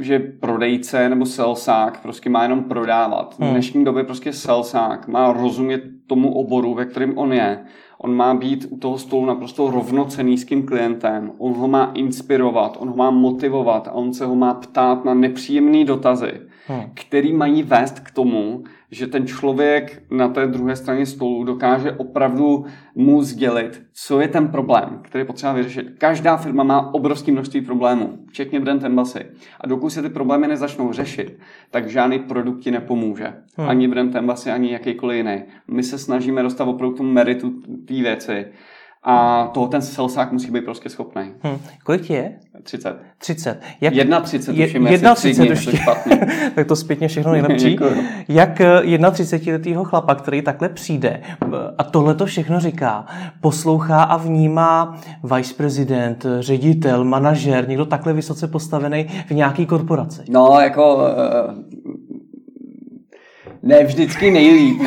že 0.00 0.18
prodejce 0.18 1.08
nebo 1.08 1.26
salesák 1.26 2.02
prostě 2.02 2.30
má 2.30 2.42
jenom 2.42 2.64
prodávat. 2.64 3.34
Hmm. 3.38 3.48
V 3.48 3.52
dnešní 3.52 3.84
době 3.84 4.04
prostě 4.04 4.32
salesák 4.32 5.08
má 5.08 5.32
rozumět 5.32 5.82
tomu 6.06 6.34
oboru, 6.34 6.74
ve 6.74 6.84
kterém 6.84 7.18
on 7.18 7.32
je. 7.32 7.58
On 8.04 8.14
má 8.14 8.34
být 8.34 8.66
u 8.70 8.76
toho 8.76 8.98
stolu 8.98 9.26
naprosto 9.26 9.70
rovnocený 9.70 10.38
s 10.38 10.44
tím 10.44 10.66
klientem. 10.66 11.32
On 11.38 11.52
ho 11.54 11.68
má 11.68 11.92
inspirovat, 11.94 12.76
on 12.80 12.88
ho 12.88 12.96
má 12.96 13.10
motivovat 13.10 13.88
a 13.88 13.92
on 13.92 14.14
se 14.14 14.26
ho 14.26 14.34
má 14.34 14.54
ptát 14.54 15.04
na 15.04 15.14
nepříjemné 15.14 15.84
dotazy, 15.84 16.32
hmm. 16.66 16.82
který 16.94 17.32
mají 17.32 17.62
vést 17.62 18.00
k 18.00 18.10
tomu, 18.10 18.64
že 18.94 19.06
ten 19.06 19.26
člověk 19.26 20.02
na 20.10 20.28
té 20.28 20.46
druhé 20.46 20.76
straně 20.76 21.06
stolu 21.06 21.44
dokáže 21.44 21.92
opravdu 21.92 22.64
mu 22.94 23.22
sdělit, 23.22 23.82
co 23.92 24.20
je 24.20 24.28
ten 24.28 24.48
problém, 24.48 25.00
který 25.02 25.20
je 25.20 25.24
potřeba 25.24 25.52
vyřešit. 25.52 25.86
Každá 25.98 26.36
firma 26.36 26.62
má 26.62 26.94
obrovské 26.94 27.32
množství 27.32 27.60
problémů, 27.60 28.18
včetně 28.28 28.60
brand 28.60 28.84
embassy. 28.84 29.26
A 29.60 29.66
dokud 29.66 29.90
se 29.90 30.02
ty 30.02 30.08
problémy 30.08 30.48
nezačnou 30.48 30.92
řešit, 30.92 31.38
tak 31.70 31.88
žádný 31.88 32.18
produkt 32.18 32.60
ti 32.60 32.70
nepomůže. 32.70 33.32
Hmm. 33.56 33.68
Ani 33.68 33.88
brand 33.88 34.14
embassy, 34.14 34.50
ani 34.50 34.72
jakýkoliv 34.72 35.16
jiný. 35.16 35.42
My 35.68 35.82
se 35.82 35.98
snažíme 35.98 36.42
dostat 36.42 36.64
opravdu 36.64 36.94
k 36.94 36.98
tomu 36.98 37.12
meritu 37.12 37.50
té 37.86 37.94
věci 37.94 38.46
a 39.04 39.46
toho 39.54 39.66
ten 39.66 39.82
salesák 39.82 40.32
musí 40.32 40.50
být 40.50 40.64
prostě 40.64 40.88
schopný. 40.88 41.22
Hmm. 41.42 41.58
Kolik 41.84 42.10
je? 42.10 42.32
30. 42.62 42.96
30. 43.18 43.60
Jak, 43.80 43.94
31, 44.22 44.66
tuším, 44.66 44.86
jedna 44.86 45.14
30 45.14 45.50
už 45.50 45.68
špatně. 45.76 46.26
tak 46.54 46.66
to 46.66 46.76
zpětně 46.76 47.08
všechno 47.08 47.32
nejlepší. 47.32 47.78
Jak 48.28 48.60
31 49.12 49.80
eh, 49.80 49.84
chlapa, 49.84 50.14
který 50.14 50.42
takhle 50.42 50.68
přijde 50.68 51.20
a 51.78 51.84
tohle 51.84 52.14
to 52.14 52.26
všechno 52.26 52.60
říká, 52.60 53.06
poslouchá 53.40 54.02
a 54.02 54.16
vnímá 54.16 55.00
vice 55.36 55.54
prezident, 55.54 56.26
ředitel, 56.40 57.04
manažer, 57.04 57.68
někdo 57.68 57.86
takhle 57.86 58.12
vysoce 58.12 58.48
postavený 58.48 59.06
v 59.26 59.30
nějaký 59.30 59.66
korporaci? 59.66 60.22
No, 60.28 60.60
jako 60.60 61.00
ne 63.64 63.84
vždycky 63.84 64.30
nejlíp. 64.30 64.82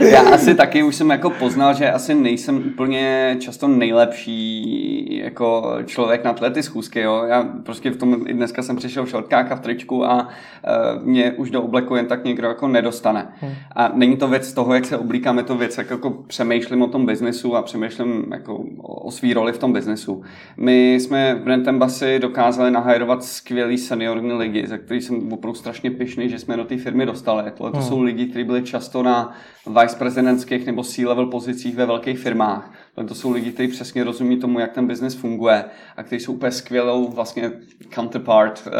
Já 0.10 0.20
asi 0.20 0.54
taky 0.54 0.82
už 0.82 0.96
jsem 0.96 1.10
jako 1.10 1.30
poznal, 1.30 1.74
že 1.74 1.90
asi 1.90 2.14
nejsem 2.14 2.62
úplně 2.66 3.36
často 3.38 3.68
nejlepší 3.68 5.20
jako 5.24 5.76
člověk 5.86 6.24
na 6.24 6.32
ty 6.32 6.62
schůzky. 6.62 7.00
Jo. 7.00 7.24
Já 7.28 7.42
prostě 7.42 7.90
v 7.90 7.96
tom 7.96 8.24
i 8.26 8.34
dneska 8.34 8.62
jsem 8.62 8.76
přišel 8.76 9.04
v 9.04 9.10
šortkách 9.10 9.52
a 9.52 9.56
v 9.56 9.60
tričku 9.60 10.04
a 10.04 10.28
uh, 10.28 11.06
mě 11.06 11.32
už 11.32 11.50
do 11.50 11.62
obleku 11.62 11.96
jen 11.96 12.06
tak 12.06 12.24
někdo 12.24 12.48
jako 12.48 12.68
nedostane. 12.68 13.32
Hmm. 13.40 13.52
A 13.76 13.90
není 13.94 14.16
to 14.16 14.28
věc 14.28 14.52
toho, 14.52 14.74
jak 14.74 14.84
se 14.84 14.98
oblíkám, 14.98 15.38
je 15.38 15.44
to 15.44 15.56
věc, 15.56 15.78
jak 15.78 15.90
jako 15.90 16.10
přemýšlím 16.10 16.82
o 16.82 16.88
tom 16.88 17.06
biznesu 17.06 17.56
a 17.56 17.62
přemýšlím 17.62 18.24
jako 18.32 18.64
o 18.78 19.10
svý 19.10 19.34
roli 19.34 19.52
v 19.52 19.58
tom 19.58 19.72
biznesu. 19.72 20.22
My 20.56 20.94
jsme 20.94 21.34
v 21.34 21.42
Brand 21.42 21.68
Embassy 21.68 22.18
dokázali 22.18 22.70
nahajrovat 22.70 23.24
skvělý 23.24 23.78
seniorní 23.78 24.32
lidi, 24.32 24.66
za 24.66 24.78
který 24.78 25.00
jsem 25.00 25.32
opravdu 25.32 25.58
strašně 25.58 25.90
pišný, 25.90 26.28
že 26.28 26.38
jsme 26.38 26.56
do 26.56 26.64
té 26.64 26.76
firmy 26.76 27.06
dostali. 27.06 27.50
Tohle 27.54 27.71
to 27.72 27.78
hmm. 27.78 27.88
jsou 27.88 28.02
lidi, 28.02 28.26
kteří 28.26 28.44
byli 28.44 28.62
často 28.62 29.02
na 29.02 29.32
vice 29.80 29.96
prezidentských 29.96 30.66
nebo 30.66 30.84
C-level 30.84 31.26
pozicích 31.26 31.76
ve 31.76 31.86
velkých 31.86 32.18
firmách. 32.18 32.70
To 33.08 33.14
jsou 33.14 33.30
lidi, 33.30 33.52
kteří 33.52 33.68
přesně 33.68 34.04
rozumí 34.04 34.36
tomu, 34.36 34.58
jak 34.58 34.72
ten 34.72 34.86
biznis 34.86 35.14
funguje 35.14 35.64
a 35.96 36.02
kteří 36.02 36.24
jsou 36.24 36.32
úplně 36.32 36.52
skvělou 36.52 37.08
vlastně 37.08 37.52
counterpart 37.94 38.66
uh, 38.66 38.72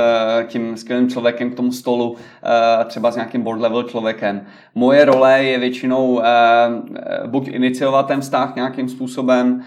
tím 0.48 0.76
skvělým 0.76 1.08
člověkem 1.08 1.50
k 1.50 1.54
tomu 1.54 1.72
stolu, 1.72 2.10
uh, 2.10 2.18
třeba 2.86 3.10
s 3.10 3.14
nějakým 3.14 3.42
board 3.42 3.60
level 3.60 3.82
člověkem. 3.82 4.46
Moje 4.74 5.04
role 5.04 5.44
je 5.44 5.58
většinou 5.58 6.12
uh, 6.12 6.22
buď 7.26 7.48
iniciovat 7.48 8.06
ten 8.06 8.20
vztah 8.20 8.56
nějakým 8.56 8.88
způsobem, 8.88 9.62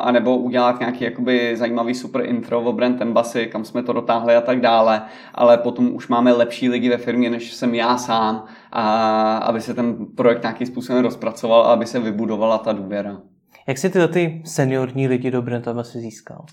anebo 0.00 0.36
udělat 0.36 0.80
nějaký 0.80 1.04
jakoby 1.04 1.56
zajímavý 1.56 1.94
super 1.94 2.22
intro 2.24 2.60
o 2.60 2.72
brand 2.72 3.00
Embassy, 3.00 3.46
kam 3.46 3.64
jsme 3.64 3.82
to 3.82 3.92
dotáhli 3.92 4.36
a 4.36 4.40
tak 4.40 4.60
dále, 4.60 5.02
ale 5.34 5.58
potom 5.58 5.94
už 5.94 6.08
máme 6.08 6.32
lepší 6.32 6.68
lidi 6.68 6.88
ve 6.88 6.96
firmě, 6.96 7.30
než 7.30 7.54
jsem 7.54 7.74
já 7.74 7.96
sám, 7.98 8.44
a 8.72 9.36
aby 9.36 9.60
se 9.60 9.74
ten 9.74 10.06
projekt 10.16 10.42
nějakým 10.42 10.66
způsobem 10.66 11.02
rozpracoval 11.02 11.62
a 11.62 11.72
aby 11.72 11.86
se 11.86 12.00
vybudovala 12.00 12.58
ta 12.58 12.72
důvěra. 12.72 13.20
Jak 13.68 13.78
si 13.78 13.90
tyhle 13.90 14.08
ty 14.08 14.42
seniorní 14.44 15.08
lidi 15.08 15.30
do 15.30 15.42
Brentama 15.42 15.84
si 15.84 15.98
získal? 15.98 16.44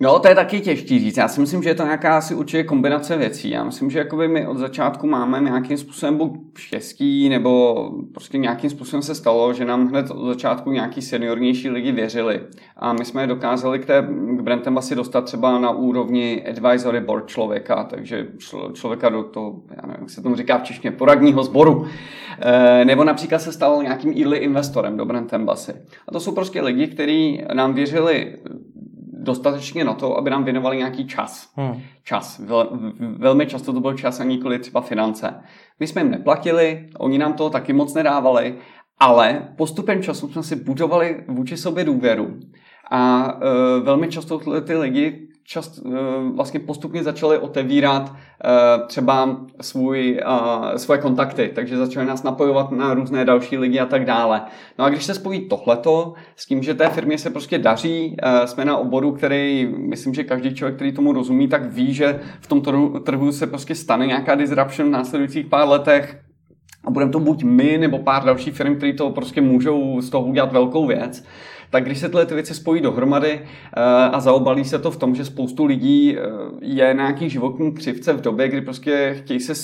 No, 0.00 0.18
to 0.18 0.28
je 0.28 0.34
taky 0.34 0.60
těžký 0.60 0.98
říct. 0.98 1.16
Já 1.16 1.28
si 1.28 1.40
myslím, 1.40 1.62
že 1.62 1.68
je 1.68 1.74
to 1.74 1.84
nějaká 1.84 2.16
asi 2.16 2.34
určitě 2.34 2.64
kombinace 2.64 3.16
věcí. 3.16 3.50
Já 3.50 3.64
myslím, 3.64 3.90
že 3.90 3.98
jakoby 3.98 4.28
my 4.28 4.46
od 4.46 4.58
začátku 4.58 5.06
máme 5.06 5.40
nějakým 5.40 5.78
způsobem 5.78 6.16
buď 6.16 6.30
štěstí, 6.58 7.28
nebo 7.28 7.74
prostě 8.14 8.38
nějakým 8.38 8.70
způsobem 8.70 9.02
se 9.02 9.14
stalo, 9.14 9.52
že 9.52 9.64
nám 9.64 9.88
hned 9.88 10.10
od 10.10 10.26
začátku 10.26 10.70
nějaký 10.70 11.02
seniornější 11.02 11.70
lidi 11.70 11.92
věřili. 11.92 12.40
A 12.76 12.92
my 12.92 13.04
jsme 13.04 13.22
je 13.22 13.26
dokázali 13.26 13.78
k, 13.78 13.86
té, 13.86 14.02
k 14.30 14.40
Brentem 14.40 14.78
asi 14.78 14.94
dostat 14.94 15.24
třeba 15.24 15.58
na 15.58 15.70
úrovni 15.70 16.44
advisory 16.48 17.00
board 17.00 17.26
člověka, 17.26 17.84
takže 17.84 18.26
člověka 18.72 19.08
do 19.08 19.22
toho, 19.22 19.62
já 19.76 19.86
nevím, 19.86 20.00
jak 20.00 20.10
se 20.10 20.22
tomu 20.22 20.36
říká 20.36 20.58
v 20.58 20.62
češtině, 20.62 20.90
poradního 20.90 21.44
sboru. 21.44 21.86
E, 22.40 22.84
nebo 22.84 23.04
například 23.04 23.38
se 23.38 23.52
stal 23.52 23.82
nějakým 23.82 24.14
early 24.22 24.38
investorem 24.38 24.96
do 24.96 25.04
Brent 25.04 25.32
Embassy. 25.32 25.72
A 26.08 26.12
to 26.12 26.20
jsou 26.20 26.34
prostě 26.34 26.60
lidi, 26.60 26.86
kteří 26.86 27.44
nám 27.54 27.74
věřili 27.74 28.38
dostatečně 29.22 29.84
na 29.84 29.94
to, 29.94 30.18
aby 30.18 30.30
nám 30.30 30.44
věnovali 30.44 30.76
nějaký 30.76 31.06
čas. 31.06 31.52
Hmm. 31.56 31.82
Čas. 32.04 32.38
Vel, 32.38 32.78
velmi 33.18 33.46
často 33.46 33.72
to 33.72 33.80
byl 33.80 33.94
čas 33.94 34.20
a 34.20 34.24
nikoli 34.24 34.58
třeba 34.58 34.80
finance. 34.80 35.34
My 35.80 35.86
jsme 35.86 36.00
jim 36.00 36.10
neplatili, 36.10 36.88
oni 36.98 37.18
nám 37.18 37.32
toho 37.32 37.50
taky 37.50 37.72
moc 37.72 37.94
nedávali, 37.94 38.54
ale 38.98 39.48
postupem 39.56 40.02
času 40.02 40.28
jsme 40.28 40.42
si 40.42 40.56
budovali 40.56 41.24
vůči 41.28 41.56
sobě 41.56 41.84
důvěru. 41.84 42.40
A 42.90 43.32
e, 43.40 43.80
velmi 43.80 44.08
často 44.08 44.60
ty 44.60 44.74
lidi 44.74 45.28
čas, 45.44 45.80
eh, 45.86 45.90
vlastně 46.34 46.60
postupně 46.60 47.02
začali 47.02 47.38
otevírat 47.38 48.12
eh, 48.44 48.48
třeba 48.86 49.36
svůj, 49.60 50.20
eh, 50.22 50.78
svoje 50.78 51.00
kontakty, 51.00 51.50
takže 51.54 51.76
začali 51.76 52.06
nás 52.06 52.22
napojovat 52.22 52.70
na 52.70 52.94
různé 52.94 53.24
další 53.24 53.58
lidi 53.58 53.80
a 53.80 53.86
tak 53.86 54.04
dále. 54.04 54.42
No 54.78 54.84
a 54.84 54.88
když 54.88 55.04
se 55.04 55.14
spojí 55.14 55.48
tohleto 55.48 56.14
s 56.36 56.46
tím, 56.46 56.62
že 56.62 56.74
té 56.74 56.88
firmě 56.88 57.18
se 57.18 57.30
prostě 57.30 57.58
daří, 57.58 58.16
jsme 58.44 58.64
na 58.64 58.76
oboru, 58.76 59.12
který 59.12 59.74
myslím, 59.78 60.14
že 60.14 60.24
každý 60.24 60.54
člověk, 60.54 60.76
který 60.76 60.92
tomu 60.92 61.12
rozumí, 61.12 61.48
tak 61.48 61.72
ví, 61.72 61.94
že 61.94 62.20
v 62.40 62.46
tom 62.46 62.62
trhu 63.04 63.32
se 63.32 63.46
prostě 63.46 63.74
stane 63.74 64.06
nějaká 64.06 64.34
disruption 64.34 64.88
v 64.88 64.92
následujících 64.92 65.46
pár 65.46 65.68
letech, 65.68 66.20
a 66.84 66.90
budeme 66.90 67.12
to 67.12 67.20
buď 67.20 67.44
my, 67.44 67.78
nebo 67.78 67.98
pár 67.98 68.24
dalších 68.24 68.54
firm, 68.54 68.76
které 68.76 68.92
to 68.92 69.10
prostě 69.10 69.40
můžou 69.40 70.00
z 70.00 70.10
toho 70.10 70.26
udělat 70.26 70.52
velkou 70.52 70.86
věc 70.86 71.24
tak 71.72 71.84
když 71.84 71.98
se 71.98 72.08
tyhle 72.08 72.26
ty 72.26 72.34
věci 72.34 72.54
spojí 72.54 72.80
dohromady 72.80 73.40
eh, 73.42 73.80
a 74.12 74.20
zaobalí 74.20 74.64
se 74.64 74.78
to 74.78 74.90
v 74.90 74.96
tom, 74.96 75.14
že 75.14 75.24
spoustu 75.24 75.64
lidí 75.64 76.16
eh, 76.18 76.22
je 76.60 76.94
na 76.94 77.02
nějaký 77.02 77.30
životní 77.30 77.72
křivce 77.72 78.12
v 78.12 78.20
době, 78.20 78.48
kdy 78.48 78.60
prostě 78.60 79.14
chtějí 79.18 79.40
se 79.40 79.54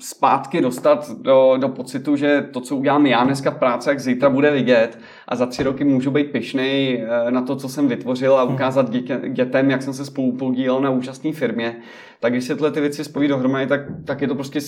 zpátky 0.00 0.60
dostat 0.60 1.10
do, 1.10 1.56
do 1.60 1.68
pocitu, 1.68 2.16
že 2.16 2.48
to, 2.52 2.60
co 2.60 2.76
udělám 2.76 3.06
já 3.06 3.24
dneska 3.24 3.50
v 3.50 3.58
práci, 3.58 3.88
jak 3.88 4.00
zítra 4.00 4.30
bude 4.30 4.50
vidět 4.50 4.98
a 5.28 5.36
za 5.36 5.46
tři 5.46 5.62
roky 5.62 5.84
můžu 5.84 6.10
být 6.10 6.32
pišnej 6.32 7.02
eh, 7.02 7.30
na 7.30 7.42
to, 7.42 7.56
co 7.56 7.68
jsem 7.68 7.88
vytvořil 7.88 8.38
a 8.38 8.44
ukázat 8.44 8.90
dětem, 9.28 9.70
jak 9.70 9.82
jsem 9.82 9.94
se 9.94 10.04
spolu 10.04 10.36
podílel 10.36 10.80
na 10.80 10.90
účastní 10.90 11.32
firmě, 11.32 11.76
tak 12.20 12.32
když 12.32 12.44
se 12.44 12.54
tyhle 12.54 12.70
ty 12.70 12.80
věci 12.80 13.04
spojí 13.04 13.28
dohromady, 13.28 13.66
tak, 13.66 13.80
tak 14.06 14.22
je 14.22 14.28
to 14.28 14.34
prostě 14.34 14.60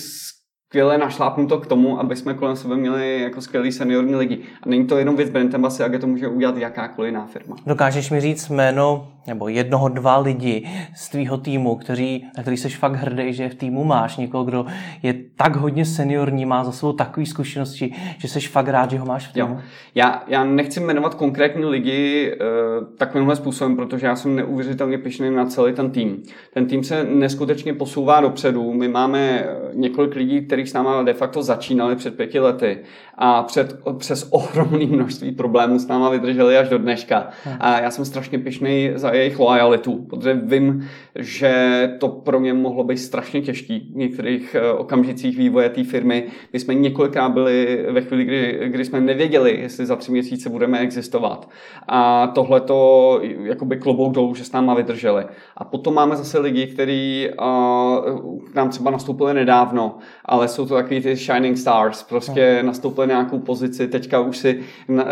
skvěle 0.73 0.97
našlápnuto 0.97 1.57
k 1.57 1.67
tomu, 1.67 1.99
aby 1.99 2.15
jsme 2.15 2.33
kolem 2.33 2.55
sebe 2.55 2.75
měli 2.75 3.21
jako 3.21 3.41
skvělý 3.41 3.71
seniorní 3.71 4.15
lidi. 4.15 4.39
A 4.63 4.69
není 4.69 4.87
to 4.87 4.97
jenom 4.97 5.15
věc 5.15 5.29
Brentembasy, 5.29 5.81
jak 5.81 6.01
to 6.01 6.07
může 6.07 6.27
udělat 6.27 6.57
jakákoliv 6.57 7.09
jiná 7.09 7.25
firma. 7.25 7.55
Dokážeš 7.65 8.11
mi 8.11 8.21
říct 8.21 8.49
jméno 8.49 9.07
nebo 9.27 9.47
jednoho, 9.47 9.89
dva 9.89 10.17
lidi 10.17 10.69
z 10.95 11.09
tvýho 11.09 11.37
týmu, 11.37 11.75
kteří, 11.75 12.25
na 12.37 12.43
který 12.43 12.57
jsi 12.57 12.69
fakt 12.69 12.95
hrdý, 12.95 13.33
že 13.33 13.49
v 13.49 13.55
týmu 13.55 13.83
máš 13.83 14.17
někoho, 14.17 14.43
kdo 14.43 14.65
je 15.03 15.15
tak 15.35 15.55
hodně 15.55 15.85
seniorní, 15.85 16.45
má 16.45 16.63
za 16.63 16.71
sebou 16.71 16.93
takové 16.93 17.25
zkušenosti, 17.25 17.93
že 18.17 18.27
jsi 18.27 18.39
fakt 18.39 18.67
rád, 18.67 18.91
že 18.91 18.97
ho 18.97 19.05
máš 19.05 19.27
v 19.27 19.33
týmu? 19.33 19.47
Jo. 19.47 19.59
Já, 19.95 20.23
já 20.27 20.43
nechci 20.43 20.79
jmenovat 20.79 21.15
konkrétní 21.15 21.65
lidi 21.65 22.31
uh, 22.31 22.87
takovýmhle 22.97 23.35
způsobem, 23.35 23.75
protože 23.75 24.07
já 24.07 24.15
jsem 24.15 24.35
neuvěřitelně 24.35 24.97
pišný 24.97 25.31
na 25.31 25.45
celý 25.45 25.73
ten 25.73 25.91
tým. 25.91 26.23
Ten 26.53 26.65
tým 26.65 26.83
se 26.83 27.03
neskutečně 27.03 27.73
posouvá 27.73 28.21
dopředu. 28.21 28.73
My 28.73 28.87
máme 28.87 29.45
několik 29.73 30.15
lidí, 30.15 30.41
kteří 30.63 30.71
s 30.71 30.73
náma 30.73 31.03
de 31.03 31.13
facto 31.13 31.43
začínali 31.43 31.95
před 31.95 32.17
pěti 32.17 32.39
lety 32.39 32.79
a 33.17 33.43
před, 33.43 33.79
přes 33.97 34.27
ohromné 34.31 34.85
množství 34.85 35.31
problémů 35.31 35.79
s 35.79 35.87
náma 35.87 36.09
vydrželi 36.09 36.57
až 36.57 36.69
do 36.69 36.77
dneška. 36.77 37.29
Hmm. 37.43 37.57
A 37.59 37.79
já 37.79 37.91
jsem 37.91 38.05
strašně 38.05 38.39
pišný 38.39 38.91
za 38.95 39.13
jejich 39.13 39.39
loajalitu, 39.39 40.05
protože 40.09 40.33
vím, 40.33 40.89
že 41.15 41.53
to 41.99 42.07
pro 42.07 42.39
mě 42.39 42.53
mohlo 42.53 42.83
být 42.83 42.97
strašně 42.97 43.41
těžký 43.41 43.91
v 43.93 43.97
některých 43.97 44.55
eh, 44.55 44.71
okamžicích 44.71 45.37
vývoje 45.37 45.69
té 45.69 45.83
firmy. 45.83 46.23
My 46.53 46.59
jsme 46.59 46.73
několikrát 46.73 47.29
byli 47.29 47.85
ve 47.91 48.01
chvíli, 48.01 48.23
kdy, 48.25 48.59
kdy 48.65 48.85
jsme 48.85 49.01
nevěděli, 49.01 49.59
jestli 49.61 49.85
za 49.85 49.95
tři 49.95 50.11
měsíce 50.11 50.49
budeme 50.49 50.79
existovat. 50.79 51.49
A 51.87 52.27
tohle 52.27 52.61
to 52.61 53.19
jakoby 53.43 53.77
klobouk 53.77 54.13
dolů, 54.13 54.35
že 54.35 54.43
s 54.43 54.51
náma 54.51 54.73
vydrželi. 54.73 55.25
A 55.57 55.63
potom 55.63 55.93
máme 55.93 56.15
zase 56.15 56.39
lidi, 56.39 56.67
kteří 56.67 57.29
uh, 57.29 58.45
k 58.51 58.55
nám 58.55 58.69
třeba 58.69 58.91
nastoupili 58.91 59.33
nedávno, 59.33 59.97
ale 60.25 60.47
jsou 60.47 60.65
to 60.65 60.73
takový 60.73 61.01
ty 61.01 61.15
shining 61.15 61.57
stars, 61.57 62.03
prostě 62.03 62.55
hmm. 62.57 62.67
Nastoupili 63.03 63.07
nějakou 63.07 63.39
pozici, 63.39 63.87
teďka 63.87 64.19
už 64.19 64.37
si 64.37 64.59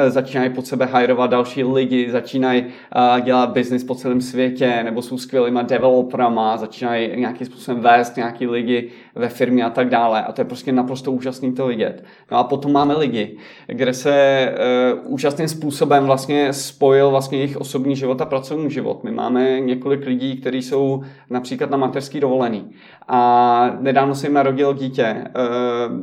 začínají 0.08 0.50
pod 0.50 0.68
sebe 0.68 0.86
hajrovat 0.86 1.32
další 1.32 1.64
lidi, 1.64 2.12
začínají 2.12 2.66
uh, 2.66 3.20
dělat 3.20 3.50
business 3.50 3.84
po 3.84 3.96
celém 3.96 4.22
světě, 4.22 4.84
nebo 4.84 5.02
jsou 5.02 5.18
skvělýma 5.18 5.62
developerama, 5.62 6.58
začínají 6.58 7.20
nějakým 7.20 7.48
způsobem 7.48 7.82
vést 7.82 8.18
nějaký 8.18 8.48
lidi 8.48 8.90
ve 9.16 9.30
firmě 9.30 9.64
a 9.64 9.70
tak 9.70 9.90
dále. 9.90 10.24
A 10.24 10.32
to 10.32 10.42
je 10.42 10.46
prostě 10.46 10.72
naprosto 10.72 11.12
úžasný 11.12 11.54
to 11.54 11.68
vidět. 11.68 12.04
No 12.32 12.38
a 12.38 12.44
potom 12.44 12.72
máme 12.72 12.98
lidi, 12.98 13.38
kde 13.68 13.94
se 13.94 14.14
uh, 15.04 15.14
úžasným 15.14 15.48
způsobem 15.48 16.06
vlastně 16.06 16.54
spojil 16.54 17.10
vlastně 17.10 17.38
jejich 17.38 17.58
osobní 17.58 17.96
život 17.96 18.22
a 18.22 18.26
pracovní 18.26 18.72
život. 18.72 19.04
My 19.04 19.12
máme 19.12 19.60
několik 19.60 20.06
lidí, 20.06 20.38
kteří 20.38 20.62
jsou 20.62 21.04
například 21.30 21.70
na 21.70 21.78
mateřský 21.78 22.20
dovolený. 22.20 22.72
A 23.08 23.78
nedávno 23.80 24.16
se 24.16 24.28
jim 24.28 24.34
narodilo 24.34 24.74
dítě. 24.74 25.24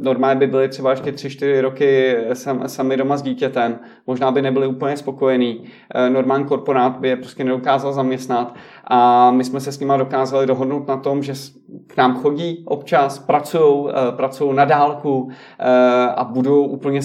Normálně 0.02 0.40
by 0.40 0.46
byli 0.46 0.68
třeba 0.68 0.90
ještě 0.90 1.12
3-4 1.12 1.60
roky 1.60 1.77
sam, 2.32 2.68
sami 2.68 2.96
doma 2.96 3.16
s 3.16 3.22
dítětem. 3.22 3.78
Možná 4.06 4.30
by 4.30 4.42
nebyli 4.42 4.66
úplně 4.66 4.96
spokojení. 4.96 5.58
Uh, 5.58 6.14
normální 6.14 6.44
korporát 6.44 6.96
by 6.96 7.08
je 7.08 7.16
prostě 7.16 7.44
nedokázal 7.44 7.92
zaměstnat 7.92 8.54
a 8.84 9.30
my 9.30 9.44
jsme 9.44 9.60
se 9.60 9.72
s 9.72 9.80
nimi 9.80 9.92
dokázali 9.98 10.46
dohodnout 10.46 10.88
na 10.88 10.96
tom, 10.96 11.22
že 11.22 11.34
k 11.86 11.96
nám 11.96 12.16
chodí 12.16 12.62
občas, 12.64 13.18
pracují, 13.18 13.88
eh, 13.90 14.12
pracují 14.16 14.56
na 14.56 14.64
dálku 14.64 15.30
eh, 15.58 16.08
a 16.16 16.24
budou 16.24 16.64
úplně, 16.64 17.00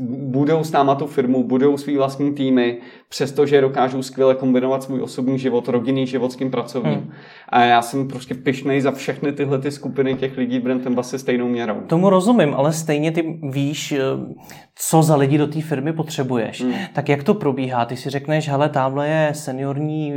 budou 0.00 0.64
s 0.64 0.72
náma 0.72 0.94
tu 0.94 1.06
firmu, 1.06 1.44
budou 1.44 1.76
svý 1.76 1.96
vlastní 1.96 2.34
týmy, 2.34 2.78
přestože 3.08 3.60
dokážou 3.60 4.02
skvěle 4.02 4.34
kombinovat 4.34 4.82
svůj 4.82 5.02
osobní 5.02 5.38
život, 5.38 5.68
rodinný 5.68 6.06
život 6.06 6.32
s 6.32 6.36
tím 6.36 6.50
pracovním. 6.50 6.94
Hmm. 6.94 7.12
A 7.52 7.64
já 7.64 7.82
jsem 7.82 8.08
prostě 8.08 8.34
pišnej 8.34 8.80
za 8.80 8.90
všechny 8.92 9.32
tyhle 9.32 9.58
ty 9.58 9.70
skupiny 9.70 10.14
těch 10.14 10.36
lidí 10.36 10.60
Brentem 10.60 10.94
Basy 10.94 11.18
stejnou 11.18 11.48
měrou. 11.48 11.80
Tomu 11.86 12.10
rozumím, 12.10 12.54
ale 12.54 12.72
stejně 12.72 13.12
ty 13.12 13.38
víš, 13.50 13.92
eh, 13.92 14.00
co 14.74 15.02
za 15.02 15.16
lidi 15.16 15.38
do 15.38 15.46
té 15.46 15.60
firmy 15.60 15.92
potřebuješ. 15.92 16.62
Hmm. 16.62 16.74
Tak 16.92 17.08
jak 17.08 17.22
to 17.22 17.34
probíhá? 17.34 17.84
Ty 17.84 17.96
si 17.96 18.10
řekneš, 18.10 18.48
hele, 18.48 18.68
tamhle 18.68 19.08
je 19.08 19.30
seniorní 19.34 20.14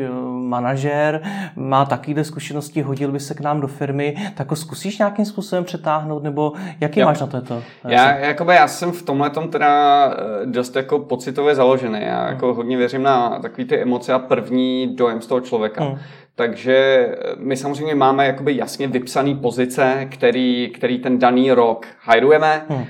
manažer, 0.47 1.21
má 1.55 1.85
takovýhle 1.85 2.23
zkušenosti, 2.23 2.81
hodil 2.81 3.11
by 3.11 3.19
se 3.19 3.33
k 3.33 3.39
nám 3.39 3.61
do 3.61 3.67
firmy, 3.67 4.15
tak 4.35 4.49
ho 4.49 4.55
zkusíš 4.55 4.97
nějakým 4.97 5.25
způsobem 5.25 5.63
přetáhnout, 5.63 6.23
nebo 6.23 6.53
jaký 6.81 6.99
jo. 6.99 7.05
máš 7.05 7.19
na 7.19 7.27
to? 7.27 7.41
to 7.41 7.61
já, 7.87 8.17
jakoby, 8.17 8.53
já 8.53 8.67
jsem 8.67 8.91
v 8.91 9.03
tomhle 9.03 9.29
tom 9.29 9.47
teda 9.47 10.07
eh, 10.07 10.45
dost 10.45 10.75
jako 10.75 10.99
pocitově 10.99 11.55
založený. 11.55 11.99
Já 12.01 12.21
hmm. 12.21 12.33
jako 12.33 12.53
hodně 12.53 12.77
věřím 12.77 13.03
na 13.03 13.39
takový 13.39 13.65
ty 13.65 13.81
emoce 13.81 14.13
a 14.13 14.19
první 14.19 14.95
dojem 14.95 15.21
z 15.21 15.27
toho 15.27 15.41
člověka. 15.41 15.83
Hmm. 15.83 15.97
Takže 16.35 16.75
eh, 16.75 17.35
my 17.37 17.57
samozřejmě 17.57 17.95
máme 17.95 18.25
jakoby 18.25 18.57
jasně 18.57 18.87
vypsané 18.87 19.35
pozice, 19.35 20.07
který, 20.11 20.71
který 20.75 20.99
ten 20.99 21.19
daný 21.19 21.51
rok 21.51 21.87
hajrujeme. 21.99 22.65
Hmm. 22.69 22.79
Uh, 22.79 22.85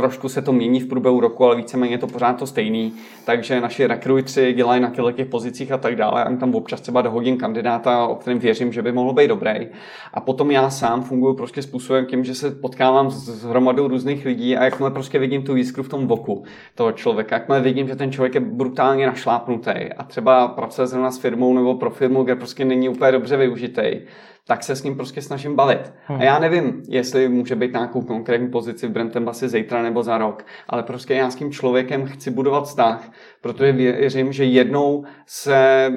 trošku 0.00 0.28
se 0.28 0.42
to 0.42 0.52
mění 0.52 0.80
v 0.80 0.86
průběhu 0.86 1.20
roku, 1.20 1.44
ale 1.44 1.56
víceméně 1.56 1.94
je 1.94 1.98
to 1.98 2.06
pořád 2.06 2.32
to 2.32 2.46
stejný. 2.46 2.92
Takže 3.24 3.60
naši 3.60 3.86
rekrutři 3.86 4.52
dělají 4.52 4.80
na 4.80 4.92
těch 5.12 5.26
pozicích 5.26 5.72
a 5.72 5.78
tak 5.78 5.96
dále. 5.96 6.24
A 6.24 6.36
tam 6.36 6.54
občas 6.54 6.80
třeba 6.80 7.02
dohodím 7.02 7.36
kandidáta, 7.36 8.06
o 8.06 8.14
kterém 8.14 8.38
věřím, 8.38 8.72
že 8.72 8.82
by 8.82 8.92
mohl 8.92 9.12
být 9.12 9.28
dobrý. 9.28 9.68
A 10.14 10.20
potom 10.20 10.50
já 10.50 10.70
sám 10.70 11.02
funguji 11.02 11.34
prostě 11.34 11.62
způsobem 11.62 12.06
tím, 12.06 12.24
že 12.24 12.34
se 12.34 12.50
potkávám 12.50 13.10
s 13.10 13.44
hromadou 13.44 13.88
různých 13.88 14.24
lidí 14.24 14.56
a 14.56 14.64
jakmile 14.64 14.90
prostě 14.90 15.18
vidím 15.18 15.42
tu 15.42 15.56
jiskru 15.56 15.82
v 15.82 15.88
tom 15.88 16.06
boku 16.06 16.44
toho 16.74 16.92
člověka, 16.92 17.36
jakmile 17.36 17.60
vidím, 17.60 17.88
že 17.88 17.96
ten 17.96 18.12
člověk 18.12 18.34
je 18.34 18.40
brutálně 18.40 19.06
našlápnutý 19.06 19.92
a 19.96 20.02
třeba 20.02 20.48
pracuje 20.48 20.86
zrovna 20.86 21.10
s 21.10 21.18
firmou 21.18 21.54
nebo 21.54 21.74
pro 21.74 21.90
firmu, 21.90 22.22
kde 22.22 22.36
prostě 22.36 22.64
není 22.64 22.88
úplně 22.88 23.12
dobře 23.12 23.36
využitý, 23.36 24.00
tak 24.48 24.64
se 24.64 24.76
s 24.76 24.82
ním 24.82 24.96
prostě 24.96 25.22
snažím 25.22 25.56
bavit. 25.56 25.92
Hmm. 26.06 26.20
A 26.20 26.24
já 26.24 26.38
nevím, 26.38 26.82
jestli 26.88 27.28
může 27.28 27.56
být 27.56 27.72
nějakou 27.72 28.02
konkrétní 28.02 28.48
pozici 28.48 28.86
v 28.86 28.90
Brentem 28.90 29.28
asi 29.28 29.48
zítra 29.48 29.82
nebo 29.82 30.02
za 30.02 30.18
rok, 30.18 30.44
ale 30.68 30.82
prostě 30.82 31.14
já 31.14 31.30
s 31.30 31.34
tím 31.34 31.52
člověkem 31.52 32.06
chci 32.06 32.30
budovat 32.30 32.64
vztah, 32.64 33.10
protože 33.40 33.72
věřím, 33.72 34.32
že 34.32 34.44
jednou 34.44 35.04
se 35.26 35.90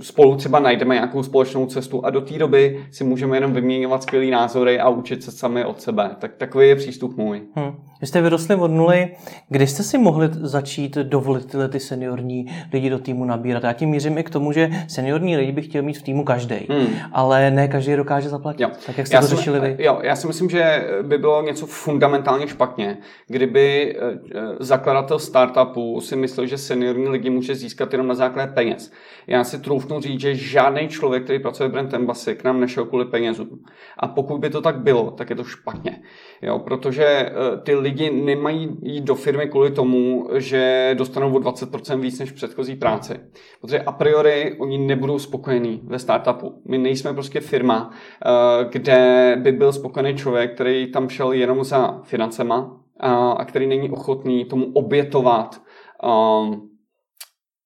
spolu 0.00 0.36
třeba 0.36 0.60
najdeme 0.60 0.94
nějakou 0.94 1.22
společnou 1.22 1.66
cestu 1.66 2.04
a 2.04 2.10
do 2.10 2.20
té 2.20 2.38
doby 2.38 2.86
si 2.90 3.04
můžeme 3.04 3.36
jenom 3.36 3.52
vyměňovat 3.52 4.02
skvělé 4.02 4.26
názory 4.26 4.80
a 4.80 4.88
učit 4.88 5.22
se 5.22 5.32
sami 5.32 5.64
od 5.64 5.80
sebe. 5.80 6.10
Tak 6.18 6.36
takový 6.36 6.68
je 6.68 6.76
přístup 6.76 7.16
můj. 7.16 7.42
Hmm. 7.54 7.72
Vy 8.00 8.06
jste 8.06 8.22
vyrostli 8.22 8.54
od 8.54 8.68
nuly. 8.68 9.08
Kdy 9.48 9.66
jste 9.66 9.82
si 9.82 9.98
mohli 9.98 10.28
začít 10.32 10.94
dovolit 10.94 11.46
tyhle 11.50 11.68
ty 11.68 11.80
seniorní 11.80 12.46
lidi 12.72 12.90
do 12.90 12.98
týmu 12.98 13.24
nabírat? 13.24 13.64
Já 13.64 13.72
tím 13.72 13.88
mířím 13.88 14.18
i 14.18 14.22
k 14.24 14.30
tomu, 14.30 14.52
že 14.52 14.70
seniorní 14.88 15.36
lidi 15.36 15.52
by 15.52 15.62
chtěl 15.62 15.82
mít 15.82 15.98
v 15.98 16.02
týmu 16.02 16.24
každý, 16.24 16.66
hmm. 16.70 16.86
ale 17.12 17.50
ne 17.50 17.68
každý 17.68 17.96
dokáže 17.96 18.28
zaplatit. 18.28 18.62
Jo. 18.62 18.70
Tak 18.86 18.98
jak 18.98 19.06
jste 19.06 19.16
já 19.16 19.20
to 19.20 19.26
si, 19.26 19.36
řešili 19.36 19.60
vy? 19.60 19.76
Jo, 19.78 19.98
já 20.02 20.16
si 20.16 20.26
myslím, 20.26 20.50
že 20.50 20.88
by 21.02 21.18
bylo 21.18 21.42
něco 21.42 21.66
fundamentálně 21.66 22.48
špatně, 22.48 22.98
kdyby 23.26 23.96
eh, 23.98 24.18
zakladatel 24.60 25.18
startupu 25.18 26.00
si 26.00 26.16
myslel, 26.16 26.46
že 26.46 26.58
seniorní 26.58 27.08
lidi 27.08 27.30
může 27.30 27.54
získat 27.54 27.92
jenom 27.92 28.06
na 28.06 28.14
základě 28.14 28.52
peněz. 28.52 28.92
Já 29.26 29.44
si 29.44 29.58
troufnu 29.58 30.00
říct, 30.00 30.20
že 30.20 30.34
žádný 30.34 30.88
člověk, 30.88 31.24
který 31.24 31.38
pracuje 31.38 31.68
v 31.68 31.72
Brand 31.72 31.94
Embassy, 31.94 32.34
k 32.34 32.44
nám 32.44 32.60
nešel 32.60 32.84
kvůli 32.84 33.04
penězům. 33.04 33.64
A 33.98 34.08
pokud 34.08 34.38
by 34.38 34.50
to 34.50 34.60
tak 34.60 34.78
bylo, 34.78 35.10
tak 35.10 35.30
je 35.30 35.36
to 35.36 35.44
špatně. 35.44 36.00
Jo, 36.42 36.58
protože 36.58 37.04
eh, 37.04 37.32
ty 37.62 37.74
lidi 37.74 37.87
nemají 38.10 38.68
jít 38.82 39.04
do 39.04 39.14
firmy 39.14 39.46
kvůli 39.46 39.70
tomu, 39.70 40.28
že 40.36 40.94
dostanou 40.98 41.34
o 41.34 41.38
20% 41.38 42.00
víc 42.00 42.18
než 42.18 42.30
v 42.30 42.34
předchozí 42.34 42.76
práci. 42.76 43.14
Protože 43.60 43.80
a 43.80 43.92
priori 43.92 44.56
oni 44.58 44.78
nebudou 44.78 45.18
spokojení 45.18 45.80
ve 45.84 45.98
startupu. 45.98 46.62
My 46.68 46.78
nejsme 46.78 47.14
prostě 47.14 47.40
firma, 47.40 47.90
eh, 47.90 48.64
kde 48.70 49.36
by 49.42 49.52
byl 49.52 49.72
spokojený 49.72 50.14
člověk, 50.14 50.54
který 50.54 50.92
tam 50.92 51.08
šel 51.08 51.32
jenom 51.32 51.64
za 51.64 52.00
financema 52.04 52.78
a 53.36 53.44
který 53.44 53.66
není 53.66 53.90
ochotný 53.90 54.44
tomu 54.44 54.66
obětovat 54.72 55.62
um, 56.02 56.70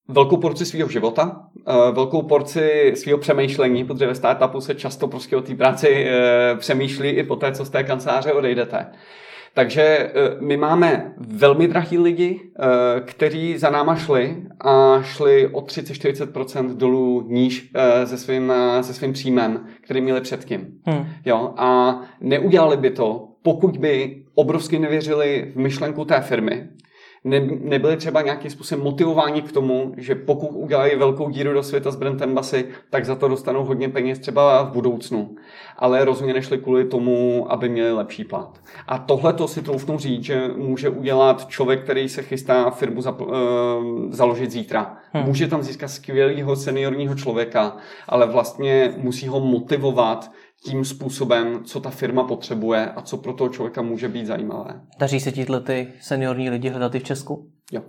velkou 0.09 0.37
porci 0.37 0.67
svého 0.67 0.89
života, 0.89 1.47
uh, 1.69 1.95
velkou 1.95 2.23
porci 2.23 2.93
svého 2.97 3.19
přemýšlení, 3.19 3.85
protože 3.85 4.07
ve 4.07 4.15
startupu 4.15 4.61
se 4.61 4.75
často 4.75 5.09
prostě 5.09 5.37
o 5.37 5.43
té 5.43 5.55
práci 5.55 6.07
uh, 6.07 6.59
přemýšlí 6.59 7.09
i 7.09 7.23
po 7.23 7.37
té, 7.37 7.53
co 7.53 7.65
z 7.65 7.71
té 7.71 7.85
kanceláře 7.85 8.33
odejdete. 8.33 8.87
Takže 9.55 10.13
my 10.41 10.57
máme 10.57 11.13
velmi 11.17 11.69
drahý 11.69 11.99
lidi, 11.99 12.41
kteří 13.05 13.59
za 13.59 13.71
náma 13.71 13.97
šli 13.97 14.37
a 14.61 15.03
šli 15.03 15.49
o 15.49 15.61
30-40% 15.61 16.77
dolů 16.77 17.27
níž 17.29 17.71
se 18.05 18.19
svým, 18.19 18.53
se 18.81 18.95
svým 18.95 19.13
příjmem, 19.13 19.67
který 19.81 20.01
měli 20.01 20.21
předtím. 20.21 20.67
Hmm. 20.85 21.07
Jo, 21.25 21.55
a 21.57 22.01
neudělali 22.21 22.77
by 22.77 22.91
to, 22.91 23.29
pokud 23.43 23.77
by 23.77 24.23
obrovsky 24.35 24.79
nevěřili 24.79 25.53
v 25.55 25.59
myšlenku 25.59 26.05
té 26.05 26.21
firmy, 26.21 26.69
ne, 27.25 27.41
nebyli 27.61 27.97
třeba 27.97 28.23
nějakým 28.23 28.51
způsobem 28.51 28.85
motivováni 28.85 29.43
k 29.43 29.53
tomu, 29.53 29.95
že 29.97 30.15
pokud 30.15 30.49
udělají 30.49 30.97
velkou 30.97 31.31
díru 31.31 31.53
do 31.53 31.63
světa 31.63 31.91
s 31.91 31.97
Brentem 31.97 32.35
Basy, 32.35 32.65
tak 32.91 33.05
za 33.05 33.15
to 33.15 33.29
dostanou 33.29 33.65
hodně 33.65 33.89
peněz 33.89 34.19
třeba 34.19 34.63
v 34.63 34.73
budoucnu. 34.73 35.37
Ale 35.77 36.05
rozhodně 36.05 36.35
nešli 36.35 36.59
kvůli 36.59 36.85
tomu, 36.85 37.47
aby 37.53 37.69
měli 37.69 37.93
lepší 37.93 38.25
plat. 38.25 38.61
A 38.87 38.99
tohle 38.99 39.33
to 39.33 39.49
si 39.49 39.63
troufnu 39.63 39.99
říct, 39.99 40.25
že 40.25 40.51
může 40.57 40.89
udělat 40.89 41.49
člověk, 41.49 41.83
který 41.83 42.09
se 42.09 42.23
chystá 42.23 42.71
firmu 42.71 43.03
za, 43.03 43.11
uh, 43.11 43.29
založit 44.11 44.51
zítra. 44.51 44.97
Hmm. 45.13 45.25
Může 45.25 45.49
tam 45.49 45.63
získat 45.63 45.89
skvělého 45.89 46.57
seniorního 46.57 47.15
člověka, 47.15 47.77
ale 48.09 48.27
vlastně 48.27 48.95
musí 48.97 49.29
ho 49.29 49.41
motivovat 49.41 50.31
tím 50.65 50.85
způsobem, 50.85 51.65
co 51.65 51.81
ta 51.81 51.91
firma 51.91 52.25
potřebuje 52.25 52.91
a 52.91 53.03
co 53.03 53.17
pro 53.17 53.33
toho 53.33 53.51
člověka 53.51 53.83
může 53.83 54.09
být 54.09 54.27
zajímavé. 54.27 54.81
Daří 54.99 55.21
se 55.21 55.33
tíhle 55.33 55.61
ty 55.61 55.93
seniorní 56.01 56.51
lidi 56.51 56.69
hledat 56.69 56.95
i 56.95 56.99
v 56.99 57.05
Česku? 57.05 57.51
Jo 57.73 57.83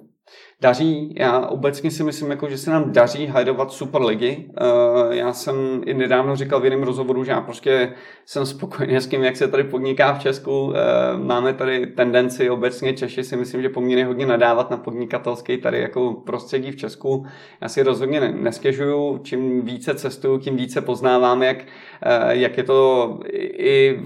daří. 0.61 1.15
Já 1.17 1.39
obecně 1.39 1.91
si 1.91 2.03
myslím, 2.03 2.31
jako, 2.31 2.49
že 2.49 2.57
se 2.57 2.71
nám 2.71 2.91
daří 2.91 3.31
super 3.67 4.01
ligy. 4.01 4.45
Uh, 4.61 5.13
já 5.13 5.33
jsem 5.33 5.55
i 5.85 5.93
nedávno 5.93 6.35
říkal 6.35 6.59
v 6.59 6.63
jiném 6.63 6.83
rozhovoru, 6.83 7.23
že 7.23 7.31
já 7.31 7.41
prostě 7.41 7.93
jsem 8.25 8.45
spokojený 8.45 8.95
s 8.95 9.07
tím, 9.07 9.23
jak 9.23 9.37
se 9.37 9.47
tady 9.47 9.63
podniká 9.63 10.13
v 10.13 10.19
Česku. 10.19 10.65
Uh, 10.65 10.73
máme 11.17 11.53
tady 11.53 11.87
tendenci 11.87 12.49
obecně 12.49 12.93
Češi 12.93 13.23
si 13.23 13.35
myslím, 13.35 13.61
že 13.61 13.69
poměrně 13.69 14.05
hodně 14.05 14.25
nadávat 14.25 14.71
na 14.71 14.77
podnikatelský 14.77 15.57
tady 15.57 15.81
jako 15.81 16.13
prostředí 16.13 16.71
v 16.71 16.75
Česku. 16.75 17.25
Já 17.61 17.69
si 17.69 17.83
rozhodně 17.83 18.19
nestěžuju. 18.19 19.19
Čím 19.23 19.61
více 19.61 19.93
cestuju, 19.93 20.37
tím 20.37 20.57
více 20.57 20.81
poznávám, 20.81 21.43
jak, 21.43 21.57
uh, 21.57 22.29
jak 22.29 22.57
je 22.57 22.63
to 22.63 23.19
i 23.57 23.99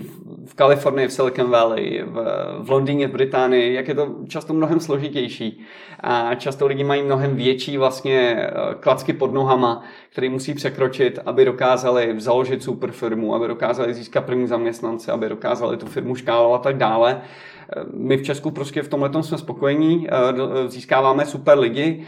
v 0.46 0.54
Kalifornii, 0.54 1.08
v 1.08 1.14
Silicon 1.14 1.50
Valley, 1.50 2.04
v, 2.06 2.26
v 2.60 2.70
Londýně, 2.70 3.08
v 3.08 3.12
Británii, 3.12 3.74
jak 3.74 3.88
je 3.88 3.96
to 3.96 4.16
často 4.28 4.54
mnohem 4.54 4.80
složitější. 4.80 5.66
A 6.00 6.36
často 6.48 6.68
lidi 6.68 6.84
mají 6.84 7.04
mnohem 7.04 7.36
větší 7.36 7.78
vlastně 7.78 8.36
eh, 8.40 8.52
klacky 8.80 9.14
pod 9.14 9.34
nohama, 9.34 9.84
které 10.12 10.30
musí 10.30 10.54
překročit, 10.54 11.20
aby 11.26 11.46
dokázali 11.46 12.16
založit 12.18 12.64
super 12.64 12.92
firmu, 12.92 13.36
aby 13.36 13.48
dokázali 13.48 13.94
získat 13.94 14.26
první 14.26 14.48
zaměstnance, 14.48 15.12
aby 15.12 15.30
dokázali 15.30 15.78
tu 15.78 15.86
firmu 15.86 16.16
škálovat 16.16 16.62
a 16.62 16.64
tak 16.64 16.78
dále. 16.78 17.22
Eh, 17.22 17.84
my 17.94 18.18
v 18.18 18.24
Česku 18.24 18.52
prostě 18.52 18.82
v 18.82 18.88
tomhle 18.88 19.24
jsme 19.24 19.38
spokojení, 19.38 20.08
eh, 20.08 20.70
získáváme 20.70 21.26
super 21.26 21.60
lidi. 21.60 22.06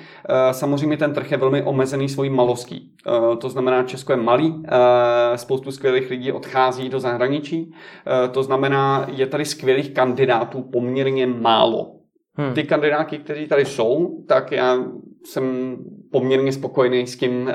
Samozřejmě 0.51 0.97
ten 0.97 1.13
trh 1.13 1.31
je 1.31 1.37
velmi 1.37 1.63
omezený 1.63 2.09
svojí 2.09 2.29
malostí. 2.29 2.91
To 3.37 3.49
znamená, 3.49 3.83
Česko 3.83 4.13
je 4.13 4.17
malý, 4.17 4.63
spoustu 5.35 5.71
skvělých 5.71 6.09
lidí 6.09 6.31
odchází 6.31 6.89
do 6.89 6.99
zahraničí. 6.99 7.73
To 8.31 8.43
znamená, 8.43 9.05
je 9.11 9.27
tady 9.27 9.45
skvělých 9.45 9.93
kandidátů 9.93 10.61
poměrně 10.61 11.27
málo. 11.27 11.98
Hmm. 12.39 12.53
Ty 12.53 12.63
kandidáti, 12.63 13.17
kteří 13.17 13.47
tady 13.47 13.65
jsou, 13.65 14.23
tak 14.27 14.51
já 14.51 14.77
jsem 15.31 15.77
poměrně 16.11 16.51
spokojený 16.51 17.07
s 17.07 17.17
tím, 17.17 17.51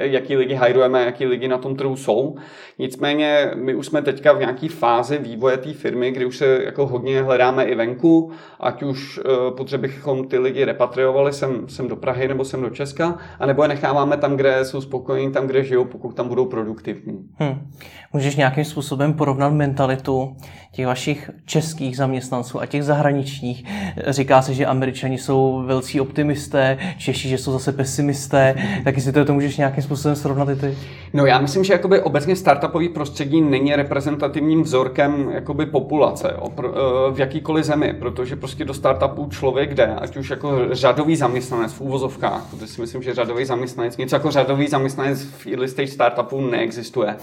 jaký 0.00 0.36
lidi 0.36 0.54
hajrujeme, 0.54 1.04
jaký 1.04 1.26
lidi 1.26 1.48
na 1.48 1.58
tom 1.58 1.76
trhu 1.76 1.96
jsou. 1.96 2.36
Nicméně 2.78 3.50
my 3.54 3.74
už 3.74 3.86
jsme 3.86 4.02
teďka 4.02 4.32
v 4.32 4.38
nějaké 4.38 4.68
fázi 4.68 5.18
vývoje 5.18 5.56
té 5.56 5.72
firmy, 5.72 6.10
kdy 6.10 6.26
už 6.26 6.36
se 6.36 6.60
jako 6.64 6.86
hodně 6.86 7.22
hledáme 7.22 7.64
i 7.64 7.74
venku, 7.74 8.30
ať 8.60 8.82
už 8.82 9.18
e, 9.18 9.50
protože 9.50 9.78
bychom 9.78 10.28
ty 10.28 10.38
lidi 10.38 10.64
repatriovali 10.64 11.32
sem, 11.32 11.68
sem 11.68 11.88
do 11.88 11.96
Prahy 11.96 12.28
nebo 12.28 12.44
sem 12.44 12.62
do 12.62 12.70
Česka, 12.70 13.18
anebo 13.40 13.62
je 13.62 13.68
necháváme 13.68 14.16
tam, 14.16 14.36
kde 14.36 14.64
jsou 14.64 14.80
spokojení, 14.80 15.32
tam, 15.32 15.46
kde 15.46 15.64
žijou, 15.64 15.84
pokud 15.84 16.16
tam 16.16 16.28
budou 16.28 16.44
produktivní. 16.44 17.18
Hmm. 17.38 17.70
Můžeš 18.12 18.36
nějakým 18.36 18.64
způsobem 18.64 19.12
porovnat 19.12 19.52
mentalitu 19.52 20.36
těch 20.72 20.86
vašich 20.86 21.30
českých 21.44 21.96
zaměstnanců 21.96 22.60
a 22.60 22.66
těch 22.66 22.84
zahraničních? 22.84 23.64
Říká 24.08 24.42
se, 24.42 24.54
že 24.54 24.66
američani 24.66 25.18
jsou 25.18 25.62
velcí 25.66 26.00
optimisté, 26.00 26.78
Češi, 26.98 27.28
že 27.28 27.38
jsou 27.38 27.52
zase 27.52 27.72
pesimisté, 27.72 28.54
tak 28.84 28.96
jestli 28.96 29.12
to, 29.12 29.34
můžeš 29.34 29.56
nějakým 29.56 29.82
způsobem 29.82 30.16
srovnat 30.16 30.48
i 30.48 30.56
ty? 30.56 30.78
No 31.12 31.26
já 31.26 31.40
myslím, 31.40 31.64
že 31.64 31.72
jakoby 31.72 32.00
obecně 32.00 32.36
startupový 32.36 32.88
prostředí 32.88 33.40
není 33.40 33.76
reprezentativním 33.76 34.62
vzorkem 34.62 35.30
jakoby 35.34 35.66
populace 35.66 36.34
jo, 36.34 36.48
eh, 36.58 37.12
v 37.12 37.18
jakýkoliv 37.18 37.64
zemi, 37.64 37.94
protože 37.98 38.36
prostě 38.36 38.64
do 38.64 38.74
startupů 38.74 39.28
člověk 39.30 39.74
jde, 39.74 39.86
ať 39.86 40.16
už 40.16 40.30
jako 40.30 40.58
řadový 40.70 41.16
zaměstnanec 41.16 41.72
v 41.72 41.80
úvozovkách, 41.80 42.46
protože 42.50 42.66
si 42.66 42.80
myslím, 42.80 43.02
že 43.02 43.14
řadový 43.14 43.44
zaměstnanec, 43.44 43.96
něco 43.96 44.16
jako 44.16 44.30
řadový 44.30 44.66
zaměstnanec 44.66 45.22
v 45.22 45.46
early 45.46 45.68
stage 45.68 45.88
startupu 45.88 46.40
neexistuje. 46.40 47.16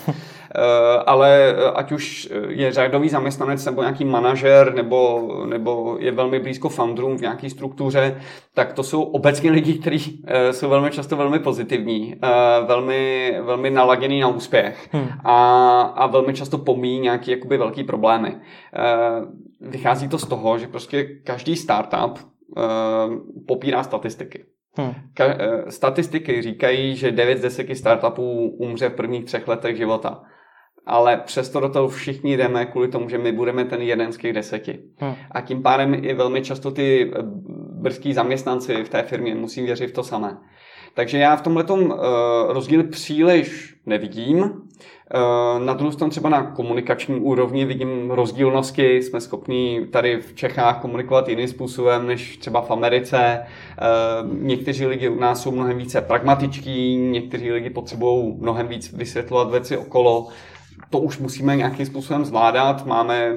Eh, 0.56 1.04
ale 1.06 1.56
ať 1.76 1.92
už 1.92 2.30
je 2.48 2.72
řadový 2.72 3.10
zaměstnanec 3.10 3.66
nebo 3.66 3.82
nějaký 3.82 4.06
manažer, 4.06 4.74
nebo, 4.74 5.30
nebo 5.46 5.98
je 6.00 6.12
velmi 6.12 6.40
blízko 6.40 6.70
founderům 6.70 7.18
v 7.18 7.22
nějaké 7.22 7.50
struktuře, 7.50 8.22
tak 8.54 8.74
to 8.74 8.84
jsou 8.84 9.04
obecně 9.04 9.52
lidi, 9.52 9.74
kteří 9.74 10.24
eh, 10.28 10.54
jsou 10.54 10.70
velmi 10.70 10.92
často 10.92 11.18
velmi 11.18 11.40
pozitivní, 11.40 12.16
eh, 12.24 12.28
velmi, 12.68 13.34
velmi 13.42 13.70
naladěný 13.70 14.20
na 14.20 14.28
úspěch 14.28 14.90
hmm. 14.92 15.08
a, 15.24 15.82
a 15.82 16.08
velmi 16.08 16.34
často 16.34 16.58
pomíjí 16.58 17.00
nějaké 17.00 17.32
jakoby 17.32 17.58
velký 17.58 17.84
problémy. 17.84 18.36
Vychází 19.62 20.10
to 20.10 20.18
z 20.18 20.28
toho, 20.28 20.58
že 20.58 20.68
prostě 20.68 21.04
každý 21.24 21.56
startup 21.56 22.20
popírá 23.48 23.84
statistiky. 23.84 24.46
Hmm. 24.78 24.94
Ka- 25.16 25.38
statistiky 25.70 26.42
říkají, 26.42 26.96
že 26.96 27.12
9 27.12 27.38
z 27.38 27.42
10 27.42 27.76
startupů 27.76 28.50
umře 28.60 28.90
v 28.90 28.96
prvních 28.96 29.26
třech 29.26 29.48
letech 29.48 29.78
života 29.78 30.24
ale 30.86 31.18
přesto 31.18 31.60
do 31.60 31.70
toho 31.70 31.88
všichni 31.88 32.38
jdeme 32.38 32.66
kvůli 32.66 32.88
tomu, 32.88 33.10
že 33.10 33.18
my 33.18 33.32
budeme 33.32 33.66
ten 33.66 33.82
jeden 33.82 34.12
z 34.12 34.18
těch 34.18 34.34
deseti. 34.34 34.80
Hmm. 34.98 35.16
A 35.32 35.42
tím 35.42 35.64
pádem 35.64 35.94
i 35.94 36.14
velmi 36.14 36.42
často 36.42 36.72
ty 36.72 37.12
eh, 37.16 37.18
brzký 37.82 38.14
zaměstnanci 38.14 38.84
v 38.84 38.90
té 38.90 39.04
firmě 39.04 39.36
musí 39.36 39.62
věřit 39.62 39.88
v 39.88 39.94
to 39.94 40.04
samé. 40.04 40.38
Takže 40.94 41.18
já 41.18 41.36
v 41.36 41.42
tomhle 41.42 41.64
uh, 41.64 41.94
rozdíl 42.48 42.84
příliš 42.84 43.76
nevidím. 43.86 44.40
Uh, 44.40 45.66
na 45.66 45.74
druhou 45.74 45.92
stranu 45.92 46.12
třeba 46.12 46.30
na 46.30 46.44
komunikační 46.44 47.20
úrovni 47.20 47.66
vidím 47.66 48.12
rozdílnosti. 48.12 48.96
Jsme 48.98 49.22
schopni 49.22 49.88
tady 49.92 50.22
v 50.22 50.34
Čechách 50.36 50.82
komunikovat 50.82 51.30
jiným 51.30 51.48
způsobem 51.48 52.08
než 52.08 52.38
třeba 52.38 52.62
v 52.62 52.72
Americe. 52.72 53.40
Uh, 53.40 54.38
někteří 54.38 54.86
lidi 54.86 55.10
u 55.10 55.20
nás 55.20 55.42
jsou 55.42 55.52
mnohem 55.52 55.78
více 55.78 56.02
pragmatičtí, 56.02 56.96
někteří 56.96 57.52
lidi 57.52 57.70
potřebují 57.70 58.36
mnohem 58.40 58.68
víc 58.68 58.94
vysvětlovat 58.94 59.52
věci 59.52 59.78
okolo 59.78 60.28
to 60.92 61.00
už 61.00 61.18
musíme 61.18 61.56
nějakým 61.56 61.86
způsobem 61.86 62.26
zvládat. 62.26 62.86
Máme 62.86 63.36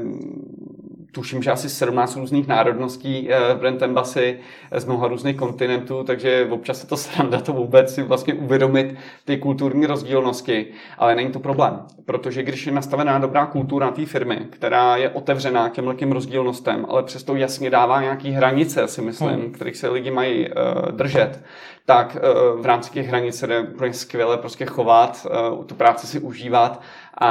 tuším, 1.15 1.43
že 1.43 1.51
asi 1.51 1.69
17 1.69 2.17
různých 2.17 2.47
národností 2.47 3.29
eh, 3.31 3.55
v 3.55 3.59
Brentembasi 3.59 4.39
eh, 4.71 4.81
z 4.81 4.85
mnoha 4.85 5.09
různých 5.09 5.37
kontinentů, 5.37 6.05
takže 6.05 6.49
občas 6.51 6.81
se 6.81 6.87
to 6.87 6.97
sranda 7.05 7.41
to 7.41 7.53
vůbec 7.53 7.95
si 7.95 8.03
vlastně 8.03 8.35
uvědomit 8.35 8.95
ty 9.25 9.37
kulturní 9.37 9.87
rozdílnosti, 9.87 10.67
ale 10.99 11.15
není 11.15 11.33
to 11.33 11.39
problém, 11.39 11.81
protože 12.05 12.43
když 12.43 12.67
je 12.67 12.73
nastavená 12.73 13.19
dobrá 13.19 13.47
kultura 13.47 13.91
té 13.91 14.07
firmy, 14.07 14.47
která 14.51 14.97
je 14.97 15.11
otevřená 15.11 15.69
těm 15.69 16.13
rozdílnostem, 16.13 16.87
ale 16.89 17.03
přesto 17.03 17.37
jasně 17.37 17.71
dává 17.71 18.03
nějaký 18.03 18.31
hranice, 18.31 18.89
si 18.89 19.03
myslím, 19.03 19.29
hmm. 19.29 19.53
kterých 19.53 19.77
se 19.77 19.89
lidi 19.89 20.11
mají 20.11 20.49
uh, 20.49 20.93
držet, 20.93 21.43
tak 21.87 22.16
uh, 22.16 22.61
v 22.62 22.66
rámci 22.66 22.91
těch 22.91 23.09
hranic 23.09 23.39
se 23.39 23.47
jde 23.47 23.66
skvěle 23.91 24.37
prostě 24.37 24.66
chovat, 24.66 25.26
uh, 25.57 25.64
tu 25.64 25.74
práci 25.74 26.07
si 26.07 26.20
užívat 26.20 26.80
a, 27.18 27.28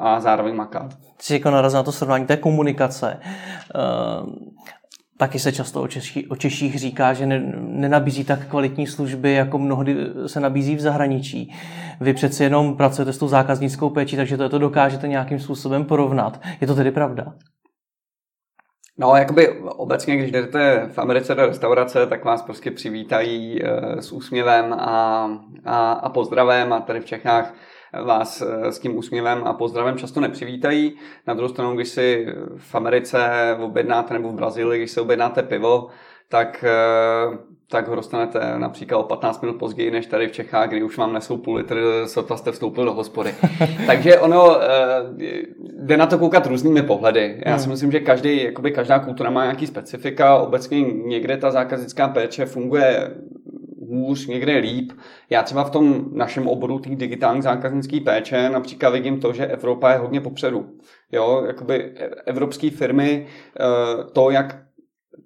a 0.00 0.20
zároveň 0.20 0.54
makat. 0.54 0.94
Jsi 1.20 1.34
jako 1.34 1.50
narazil 1.50 1.78
na 1.78 1.82
to 1.82 1.92
srovnání 1.92 2.26
té 2.26 2.36
komunikace. 2.36 3.20
Uh, 4.22 4.28
taky 5.18 5.38
se 5.38 5.52
často 5.52 5.82
o, 5.82 5.88
Češi, 5.88 6.26
o 6.28 6.36
Češích 6.36 6.78
říká, 6.78 7.12
že 7.12 7.26
ne, 7.26 7.52
nenabízí 7.56 8.24
tak 8.24 8.46
kvalitní 8.46 8.86
služby, 8.86 9.32
jako 9.32 9.58
mnohdy 9.58 9.96
se 10.26 10.40
nabízí 10.40 10.76
v 10.76 10.80
zahraničí. 10.80 11.54
Vy 12.00 12.14
přeci 12.14 12.42
jenom 12.42 12.76
pracujete 12.76 13.12
s 13.12 13.18
tou 13.18 13.28
zákaznickou 13.28 13.90
péčí, 13.90 14.16
takže 14.16 14.36
to, 14.36 14.48
to 14.48 14.58
dokážete 14.58 15.08
nějakým 15.08 15.40
způsobem 15.40 15.84
porovnat. 15.84 16.40
Je 16.60 16.66
to 16.66 16.74
tedy 16.74 16.90
pravda? 16.90 17.24
No, 18.98 19.16
jakoby 19.16 19.48
obecně, 19.60 20.16
když 20.16 20.30
jdete 20.30 20.88
v 20.92 20.98
Americe 20.98 21.34
do 21.34 21.46
restaurace, 21.46 22.06
tak 22.06 22.24
vás 22.24 22.42
prostě 22.42 22.70
přivítají 22.70 23.62
uh, 23.62 23.98
s 23.98 24.12
úsměvem 24.12 24.72
a, 24.72 25.30
a, 25.64 25.92
a 25.92 26.08
pozdravem 26.08 26.72
a 26.72 26.80
tady 26.80 27.00
v 27.00 27.04
Čechách 27.04 27.54
vás 28.04 28.40
uh, 28.40 28.64
s 28.64 28.78
tím 28.78 28.96
úsměvem 28.96 29.44
a 29.44 29.52
pozdravem 29.52 29.98
často 29.98 30.20
nepřivítají. 30.20 30.98
Na 31.26 31.34
druhou 31.34 31.48
stranu, 31.48 31.74
když 31.74 31.88
si 31.88 32.26
v 32.56 32.74
Americe 32.74 33.28
objednáte 33.60 34.14
nebo 34.14 34.28
v 34.28 34.34
Brazílii, 34.34 34.80
když 34.80 34.90
si 34.90 35.00
objednáte 35.00 35.42
pivo, 35.42 35.88
tak 36.28 36.64
uh, 37.28 37.36
tak 37.68 37.88
ho 37.88 37.94
dostanete 37.94 38.58
například 38.58 38.98
o 38.98 39.02
15 39.02 39.42
minut 39.42 39.58
později 39.58 39.90
než 39.90 40.06
tady 40.06 40.28
v 40.28 40.32
Čechách, 40.32 40.68
kdy 40.68 40.82
už 40.82 40.98
vám 40.98 41.12
nesou 41.12 41.36
půl 41.36 41.54
litr, 41.54 42.02
sotva 42.06 42.36
jste 42.36 42.52
vstoupil 42.52 42.84
do 42.84 42.92
hospody. 42.92 43.34
Takže 43.86 44.18
ono 44.18 44.62
eh, 44.62 44.68
jde 45.58 45.96
na 45.96 46.06
to 46.06 46.18
koukat 46.18 46.46
různými 46.46 46.82
pohledy. 46.82 47.42
Já 47.46 47.58
si 47.58 47.64
hmm. 47.64 47.72
myslím, 47.72 47.92
že 47.92 48.00
každý, 48.00 48.44
jakoby 48.44 48.70
každá 48.70 48.98
kultura 48.98 49.30
má 49.30 49.42
nějaký 49.42 49.66
specifika. 49.66 50.36
Obecně 50.36 50.80
někde 50.82 51.36
ta 51.36 51.50
zákaznická 51.50 52.08
péče 52.08 52.46
funguje 52.46 53.10
hůř, 53.88 54.26
někde 54.26 54.56
líp. 54.56 54.92
Já 55.30 55.42
třeba 55.42 55.64
v 55.64 55.70
tom 55.70 56.04
našem 56.12 56.48
oboru 56.48 56.78
té 56.78 56.90
digitální 56.90 57.42
zákaznické 57.42 58.00
péče 58.00 58.48
například 58.48 58.90
vidím 58.90 59.20
to, 59.20 59.32
že 59.32 59.46
Evropa 59.46 59.90
je 59.90 59.98
hodně 59.98 60.20
popředu. 60.20 60.66
Jo, 61.12 61.44
jakoby 61.46 61.92
evropské 62.26 62.70
firmy, 62.70 63.26
eh, 63.60 63.64
to, 64.12 64.30
jak 64.30 64.63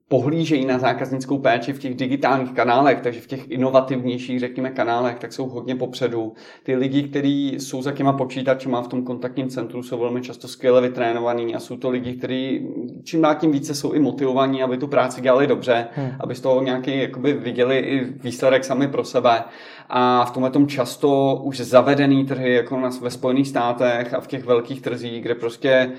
pohlížejí 0.08 0.66
na 0.66 0.78
zákaznickou 0.78 1.38
péči 1.38 1.72
v 1.72 1.78
těch 1.78 1.94
digitálních 1.94 2.52
kanálech, 2.52 3.00
takže 3.00 3.20
v 3.20 3.26
těch 3.26 3.50
inovativnějších, 3.50 4.40
řekněme, 4.40 4.70
kanálech, 4.70 5.18
tak 5.18 5.32
jsou 5.32 5.48
hodně 5.48 5.76
popředu. 5.76 6.32
Ty 6.62 6.76
lidi, 6.76 7.02
kteří 7.02 7.54
jsou 7.58 7.82
za 7.82 7.92
těma 7.92 8.12
počítačema 8.12 8.82
v 8.82 8.88
tom 8.88 9.04
kontaktním 9.04 9.48
centru, 9.48 9.82
jsou 9.82 9.98
velmi 9.98 10.20
často 10.20 10.48
skvěle 10.48 10.80
vytrénovaní 10.80 11.54
a 11.54 11.60
jsou 11.60 11.76
to 11.76 11.90
lidi, 11.90 12.12
kteří 12.14 12.68
čím 13.04 13.22
dál 13.22 13.34
tím 13.34 13.52
více 13.52 13.74
jsou 13.74 13.92
i 13.92 14.00
motivovaní, 14.00 14.62
aby 14.62 14.78
tu 14.78 14.86
práci 14.86 15.20
dělali 15.20 15.46
dobře, 15.46 15.86
hmm. 15.92 16.10
aby 16.20 16.34
z 16.34 16.40
toho 16.40 16.62
nějaký 16.62 16.98
jakoby 16.98 17.32
viděli 17.32 17.78
i 17.78 18.04
výsledek 18.04 18.64
sami 18.64 18.88
pro 18.88 19.04
sebe. 19.04 19.44
A 19.88 20.24
v 20.24 20.30
tomhle 20.30 20.50
tom 20.50 20.66
často 20.66 21.40
už 21.44 21.60
zavedený 21.60 22.24
trhy, 22.24 22.54
jako 22.54 22.80
ve 23.00 23.10
Spojených 23.10 23.48
státech 23.48 24.14
a 24.14 24.20
v 24.20 24.26
těch 24.26 24.44
velkých 24.44 24.82
trzích, 24.82 25.22
kde 25.22 25.34
prostě 25.34 25.92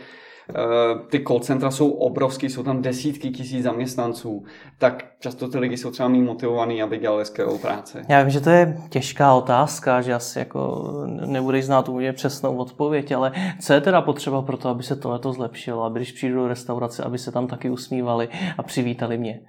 ty 1.10 1.24
call 1.28 1.39
centra 1.39 1.72
jsou 1.72 1.89
obrovský, 1.89 2.50
jsou 2.50 2.64
tam 2.64 2.82
desítky 2.82 3.30
tisíc 3.30 3.64
zaměstnanců, 3.64 4.43
tak 4.78 5.06
často 5.20 5.47
ty 5.47 5.60
lidi 5.60 5.78
jsou 5.78 5.91
třeba 5.91 6.10
méně 6.10 6.24
motivovaný, 6.24 6.82
aby 6.82 6.97
dělali 6.97 7.26
skvělou 7.26 7.58
práci. 7.58 7.97
Já 8.10 8.22
vím, 8.22 8.30
že 8.30 8.41
to 8.41 8.50
je 8.50 8.78
těžká 8.89 9.34
otázka, 9.34 10.02
že 10.02 10.14
asi 10.14 10.39
jako 10.39 10.91
nebudeš 11.26 11.66
znát 11.66 11.89
úplně 11.89 12.14
přesnou 12.14 12.58
odpověď, 12.58 13.12
ale 13.12 13.32
co 13.62 13.74
je 13.74 13.82
teda 13.82 14.02
potřeba 14.02 14.41
pro 14.41 14.58
to, 14.58 14.70
aby 14.70 14.84
se 14.84 14.95
tohleto 14.95 15.34
zlepšilo, 15.34 15.84
aby 15.84 16.00
když 16.00 16.12
přijdu 16.12 16.36
do 16.36 16.47
restaurace, 16.47 17.04
aby 17.04 17.18
se 17.18 17.32
tam 17.32 17.47
taky 17.47 17.70
usmívali 17.70 18.30
a 18.58 18.64
přivítali 18.64 19.18
mě? 19.18 19.39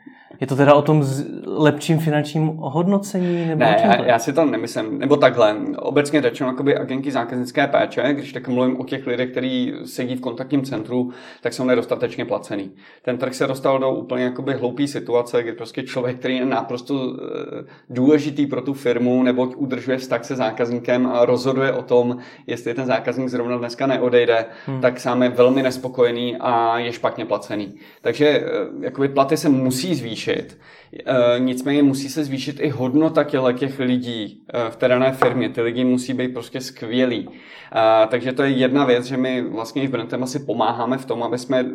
Je 0.40 0.46
to 0.46 0.56
teda 0.56 0.74
o 0.74 0.82
tom 0.82 1.04
lepším 1.46 1.98
finančním 1.98 2.46
hodnocení? 2.46 3.46
Nebo 3.46 3.60
ne, 3.60 3.80
já, 3.84 4.04
já, 4.04 4.18
si 4.18 4.32
to 4.32 4.44
nemyslím. 4.44 4.98
Nebo 4.98 5.16
takhle. 5.16 5.56
Obecně 5.78 6.22
řečeno, 6.22 6.50
jakoby 6.50 6.76
agenti 6.76 7.10
zákaznické 7.10 7.66
péče, 7.66 8.12
když 8.12 8.32
tak 8.32 8.48
mluvím 8.48 8.80
o 8.80 8.84
těch 8.84 9.06
lidech, 9.06 9.30
kteří 9.30 9.72
sedí 9.84 10.16
v 10.16 10.20
kontaktním 10.20 10.62
centru, 10.62 11.10
tak 11.40 11.52
jsou 11.52 11.64
nedostatečně 11.64 12.24
placený. 12.24 12.70
Ten 13.02 13.18
trh 13.18 13.34
se 13.34 13.46
dostal 13.46 13.78
do 13.78 13.90
úplně 13.90 14.24
jakoby 14.24 14.54
hloupé 14.54 14.86
situace, 14.86 15.42
kdy 15.42 15.52
prostě 15.52 15.82
člověk, 15.82 16.18
který 16.18 16.36
je 16.36 16.44
naprosto 16.44 16.94
eh, 16.94 17.64
důležitý 17.90 18.46
pro 18.46 18.62
tu 18.62 18.74
firmu, 18.74 19.22
nebo 19.22 19.46
udržuje 19.46 19.98
vztah 19.98 20.24
se 20.24 20.36
zákazníkem 20.36 21.06
a 21.06 21.24
rozhoduje 21.24 21.72
o 21.72 21.82
tom, 21.82 22.16
jestli 22.46 22.74
ten 22.74 22.86
zákazník 22.86 23.28
zrovna 23.28 23.58
dneska 23.58 23.86
neodejde, 23.86 24.46
hmm. 24.66 24.80
tak 24.80 25.00
sám 25.00 25.22
je 25.22 25.28
velmi 25.28 25.62
nespokojený 25.62 26.36
a 26.36 26.78
je 26.78 26.92
špatně 26.92 27.24
placený. 27.24 27.74
Takže 28.00 28.28
eh, 28.28 28.44
jakoby 28.80 29.08
platy 29.08 29.36
se 29.36 29.48
musí 29.48 29.94
zvýšit 29.94 30.29
zvýšit. 30.30 30.58
E, 30.92 31.38
nicméně 31.38 31.82
musí 31.82 32.08
se 32.08 32.24
zvýšit 32.24 32.60
i 32.60 32.68
hodnota 32.68 33.24
těch 33.52 33.78
lidí 33.78 34.42
e, 34.54 34.70
v 34.70 34.76
té 34.76 34.88
dané 34.88 35.12
firmě. 35.12 35.48
Ty 35.48 35.62
lidi 35.62 35.84
musí 35.84 36.14
být 36.14 36.32
prostě 36.32 36.60
skvělí. 36.60 37.28
E, 37.74 38.06
takže 38.06 38.32
to 38.32 38.42
je 38.42 38.50
jedna 38.50 38.84
věc, 38.84 39.04
že 39.04 39.16
my 39.16 39.42
vlastně 39.42 39.82
i 39.82 39.86
v 39.86 39.90
Brentem 39.90 40.22
asi 40.22 40.38
pomáháme 40.38 40.98
v 40.98 41.04
tom, 41.04 41.22
aby 41.22 41.38
jsme 41.38 41.66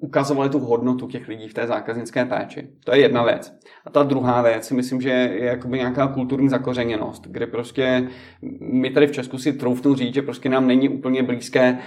ukazovali 0.00 0.50
tu 0.50 0.58
hodnotu 0.58 1.06
těch 1.06 1.28
lidí 1.28 1.48
v 1.48 1.54
té 1.54 1.66
zákaznické 1.66 2.24
péči. 2.24 2.68
To 2.84 2.94
je 2.94 3.00
jedna 3.00 3.22
věc. 3.22 3.58
A 3.84 3.90
ta 3.90 4.02
druhá 4.02 4.42
věc 4.42 4.64
si 4.64 4.74
myslím, 4.74 5.00
že 5.00 5.10
je 5.10 5.44
jakoby 5.44 5.78
nějaká 5.78 6.06
kulturní 6.06 6.48
zakořeněnost, 6.48 7.22
kde 7.26 7.46
prostě 7.46 8.08
my 8.60 8.90
tady 8.90 9.06
v 9.06 9.12
Česku 9.12 9.38
si 9.38 9.52
troufnu 9.52 9.94
říct, 9.94 10.14
že 10.14 10.22
prostě 10.22 10.48
nám 10.48 10.66
není 10.66 10.88
úplně 10.88 11.22
blízké, 11.22 11.78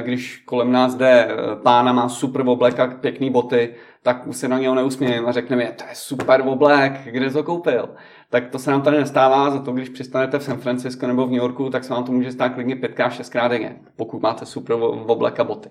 když 0.00 0.42
kolem 0.44 0.72
nás 0.72 0.94
jde 0.94 1.28
pána, 1.62 1.92
má 1.92 2.08
super 2.08 2.48
oblek 2.48 2.80
a 2.80 2.86
pěkný 2.86 3.30
boty, 3.30 3.74
tak 4.02 4.22
se 4.30 4.48
na 4.48 4.58
něho 4.58 4.74
neusmějeme 4.74 5.28
a 5.28 5.32
řekneme, 5.32 5.64
to 5.64 5.84
je 5.88 5.94
super 6.08 6.42
oblek, 6.46 7.00
kde 7.04 7.30
to 7.30 7.42
koupil. 7.42 7.88
Tak 8.30 8.48
to 8.48 8.58
se 8.58 8.70
nám 8.70 8.82
tady 8.82 8.98
nestává, 8.98 9.50
za 9.50 9.58
to 9.58 9.72
když 9.72 9.88
přistanete 9.88 10.38
v 10.38 10.42
San 10.42 10.58
Francisco 10.58 11.06
nebo 11.06 11.26
v 11.26 11.30
New 11.30 11.38
Yorku, 11.38 11.70
tak 11.70 11.84
se 11.84 11.94
vám 11.94 12.04
to 12.04 12.12
může 12.12 12.32
stát 12.32 12.48
klidně 12.54 12.76
pětkrát, 12.76 13.12
šestkrát 13.12 13.48
denně, 13.48 13.76
pokud 13.96 14.22
máte 14.22 14.46
super 14.46 14.76
oblek 15.06 15.40
a 15.40 15.44
boty. 15.44 15.68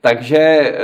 Takže 0.00 0.38
eh, 0.38 0.78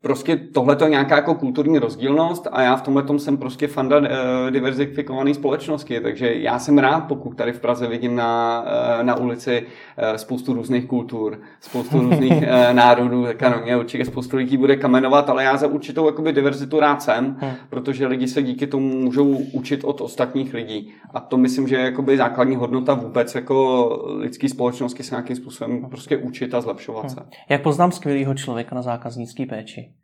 prostě 0.00 0.36
tohle 0.36 0.76
je 0.84 0.90
nějaká 0.90 1.16
jako 1.16 1.34
kulturní 1.34 1.78
rozdílnost 1.78 2.48
a 2.52 2.62
já 2.62 2.76
v 2.76 2.82
tomhle 2.82 3.18
jsem 3.18 3.36
prostě 3.36 3.68
fanda 3.68 3.98
uh, 3.98 4.06
diverzifikované 4.50 5.34
společnosti, 5.34 6.00
takže 6.00 6.34
já 6.34 6.58
jsem 6.58 6.78
rád, 6.78 7.00
pokud 7.00 7.36
tady 7.36 7.52
v 7.52 7.60
Praze 7.60 7.86
vidím 7.86 8.16
na, 8.16 8.64
uh, 8.98 9.06
na 9.06 9.16
ulici 9.16 9.62
uh, 9.62 10.16
spoustu 10.16 10.54
různých 10.54 10.86
kultur, 10.86 11.38
spoustu 11.60 12.00
různých 12.00 12.44
národů, 12.72 13.24
tak 13.24 13.42
ano, 13.42 13.60
mě 13.64 13.76
určitě 13.76 14.04
spoustu 14.04 14.36
lidí 14.36 14.56
bude 14.56 14.76
kamenovat, 14.76 15.30
ale 15.30 15.44
já 15.44 15.56
za 15.56 15.66
určitou 15.66 16.06
jakoby 16.06 16.32
diverzitu 16.32 16.80
rád 16.80 17.02
jsem, 17.02 17.36
hmm. 17.40 17.52
protože 17.70 18.06
lidi 18.06 18.28
se 18.28 18.42
díky 18.42 18.66
tomu 18.66 18.88
můžou 18.88 19.28
učit 19.52 19.84
od 19.84 20.00
ostatních 20.00 20.54
lidí 20.54 20.92
a 21.14 21.20
to 21.20 21.36
myslím, 21.36 21.68
že 21.68 21.76
je 21.76 21.82
jakoby 21.82 22.16
základní 22.16 22.56
hodnota 22.56 22.94
vůbec 22.94 23.34
jako 23.34 23.88
lidské 24.18 24.48
společnosti 24.48 25.02
se 25.02 25.14
nějakým 25.14 25.36
způsobem 25.36 25.86
prostě 25.90 26.16
učit 26.16 26.54
a 26.54 26.60
zlepšovat 26.60 27.00
hmm. 27.00 27.10
se. 27.10 27.20
Jak 27.48 27.62
poznám 27.62 27.92
skvělého 27.92 28.34
člověka 28.34 28.74
na 28.74 28.82
zákaznické 28.82 29.46
péči? 29.46 29.95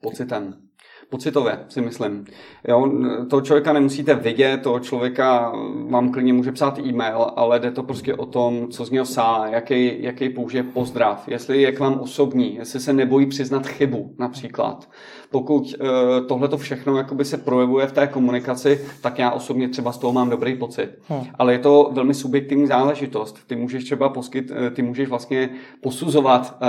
Pocitem. 0.00 0.67
Pocitově 1.10 1.58
si 1.68 1.80
myslím. 1.80 2.24
Jo, 2.68 2.92
toho 3.30 3.40
člověka 3.42 3.72
nemusíte 3.72 4.14
vidět, 4.14 4.62
toho 4.62 4.80
člověka 4.80 5.52
vám 5.90 6.12
klidně 6.12 6.32
může 6.32 6.52
psát 6.52 6.78
e-mail, 6.78 7.26
ale 7.36 7.60
jde 7.60 7.70
to 7.70 7.82
prostě 7.82 8.14
o 8.14 8.26
tom, 8.26 8.68
co 8.68 8.84
z 8.84 8.90
něho 8.90 9.06
sá, 9.06 9.46
jaký, 9.46 10.02
jaký 10.02 10.28
použije 10.28 10.62
pozdrav, 10.62 11.28
jestli 11.28 11.62
je 11.62 11.72
k 11.72 11.80
vám 11.80 12.00
osobní, 12.00 12.54
jestli 12.54 12.80
se 12.80 12.92
nebojí 12.92 13.26
přiznat 13.26 13.66
chybu 13.66 14.14
například. 14.18 14.88
Pokud 15.30 15.62
uh, 15.62 15.86
eh, 15.86 16.20
tohle 16.20 16.48
to 16.48 16.58
všechno 16.58 16.96
jakoby 16.96 17.24
se 17.24 17.36
projevuje 17.36 17.86
v 17.86 17.92
té 17.92 18.06
komunikaci, 18.06 18.80
tak 19.00 19.18
já 19.18 19.30
osobně 19.30 19.68
třeba 19.68 19.92
z 19.92 19.98
toho 19.98 20.12
mám 20.12 20.30
dobrý 20.30 20.56
pocit. 20.56 20.98
Hmm. 21.08 21.20
Ale 21.38 21.52
je 21.52 21.58
to 21.58 21.90
velmi 21.92 22.14
subjektivní 22.14 22.66
záležitost. 22.66 23.38
Ty 23.46 23.56
můžeš 23.56 23.84
třeba 23.84 24.08
poskyt, 24.08 24.52
eh, 24.66 24.70
ty 24.70 24.82
můžeš 24.82 25.08
vlastně 25.08 25.48
posuzovat 25.82 26.58
uh, 26.62 26.68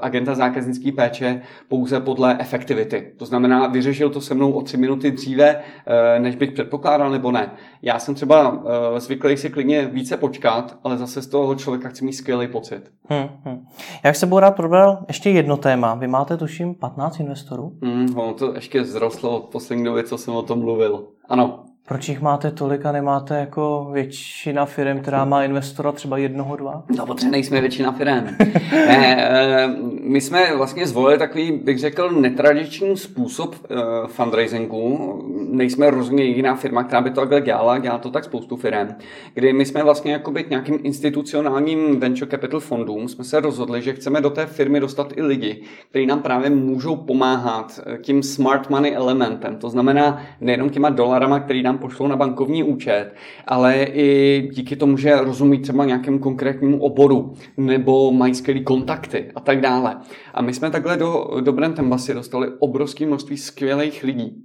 agenta 0.00 0.34
zákaznické 0.34 0.92
péče 0.92 1.42
pouze 1.68 2.00
podle 2.00 2.36
efektivity. 2.40 3.12
To 3.16 3.26
znamená, 3.26 3.39
vyřešil 3.72 4.10
to 4.10 4.20
se 4.20 4.34
mnou 4.34 4.52
o 4.52 4.62
tři 4.62 4.76
minuty 4.76 5.10
dříve, 5.10 5.56
uh, 5.56 6.22
než 6.22 6.36
bych 6.36 6.52
předpokládal, 6.52 7.10
nebo 7.10 7.32
ne. 7.32 7.50
Já 7.82 7.98
jsem 7.98 8.14
třeba 8.14 8.48
uh, 8.52 8.62
zvyklý 8.96 9.36
si 9.36 9.50
klidně 9.50 9.86
více 9.86 10.16
počkat, 10.16 10.78
ale 10.84 10.98
zase 10.98 11.22
z 11.22 11.26
toho 11.26 11.54
člověka 11.54 11.88
chci 11.88 12.04
mít 12.04 12.12
skvělý 12.12 12.48
pocit. 12.48 12.82
Hmm, 13.08 13.28
hmm. 13.44 13.66
Já 14.04 14.10
bych 14.10 14.16
se 14.16 14.26
budu 14.26 14.40
rád 14.40 14.50
probral 14.50 15.04
ještě 15.08 15.30
jedno 15.30 15.56
téma. 15.56 15.94
Vy 15.94 16.06
máte, 16.06 16.36
tuším, 16.36 16.74
15 16.74 17.20
investorů 17.20 17.50
prostoru? 17.50 17.72
Mm, 17.80 18.18
ono 18.18 18.34
to 18.34 18.54
ještě 18.54 18.84
zrostlo 18.84 19.36
od 19.36 19.44
poslední 19.44 19.84
doby, 19.84 20.04
co 20.04 20.18
jsem 20.18 20.34
o 20.34 20.42
tom 20.42 20.58
mluvil. 20.58 21.08
Ano. 21.28 21.64
Proč 21.90 22.08
jich 22.08 22.20
máte 22.20 22.50
tolik 22.50 22.86
a 22.86 22.92
nemáte 22.92 23.38
jako 23.38 23.88
většina 23.92 24.64
firm, 24.64 25.00
která 25.00 25.24
má 25.24 25.44
investora 25.44 25.92
třeba 25.92 26.18
jednoho, 26.18 26.56
dva? 26.56 26.82
No, 26.96 27.06
protože 27.06 27.30
nejsme 27.30 27.60
většina 27.60 27.92
firm. 27.92 28.24
ne, 28.72 29.28
eh, 29.30 29.68
my 30.02 30.20
jsme 30.20 30.56
vlastně 30.56 30.86
zvolili 30.86 31.18
takový, 31.18 31.52
bych 31.52 31.78
řekl, 31.78 32.10
netradiční 32.10 32.96
způsob 32.96 33.54
eh, 33.54 33.76
fundraisingu. 34.06 35.22
Nejsme 35.50 35.90
rozhodně 35.90 36.24
jediná 36.24 36.54
firma, 36.54 36.84
která 36.84 37.00
by 37.00 37.10
to 37.10 37.20
takhle 37.20 37.40
dělala, 37.40 37.78
dělá 37.78 37.98
to 37.98 38.10
tak 38.10 38.24
spoustu 38.24 38.56
firm, 38.56 38.88
kdy 39.34 39.52
my 39.52 39.66
jsme 39.66 39.82
vlastně 39.82 40.12
jako 40.12 40.30
být 40.30 40.50
nějakým 40.50 40.78
institucionálním 40.82 42.00
venture 42.00 42.30
capital 42.30 42.60
fondům, 42.60 43.08
jsme 43.08 43.24
se 43.24 43.40
rozhodli, 43.40 43.82
že 43.82 43.92
chceme 43.92 44.20
do 44.20 44.30
té 44.30 44.46
firmy 44.46 44.80
dostat 44.80 45.12
i 45.16 45.22
lidi, 45.22 45.62
kteří 45.90 46.06
nám 46.06 46.22
právě 46.22 46.50
můžou 46.50 46.96
pomáhat 46.96 47.80
eh, 47.86 47.98
tím 47.98 48.22
smart 48.22 48.70
money 48.70 48.94
elementem. 48.94 49.56
To 49.56 49.70
znamená 49.70 50.22
nejenom 50.40 50.70
těma 50.70 50.90
dolarama, 50.90 51.40
který 51.40 51.62
nám 51.62 51.79
pošlou 51.80 52.06
na 52.06 52.16
bankovní 52.16 52.62
účet, 52.62 53.14
ale 53.46 53.82
i 53.82 54.48
díky 54.52 54.76
tomu, 54.76 54.96
že 54.96 55.20
rozumí 55.20 55.58
třeba 55.58 55.84
nějakému 55.84 56.18
konkrétnímu 56.18 56.82
oboru 56.82 57.34
nebo 57.56 58.12
mají 58.12 58.34
skvělé 58.34 58.60
kontakty 58.60 59.30
a 59.34 59.40
tak 59.40 59.60
dále. 59.60 59.96
A 60.34 60.42
my 60.42 60.54
jsme 60.54 60.70
takhle 60.70 60.96
do, 60.96 61.26
do 61.40 61.52
Brand 61.52 61.78
Embassy 61.78 62.14
dostali 62.14 62.48
obrovské 62.58 63.06
množství 63.06 63.36
skvělých 63.36 64.04
lidí, 64.04 64.42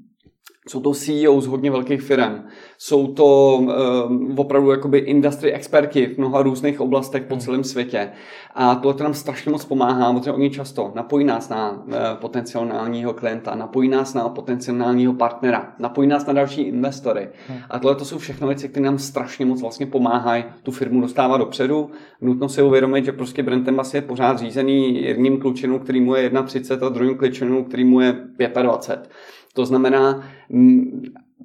jsou 0.67 0.79
to 0.79 0.93
CEO 0.93 1.41
z 1.41 1.47
hodně 1.47 1.71
velkých 1.71 2.01
firm, 2.01 2.43
jsou 2.77 3.07
to 3.07 3.57
um, 3.57 4.39
opravdu 4.39 4.71
jakoby 4.71 4.97
industry 4.97 5.53
experti 5.53 6.07
v 6.07 6.17
mnoha 6.17 6.41
různých 6.41 6.81
oblastech 6.81 7.23
po 7.23 7.33
hmm. 7.33 7.41
celém 7.41 7.63
světě. 7.63 8.09
A 8.55 8.75
tohle 8.75 9.03
nám 9.03 9.13
strašně 9.13 9.51
moc 9.51 9.65
pomáhá, 9.65 10.13
protože 10.13 10.31
oni 10.31 10.49
často 10.49 10.91
napojí 10.95 11.25
nás 11.25 11.49
na 11.49 11.71
uh, 11.71 11.93
potenciálního 12.13 13.13
klienta, 13.13 13.55
napojí 13.55 13.89
nás 13.89 14.13
na 14.13 14.29
potenciálního 14.29 15.13
partnera, 15.13 15.73
napojí 15.79 16.07
nás 16.07 16.25
na 16.25 16.33
další 16.33 16.61
investory. 16.61 17.29
Hmm. 17.47 17.59
A 17.69 17.79
tohle 17.79 17.95
to 17.95 18.05
jsou 18.05 18.17
všechno 18.17 18.47
věci, 18.47 18.69
které 18.69 18.85
nám 18.85 18.97
strašně 18.97 19.45
moc 19.45 19.61
vlastně 19.61 19.85
pomáhají 19.85 20.43
tu 20.63 20.71
firmu 20.71 21.01
dostávat 21.01 21.37
dopředu. 21.37 21.91
Nutno 22.21 22.49
si 22.49 22.61
uvědomit, 22.61 23.05
že 23.05 23.11
prostě 23.11 23.43
Brentem 23.43 23.81
je 23.93 24.01
pořád 24.01 24.39
řízený 24.39 25.03
jedním 25.03 25.39
klučinou, 25.39 25.79
který 25.79 26.01
mu 26.01 26.15
je 26.15 26.31
31 26.45 26.87
a 26.87 26.89
druhým 26.89 27.17
klučinou, 27.17 27.63
který 27.63 27.83
mu 27.83 27.99
je 28.01 28.15
25. 28.61 29.09
To 29.55 29.65
znamená, 29.65 30.23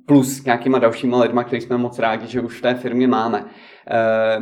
plus 0.06 0.44
nějakýma 0.44 0.78
dalšíma 0.78 1.22
lidma, 1.22 1.44
který 1.44 1.62
jsme 1.62 1.76
moc 1.76 1.98
rádi, 1.98 2.26
že 2.26 2.40
už 2.40 2.58
v 2.58 2.62
té 2.62 2.74
firmě 2.74 3.08
máme. 3.08 3.44
Eh, 3.90 4.40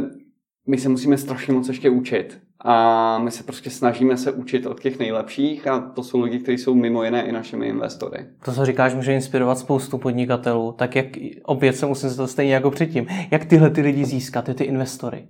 my 0.67 0.79
se 0.79 0.89
musíme 0.89 1.19
strašně 1.19 1.53
moc 1.55 1.69
ještě 1.69 1.91
učit. 1.91 2.39
A 2.65 3.19
my 3.19 3.31
se 3.31 3.45
prostě 3.45 3.71
snažíme 3.71 4.17
se 4.17 4.33
učit 4.33 4.67
od 4.67 4.81
těch 4.81 4.99
nejlepších 4.99 5.67
a 5.67 5.81
to 5.81 6.03
jsou 6.03 6.21
lidi, 6.21 6.39
kteří 6.39 6.59
jsou 6.59 6.75
mimo 6.75 7.05
jiné 7.05 7.27
i 7.29 7.33
našimi 7.33 7.67
investory. 7.67 8.27
To, 8.45 8.53
co 8.53 8.65
říkáš, 8.65 8.95
může 8.95 9.15
inspirovat 9.15 9.59
spoustu 9.59 9.99
podnikatelů. 9.99 10.73
Tak 10.73 10.97
jak 10.97 11.07
opět 11.45 11.73
se 11.73 11.87
musím 11.87 12.11
se 12.11 12.17
to 12.17 12.27
stejně 12.27 12.55
jako 12.55 12.71
předtím. 12.71 13.07
Jak 13.31 13.45
tyhle 13.45 13.71
ty 13.71 13.81
lidi 13.81 14.05
získat, 14.05 14.45
ty, 14.45 14.55
ty 14.55 14.65
investory? 14.65 15.29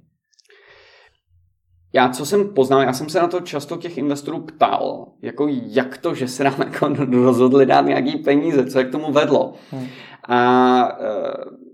Já, 1.93 2.09
co 2.09 2.26
jsem 2.26 2.49
poznal, 2.49 2.82
já 2.82 2.93
jsem 2.93 3.09
se 3.09 3.20
na 3.20 3.28
to 3.28 3.41
často 3.41 3.76
těch 3.76 3.99
investorů 3.99 4.41
ptal, 4.41 5.07
jako 5.22 5.47
jak 5.51 5.99
to, 5.99 6.14
že 6.14 6.28
se 6.28 6.45
nám 6.45 6.55
jako 6.59 6.89
rozhodli 7.11 7.66
dát 7.66 7.86
nějaký 7.86 8.16
peníze, 8.16 8.66
co 8.66 8.78
je 8.78 8.84
k 8.84 8.93
tomu 8.93 9.12
vedlo. 9.12 9.55
Hmm. 9.70 9.86
A 10.28 10.99
e, 11.01 11.68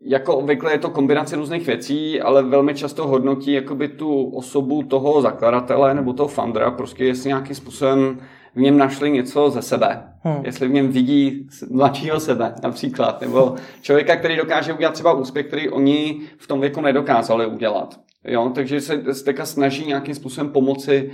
jako 0.00 0.36
obvykle 0.36 0.72
je 0.72 0.78
to 0.78 0.90
kombinace 0.90 1.36
různých 1.36 1.66
věcí, 1.66 2.20
ale 2.20 2.42
velmi 2.42 2.74
často 2.74 3.06
hodnotí 3.06 3.52
jakoby 3.52 3.88
tu 3.88 4.24
osobu 4.24 4.82
toho 4.82 5.22
zakladatele 5.22 5.94
nebo 5.94 6.12
toho 6.12 6.28
foundera, 6.28 6.70
prostě 6.70 7.04
jestli 7.04 7.28
nějakým 7.28 7.56
způsobem 7.56 8.18
v 8.54 8.60
něm 8.60 8.78
našli 8.78 9.10
něco 9.10 9.50
ze 9.50 9.62
sebe. 9.62 10.02
Hmm. 10.22 10.44
Jestli 10.44 10.68
v 10.68 10.72
něm 10.72 10.88
vidí 10.88 11.48
mladšího 11.70 12.20
sebe 12.20 12.54
například, 12.62 13.20
nebo 13.20 13.54
člověka, 13.82 14.16
který 14.16 14.36
dokáže 14.36 14.72
udělat 14.72 14.94
třeba 14.94 15.12
úspěch, 15.12 15.46
který 15.46 15.68
oni 15.68 16.20
v 16.38 16.46
tom 16.46 16.60
věku 16.60 16.80
nedokázali 16.80 17.46
udělat. 17.46 18.00
Jo, 18.24 18.52
takže 18.54 18.80
se 18.80 18.96
teďka 19.24 19.46
snaží 19.46 19.86
nějakým 19.86 20.14
způsobem 20.14 20.52
pomoci 20.52 21.10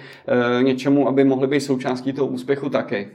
e, 0.59 0.63
něčemu, 0.63 1.09
aby 1.09 1.25
mohli 1.25 1.47
být 1.47 1.61
součástí 1.61 2.13
toho 2.13 2.29
úspěchu 2.29 2.69
taky. 2.69 3.11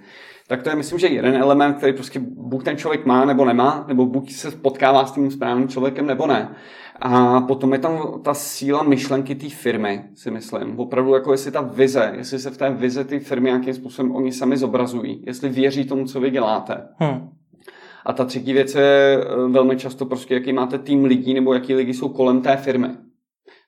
Tak 0.48 0.64
to 0.64 0.70
je, 0.70 0.76
myslím, 0.76 1.00
že 1.00 1.08
jeden 1.08 1.36
element, 1.36 1.78
který 1.78 1.94
prostě 1.94 2.20
buď 2.24 2.64
ten 2.64 2.78
člověk 2.78 3.06
má 3.06 3.26
nebo 3.26 3.46
nemá, 3.46 3.86
nebo 3.88 4.06
buď 4.06 4.32
se 4.32 4.52
potkává 4.52 5.06
s 5.06 5.12
tím 5.12 5.32
správným 5.32 5.68
člověkem 5.68 6.08
nebo 6.08 6.28
ne. 6.28 6.56
A 7.02 7.42
potom 7.42 7.74
je 7.74 7.80
tam 7.80 8.22
ta 8.24 8.34
síla 8.34 8.84
myšlenky 8.84 9.36
té 9.36 9.50
firmy, 9.50 10.04
si 10.16 10.32
myslím. 10.32 10.80
Opravdu 10.80 11.14
jako 11.14 11.32
jestli 11.32 11.52
ta 11.52 11.62
vize, 11.62 12.14
jestli 12.18 12.39
se 12.39 12.50
v 12.50 12.58
té 12.58 12.70
vize 12.70 13.04
té 13.04 13.20
firmy 13.20 13.50
nějakým 13.50 13.74
způsobem 13.74 14.16
oni 14.16 14.32
sami 14.32 14.58
zobrazují, 14.58 15.24
jestli 15.28 15.50
věří 15.50 15.86
tomu, 15.86 16.06
co 16.06 16.20
vy 16.20 16.32
děláte. 16.32 16.88
Hmm. 16.98 17.30
A 18.06 18.14
ta 18.14 18.26
třetí 18.26 18.54
věc 18.54 18.76
je 18.76 19.18
eh, 19.18 19.48
velmi 19.48 19.78
často 19.78 20.06
prostě, 20.06 20.34
jaký 20.34 20.54
máte 20.54 20.78
tým 20.78 21.06
lidí 21.06 21.34
nebo 21.34 21.54
jaký 21.54 21.76
lidi 21.76 21.94
jsou 21.94 22.10
kolem 22.10 22.42
té 22.42 22.58
firmy. 22.58 22.88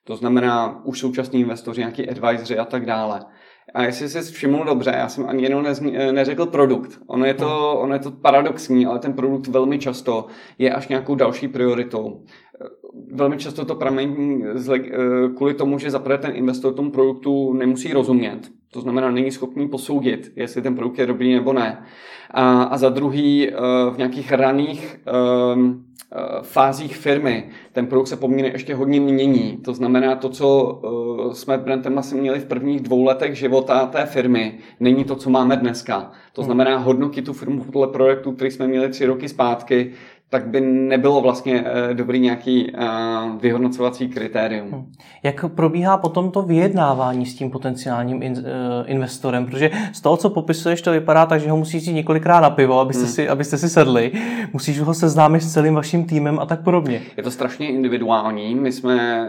To 0.04 0.16
znamená 0.16 0.82
už 0.86 0.99
současní 0.99 1.39
investoři, 1.39 1.80
nějaký 1.80 2.10
advisory 2.10 2.60
a 2.60 2.66
tak 2.66 2.86
dále. 2.86 3.26
A 3.74 3.84
jestli 3.84 4.10
jsi 4.10 4.32
všiml 4.32 4.66
dobře, 4.66 4.93
já 4.95 5.10
jsem 5.10 5.30
ani 5.30 5.43
jenom 5.43 5.66
neřekl 6.12 6.45
produkt. 6.45 6.99
Ono 7.08 7.26
je, 7.26 7.34
to, 7.34 7.80
ono 7.80 7.93
je 7.93 7.99
to 7.99 8.12
paradoxní, 8.12 8.86
ale 8.86 8.99
ten 8.99 9.14
produkt 9.14 9.47
velmi 9.47 9.80
často 9.80 10.26
je 10.58 10.74
až 10.74 10.88
nějakou 10.88 11.16
další 11.16 11.47
prioritou. 11.47 12.24
Velmi 13.14 13.38
často 13.38 13.66
to 13.66 13.76
pramení 13.76 14.43
kvůli 15.36 15.53
tomu, 15.53 15.80
že 15.80 15.91
zaprvé 15.91 16.18
ten 16.18 16.32
investor 16.36 16.74
tomu 16.74 16.91
produktu 16.91 17.53
nemusí 17.53 17.93
rozumět. 17.93 18.51
To 18.72 18.82
znamená, 18.82 19.11
není 19.11 19.32
schopný 19.32 19.68
posoudit, 19.70 20.32
jestli 20.36 20.61
ten 20.61 20.76
produkt 20.76 20.99
je 20.99 21.05
dobrý 21.05 21.34
nebo 21.34 21.53
ne. 21.53 21.84
A, 22.32 22.64
a 22.64 22.78
za 22.78 22.89
druhý, 22.89 23.49
eh, 23.49 23.53
v 23.91 23.97
nějakých 23.97 24.32
raných 24.32 24.99
um, 25.55 25.86
fázích 26.41 26.97
firmy 26.97 27.49
ten 27.72 27.88
produkt 27.88 28.07
se 28.07 28.16
poměrně 28.16 28.51
ještě 28.51 28.76
hodně 28.76 28.99
mění. 29.01 29.57
To 29.66 29.74
znamená, 29.74 30.16
to, 30.16 30.30
co 30.30 30.82
jsme 31.34 31.57
Brentem 31.57 31.97
asi 31.97 32.16
měli 32.16 32.39
v 32.39 32.45
prvních 32.45 32.82
dvou 32.82 33.03
letech 33.03 33.38
života 33.38 33.86
té 33.86 34.05
firmy, 34.05 34.57
není 34.80 35.03
to, 35.03 35.16
co 35.16 35.30
máme 35.30 35.57
dneska. 35.57 36.11
To 36.34 36.41
hmm. 36.41 36.45
znamená, 36.45 36.78
hodnotit 36.78 37.26
tu 37.26 37.34
firmu 37.34 37.64
podle 37.64 37.88
projektu, 37.88 38.32
který 38.32 38.51
jsme 38.51 38.68
měli 38.68 38.89
tři 38.89 39.05
roky 39.05 39.30
zpátky, 39.30 39.91
tak 40.34 40.48
by 40.48 40.62
nebylo 40.62 41.22
vlastně 41.22 41.64
eh, 41.66 41.94
dobrý 41.94 42.20
nějaký 42.20 42.72
eh, 42.74 42.88
vyhodnocovací 43.40 44.08
kritérium. 44.08 44.68
Hm. 44.72 44.92
Jak 45.24 45.46
probíhá 45.56 45.98
potom 45.98 46.32
to 46.32 46.42
vyjednávání 46.42 47.26
s 47.26 47.36
tím 47.36 47.52
potenciálním 47.52 48.24
in, 48.24 48.34
eh, 48.38 48.84
investorem? 48.86 49.46
Protože 49.46 49.72
z 49.94 50.02
toho, 50.02 50.18
co 50.18 50.30
popisuješ, 50.30 50.82
to 50.82 50.92
vypadá 50.92 51.26
tak, 51.26 51.42
že 51.42 51.50
ho 51.50 51.58
musíš 51.58 51.88
jít 51.88 51.94
několikrát 51.94 52.40
na 52.40 52.50
pivo, 52.50 52.80
abyste, 52.80 53.04
hmm. 53.04 53.12
si, 53.12 53.30
abyste 53.30 53.58
si 53.58 53.70
sedli. 53.70 54.12
Musíš 54.54 54.80
ho 54.80 54.94
seznámit 54.94 55.44
s 55.44 55.54
celým 55.54 55.74
vaším 55.74 56.06
týmem 56.06 56.40
a 56.40 56.46
tak 56.46 56.64
podobně. 56.64 57.02
Je 57.18 57.24
to 57.24 57.32
strašně 57.32 57.68
individuální. 57.68 58.56
My 58.56 58.72
jsme 58.72 59.28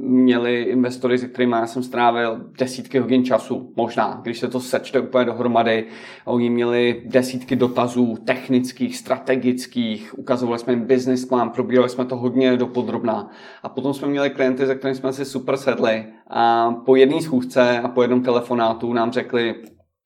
měli 0.00 0.62
investory, 0.62 1.18
se 1.18 1.28
kterými 1.28 1.56
já 1.56 1.66
jsem 1.66 1.82
strávil 1.82 2.40
desítky 2.58 2.98
hodin 2.98 3.24
času, 3.24 3.72
možná, 3.76 4.20
když 4.22 4.38
se 4.38 4.48
to 4.48 4.60
sečte 4.60 5.00
úplně 5.00 5.24
dohromady. 5.24 5.84
Oni 6.24 6.50
měli 6.50 7.02
desítky 7.06 7.56
dotazů 7.56 8.16
technických, 8.24 8.96
strategických, 8.96 10.14
ukazovali 10.22 10.58
jsme 10.58 10.72
jim 10.72 10.86
business 10.86 11.24
plán, 11.24 11.50
probírali 11.50 11.88
jsme 11.88 12.04
to 12.04 12.16
hodně 12.16 12.56
dopodrobná. 12.56 13.30
A 13.62 13.68
potom 13.68 13.94
jsme 13.94 14.08
měli 14.08 14.30
klienty, 14.30 14.66
se 14.66 14.74
kterými 14.74 14.96
jsme 14.96 15.12
si 15.12 15.24
super 15.24 15.56
sedli 15.56 16.04
a 16.30 16.72
po 16.86 16.96
jedné 16.96 17.22
schůzce 17.22 17.80
a 17.80 17.88
po 17.88 18.02
jednom 18.02 18.22
telefonátu 18.22 18.92
nám 18.92 19.12
řekli, 19.12 19.54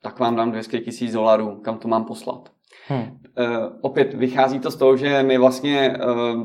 tak 0.02 0.18
vám 0.18 0.36
dám 0.36 0.50
200 0.50 0.80
tisíc 0.80 1.12
dolarů, 1.12 1.60
kam 1.62 1.78
to 1.78 1.88
mám 1.88 2.04
poslat. 2.04 2.48
Hmm. 2.88 3.00
Uh, 3.00 3.08
opět 3.80 4.14
vychází 4.14 4.58
to 4.58 4.70
z 4.70 4.76
toho, 4.76 4.96
že 4.96 5.22
my 5.22 5.38
vlastně 5.38 5.96
uh, 5.96 6.42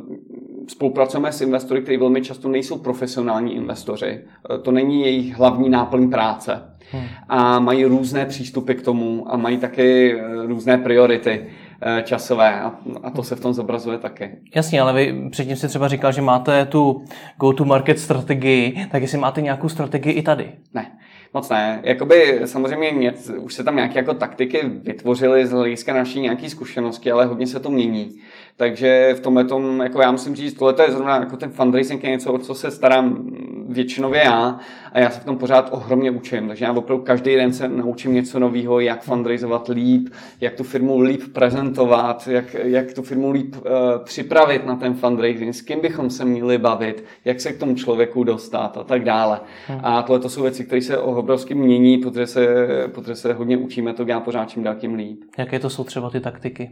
spolupracujeme 0.68 1.32
s 1.32 1.42
investory, 1.42 1.82
kteří 1.82 1.98
velmi 1.98 2.22
často 2.22 2.50
nejsou 2.50 2.78
profesionální 2.78 3.56
investoři. 3.56 4.22
Uh, 4.50 4.58
to 4.58 4.72
není 4.72 5.02
jejich 5.02 5.36
hlavní 5.36 5.70
náplň 5.70 6.10
práce. 6.10 6.62
Hmm. 6.92 7.04
A 7.30 7.60
mají 7.60 7.86
různé 7.86 8.26
přístupy 8.26 8.74
k 8.74 8.82
tomu 8.82 9.34
a 9.34 9.38
mají 9.38 9.58
také 9.58 10.16
uh, 10.16 10.46
různé 10.46 10.78
priority. 10.78 11.48
Eh, 11.84 12.04
časové 12.04 12.62
a, 12.62 12.76
a 13.04 13.10
to 13.10 13.24
se 13.24 13.36
v 13.36 13.40
tom 13.40 13.54
zobrazuje 13.54 13.98
taky. 13.98 14.38
Jasně, 14.56 14.82
ale 14.82 14.94
vy 14.94 15.30
předtím 15.30 15.56
si 15.56 15.68
třeba 15.68 15.88
říkal, 15.88 16.12
že 16.12 16.22
máte 16.22 16.66
tu 16.66 17.06
go-to-market 17.38 18.00
strategii, 18.00 18.86
tak 18.92 19.02
jestli 19.02 19.18
máte 19.18 19.42
nějakou 19.42 19.70
strategii 19.70 20.14
i 20.14 20.22
tady? 20.22 20.52
Ne, 20.74 20.92
moc 21.34 21.50
ne. 21.50 21.82
Jakoby 21.84 22.42
samozřejmě 22.46 22.92
něco, 22.92 23.34
už 23.34 23.54
se 23.54 23.64
tam 23.64 23.76
nějaké 23.76 24.00
jako 24.00 24.14
taktiky 24.14 24.62
vytvořily 24.84 25.48
z 25.48 25.52
hlediska 25.52 25.94
naší 25.94 26.20
nějaké 26.20 26.50
zkušenosti, 26.50 27.12
ale 27.12 27.26
hodně 27.26 27.48
se 27.48 27.60
to 27.60 27.70
mění. 27.70 28.22
Takže 28.58 29.14
v 29.18 29.20
tomhle 29.20 29.44
tom, 29.44 29.80
jako 29.80 30.02
já 30.02 30.12
musím 30.12 30.36
říct, 30.36 30.54
tohle 30.54 30.86
je 30.86 30.92
zrovna 30.92 31.16
jako 31.16 31.38
ten 31.38 31.50
fundraising 31.50 32.04
je 32.04 32.10
něco, 32.10 32.34
o 32.34 32.38
co 32.38 32.56
se 32.56 32.72
starám 32.72 33.32
většinově 33.70 34.22
já 34.26 34.60
a 34.92 35.00
já 35.00 35.10
se 35.10 35.20
v 35.20 35.26
tom 35.26 35.38
pořád 35.38 35.70
ohromně 35.72 36.12
učím. 36.12 36.48
Takže 36.48 36.66
já 36.66 36.74
opravdu 36.74 37.04
každý 37.04 37.36
den 37.36 37.54
se 37.54 37.68
naučím 37.68 38.14
něco 38.14 38.40
nového, 38.40 38.80
jak 38.80 39.04
fundraizovat 39.04 39.68
líp, 39.68 40.10
jak 40.42 40.56
tu 40.56 40.64
firmu 40.64 41.00
líp 41.00 41.22
prezentovat, 41.34 42.28
jak, 42.28 42.54
jak 42.54 42.94
tu 42.94 43.02
firmu 43.02 43.32
líp 43.32 43.56
uh, 43.56 43.64
připravit 44.04 44.66
na 44.66 44.76
ten 44.76 44.94
fundraising, 44.94 45.56
s 45.56 45.62
kým 45.62 45.82
bychom 45.82 46.10
se 46.10 46.26
měli 46.26 46.58
bavit, 46.58 47.04
jak 47.26 47.42
se 47.42 47.52
k 47.52 47.60
tomu 47.60 47.76
člověku 47.76 48.24
dostat 48.24 48.78
a 48.78 48.84
tak 48.84 49.04
dále. 49.04 49.40
Hmm. 49.68 49.80
A 49.84 50.02
tohle 50.02 50.20
to 50.20 50.30
jsou 50.30 50.42
věci, 50.42 50.66
které 50.66 50.82
se 50.82 50.98
obrovsky 50.98 51.56
mění, 51.56 51.98
protože 51.98 52.28
se, 52.28 52.48
protože 52.94 53.16
se 53.16 53.34
hodně 53.34 53.58
učíme 53.58 53.94
to 53.94 54.06
já 54.08 54.20
pořád 54.20 54.50
čím 54.50 54.64
dál 54.64 54.76
tím 54.76 54.94
líp. 54.94 55.22
Jaké 55.38 55.60
to 55.60 55.70
jsou 55.70 55.84
třeba 55.84 56.10
ty 56.10 56.20
taktiky? 56.20 56.72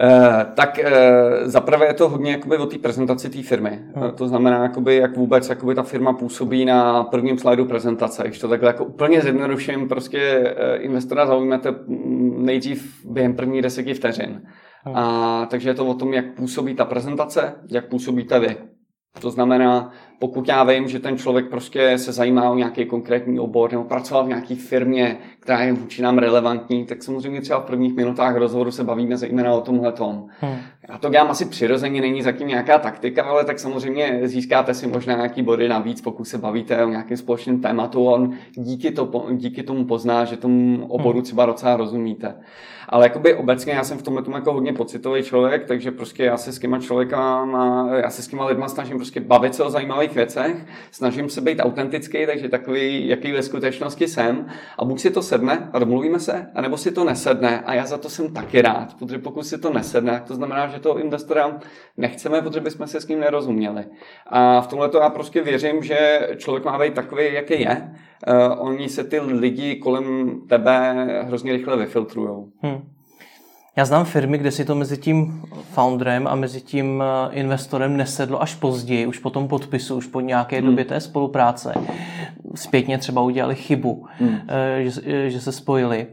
Uh, 0.00 0.54
tak 0.54 0.78
uh, 0.78 0.90
zaprvé 1.42 1.86
je 1.86 1.94
to 1.94 2.08
hodně 2.08 2.32
jakoby 2.32 2.56
o 2.56 2.66
té 2.66 2.78
prezentaci 2.78 3.30
té 3.30 3.42
firmy. 3.42 3.80
Hmm. 3.94 4.04
Uh, 4.04 4.10
to 4.10 4.28
znamená, 4.28 4.62
jakoby, 4.62 4.96
jak 4.96 5.16
vůbec 5.16 5.48
jakoby 5.48 5.74
ta 5.74 5.82
firma 5.82 6.12
působí 6.12 6.64
na 6.64 7.04
prvním 7.04 7.38
slajdu 7.38 7.64
prezentace. 7.64 8.22
Když 8.26 8.38
to 8.38 8.48
takhle 8.48 8.68
jako 8.68 8.84
úplně 8.84 9.20
zjednoduším, 9.20 9.88
prostě 9.88 10.54
uh, 10.78 10.84
investora 10.84 11.26
zaujmete 11.26 11.74
nejdřív 12.36 13.06
během 13.10 13.36
první 13.36 13.62
deseti 13.62 13.94
vteřin. 13.94 14.42
Hmm. 14.84 14.96
A, 14.96 15.46
takže 15.50 15.70
je 15.70 15.74
to 15.74 15.86
o 15.86 15.94
tom, 15.94 16.12
jak 16.12 16.34
působí 16.34 16.74
ta 16.74 16.84
prezentace, 16.84 17.54
jak 17.70 17.88
působíte 17.88 18.40
vy. 18.40 18.56
To 19.20 19.30
znamená, 19.30 19.90
pokud 20.18 20.48
já 20.48 20.64
vím, 20.64 20.88
že 20.88 20.98
ten 20.98 21.18
člověk 21.18 21.48
prostě 21.48 21.98
se 21.98 22.12
zajímá 22.12 22.50
o 22.50 22.54
nějaký 22.54 22.84
konkrétní 22.84 23.40
obor 23.40 23.72
nebo 23.72 23.84
pracoval 23.84 24.24
v 24.24 24.28
nějaké 24.28 24.54
firmě, 24.54 25.18
která 25.40 25.60
je 25.60 25.72
vůči 25.72 26.02
nám 26.02 26.18
relevantní, 26.18 26.84
tak 26.84 27.02
samozřejmě 27.02 27.40
třeba 27.40 27.60
v 27.60 27.64
prvních 27.64 27.96
minutách 27.96 28.36
rozhovoru 28.36 28.70
se 28.70 28.84
bavíme 28.84 29.16
zejména 29.16 29.52
o 29.52 29.60
tomhle 29.60 29.92
tom. 29.92 30.26
Hmm. 30.40 30.56
Já 30.88 30.98
to 30.98 31.08
dělám 31.08 31.30
asi 31.30 31.44
přirozeně, 31.44 32.00
není 32.00 32.22
zatím 32.22 32.48
nějaká 32.48 32.78
taktika, 32.78 33.22
ale 33.22 33.44
tak 33.44 33.58
samozřejmě 33.58 34.20
získáte 34.22 34.74
si 34.74 34.86
možná 34.86 35.14
nějaký 35.14 35.42
body 35.42 35.68
navíc, 35.68 36.00
pokud 36.00 36.24
se 36.24 36.38
bavíte 36.38 36.84
o 36.84 36.88
nějakém 36.88 37.16
společném 37.16 37.60
tématu. 37.60 38.06
On 38.06 38.32
díky, 38.52 38.90
to, 38.90 39.26
díky 39.32 39.62
tomu 39.62 39.84
pozná, 39.84 40.24
že 40.24 40.36
tomu 40.36 40.86
oboru 40.86 41.18
hmm. 41.18 41.24
třeba 41.24 41.46
docela 41.46 41.76
rozumíte. 41.76 42.34
Ale 42.88 43.06
jakoby 43.06 43.34
obecně 43.34 43.72
já 43.72 43.84
jsem 43.84 43.98
v 43.98 44.02
tomhle 44.02 44.22
tomu 44.22 44.36
jako 44.36 44.52
hodně 44.52 44.72
pocitový 44.72 45.22
člověk, 45.22 45.64
takže 45.64 45.90
prostě 45.90 46.24
já 46.24 46.36
se 46.36 46.52
s 46.52 46.58
těma 46.58 46.80
člověka, 46.80 47.48
já 48.02 48.10
se 48.10 48.22
s 48.22 48.28
těma 48.28 48.46
lidma 48.46 48.68
snažím 48.68 48.96
prostě 48.96 49.20
bavit 49.20 49.54
se 49.54 49.62
o 49.62 49.70
zajímavých 50.04 50.14
věcech, 50.14 50.66
snažím 50.90 51.28
se 51.28 51.40
být 51.40 51.60
autentický, 51.60 52.26
takže 52.26 52.48
takový, 52.48 53.08
jaký 53.08 53.32
ve 53.32 53.42
skutečnosti 53.42 54.08
jsem. 54.08 54.46
A 54.78 54.84
buď 54.84 55.00
si 55.00 55.10
to 55.10 55.22
sedne 55.22 55.70
a 55.72 55.78
domluvíme 55.78 56.20
se, 56.20 56.50
anebo 56.54 56.76
si 56.76 56.92
to 56.92 57.04
nesedne. 57.04 57.60
A 57.60 57.74
já 57.74 57.86
za 57.86 57.98
to 57.98 58.08
jsem 58.08 58.34
taky 58.34 58.62
rád, 58.62 58.94
protože 58.98 59.18
pokud 59.18 59.46
si 59.46 59.58
to 59.58 59.72
nesedne, 59.72 60.22
to 60.26 60.34
znamená, 60.34 60.66
že 60.66 60.80
toho 60.80 60.98
investora 60.98 61.60
nechceme, 61.96 62.42
protože 62.42 62.60
bychom 62.60 62.86
se 62.86 63.00
s 63.00 63.08
ním 63.08 63.20
nerozuměli. 63.20 63.84
A 64.26 64.60
v 64.60 64.66
tomhle 64.66 64.88
to 64.88 64.98
já 64.98 65.10
prostě 65.10 65.42
věřím, 65.42 65.82
že 65.82 66.28
člověk 66.36 66.64
má 66.64 66.78
být 66.78 66.94
takový, 66.94 67.34
jaký 67.34 67.60
je. 67.60 67.90
Uh, 68.28 68.66
oni 68.66 68.88
se 68.88 69.04
ty 69.04 69.20
lidi 69.20 69.76
kolem 69.76 70.40
tebe 70.48 70.94
hrozně 71.26 71.52
rychle 71.52 71.76
vyfiltrují. 71.76 72.52
Hmm. 72.62 72.93
Já 73.76 73.84
znám 73.84 74.04
firmy, 74.04 74.38
kde 74.38 74.50
si 74.50 74.64
to 74.64 74.74
mezi 74.74 74.98
tím 74.98 75.42
founderem 75.72 76.26
a 76.26 76.34
mezi 76.34 76.60
tím 76.60 77.02
eh, 77.02 77.34
investorem 77.34 77.96
nesedlo 77.96 78.42
až 78.42 78.54
později, 78.54 79.06
už 79.06 79.18
po 79.18 79.30
tom 79.30 79.48
podpisu, 79.48 79.96
už 79.96 80.06
po 80.06 80.20
nějaké 80.20 80.58
hmm. 80.58 80.66
době 80.66 80.84
té 80.84 81.00
spolupráce. 81.00 81.74
Zpětně 82.54 82.98
třeba 82.98 83.22
udělali 83.22 83.54
chybu, 83.54 84.06
hmm. 84.18 84.38
Eh, 84.48 84.84
že, 84.84 85.30
že 85.30 85.40
se 85.40 85.52
spojili. 85.52 86.06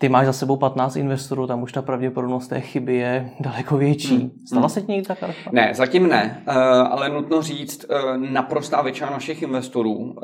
Ty 0.00 0.08
máš 0.08 0.26
za 0.26 0.32
sebou 0.32 0.56
15 0.56 0.96
investorů, 0.96 1.46
tam 1.46 1.62
už 1.62 1.72
ta 1.72 1.82
pravděpodobnost 1.82 2.48
té 2.48 2.60
chyby 2.60 2.96
je 2.96 3.30
daleko 3.40 3.76
větší. 3.76 4.16
Hmm. 4.16 4.30
Stala 4.46 4.60
hmm. 4.60 4.68
se 4.68 4.82
ti 4.82 4.92
někdy 4.92 5.06
tak? 5.06 5.30
Ne, 5.52 5.72
zatím 5.74 6.08
ne, 6.08 6.42
ale 6.90 7.08
nutno 7.08 7.42
říct, 7.42 7.86
naprostá 8.16 8.82
většina 8.82 9.10
našich 9.10 9.42
investorů, 9.42 10.16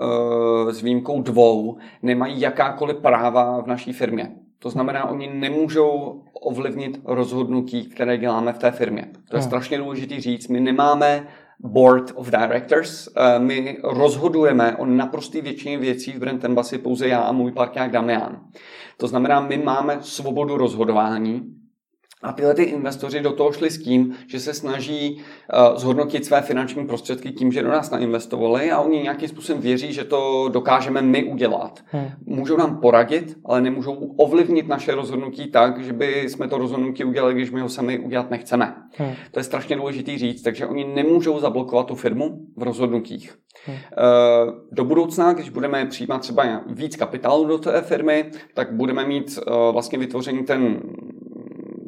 s 0.70 0.82
výjimkou 0.82 1.22
dvou, 1.22 1.76
nemají 2.02 2.40
jakákoliv 2.40 2.96
práva 2.96 3.60
v 3.60 3.66
naší 3.66 3.92
firmě. 3.92 4.30
To 4.64 4.70
znamená, 4.70 5.08
oni 5.08 5.30
nemůžou 5.34 6.22
ovlivnit 6.32 7.00
rozhodnutí, 7.04 7.86
které 7.86 8.18
děláme 8.18 8.52
v 8.52 8.58
té 8.58 8.70
firmě. 8.70 9.08
To 9.30 9.36
je 9.36 9.40
hmm. 9.40 9.48
strašně 9.48 9.78
důležité 9.78 10.20
říct. 10.20 10.48
My 10.48 10.60
nemáme 10.60 11.26
board 11.60 12.12
of 12.14 12.30
directors. 12.30 13.08
Eh, 13.16 13.38
my 13.38 13.78
rozhodujeme 13.82 14.76
o 14.76 14.86
naprostý 14.86 15.40
většině 15.40 15.78
věcí 15.78 16.12
v 16.12 16.18
Brand 16.18 16.44
Embassy 16.44 16.78
pouze 16.78 17.08
já 17.08 17.20
a 17.20 17.32
můj 17.32 17.52
parťák 17.52 17.90
Damian. 17.90 18.40
To 18.96 19.08
znamená, 19.08 19.40
my 19.40 19.58
máme 19.58 19.98
svobodu 20.00 20.56
rozhodování, 20.56 21.42
a 22.24 22.32
tyhle 22.32 22.54
ty 22.54 22.62
investoři 22.62 23.20
do 23.20 23.32
toho 23.32 23.52
šli 23.52 23.70
s 23.70 23.82
tím, 23.82 24.14
že 24.26 24.40
se 24.40 24.54
snaží 24.54 25.16
uh, 25.16 25.76
zhodnotit 25.76 26.24
své 26.24 26.42
finanční 26.42 26.86
prostředky 26.86 27.32
tím, 27.32 27.52
že 27.52 27.62
do 27.62 27.68
nás 27.68 27.90
nainvestovali 27.90 28.70
a 28.70 28.80
oni 28.80 29.02
nějakým 29.02 29.28
způsobem 29.28 29.62
věří, 29.62 29.92
že 29.92 30.04
to 30.04 30.48
dokážeme 30.52 31.02
my 31.02 31.24
udělat. 31.24 31.80
Hmm. 31.86 32.08
Můžou 32.26 32.56
nám 32.56 32.80
poradit, 32.80 33.36
ale 33.44 33.60
nemůžou 33.60 33.92
ovlivnit 34.16 34.68
naše 34.68 34.94
rozhodnutí 34.94 35.50
tak, 35.50 35.84
že 35.84 35.92
by 35.92 36.28
jsme 36.28 36.48
to 36.48 36.58
rozhodnutí 36.58 37.04
udělali, 37.04 37.34
když 37.34 37.50
my 37.50 37.60
ho 37.60 37.68
sami 37.68 37.98
udělat 37.98 38.30
nechceme. 38.30 38.74
Hmm. 38.96 39.12
To 39.30 39.40
je 39.40 39.44
strašně 39.44 39.76
důležitý 39.76 40.18
říct, 40.18 40.42
takže 40.42 40.66
oni 40.66 40.84
nemůžou 40.94 41.40
zablokovat 41.40 41.86
tu 41.86 41.94
firmu 41.94 42.38
v 42.56 42.62
rozhodnutích. 42.62 43.34
Hmm. 43.66 43.76
Uh, 43.76 44.54
do 44.72 44.84
budoucna, 44.84 45.32
když 45.32 45.50
budeme 45.50 45.86
přijímat 45.86 46.18
třeba 46.18 46.60
víc 46.66 46.96
kapitálu 46.96 47.44
do 47.44 47.58
té 47.58 47.82
firmy, 47.82 48.30
tak 48.54 48.72
budeme 48.72 49.04
mít 49.04 49.38
uh, 49.38 49.72
vlastně 49.72 49.98
vytvořený 49.98 50.44
ten 50.44 50.80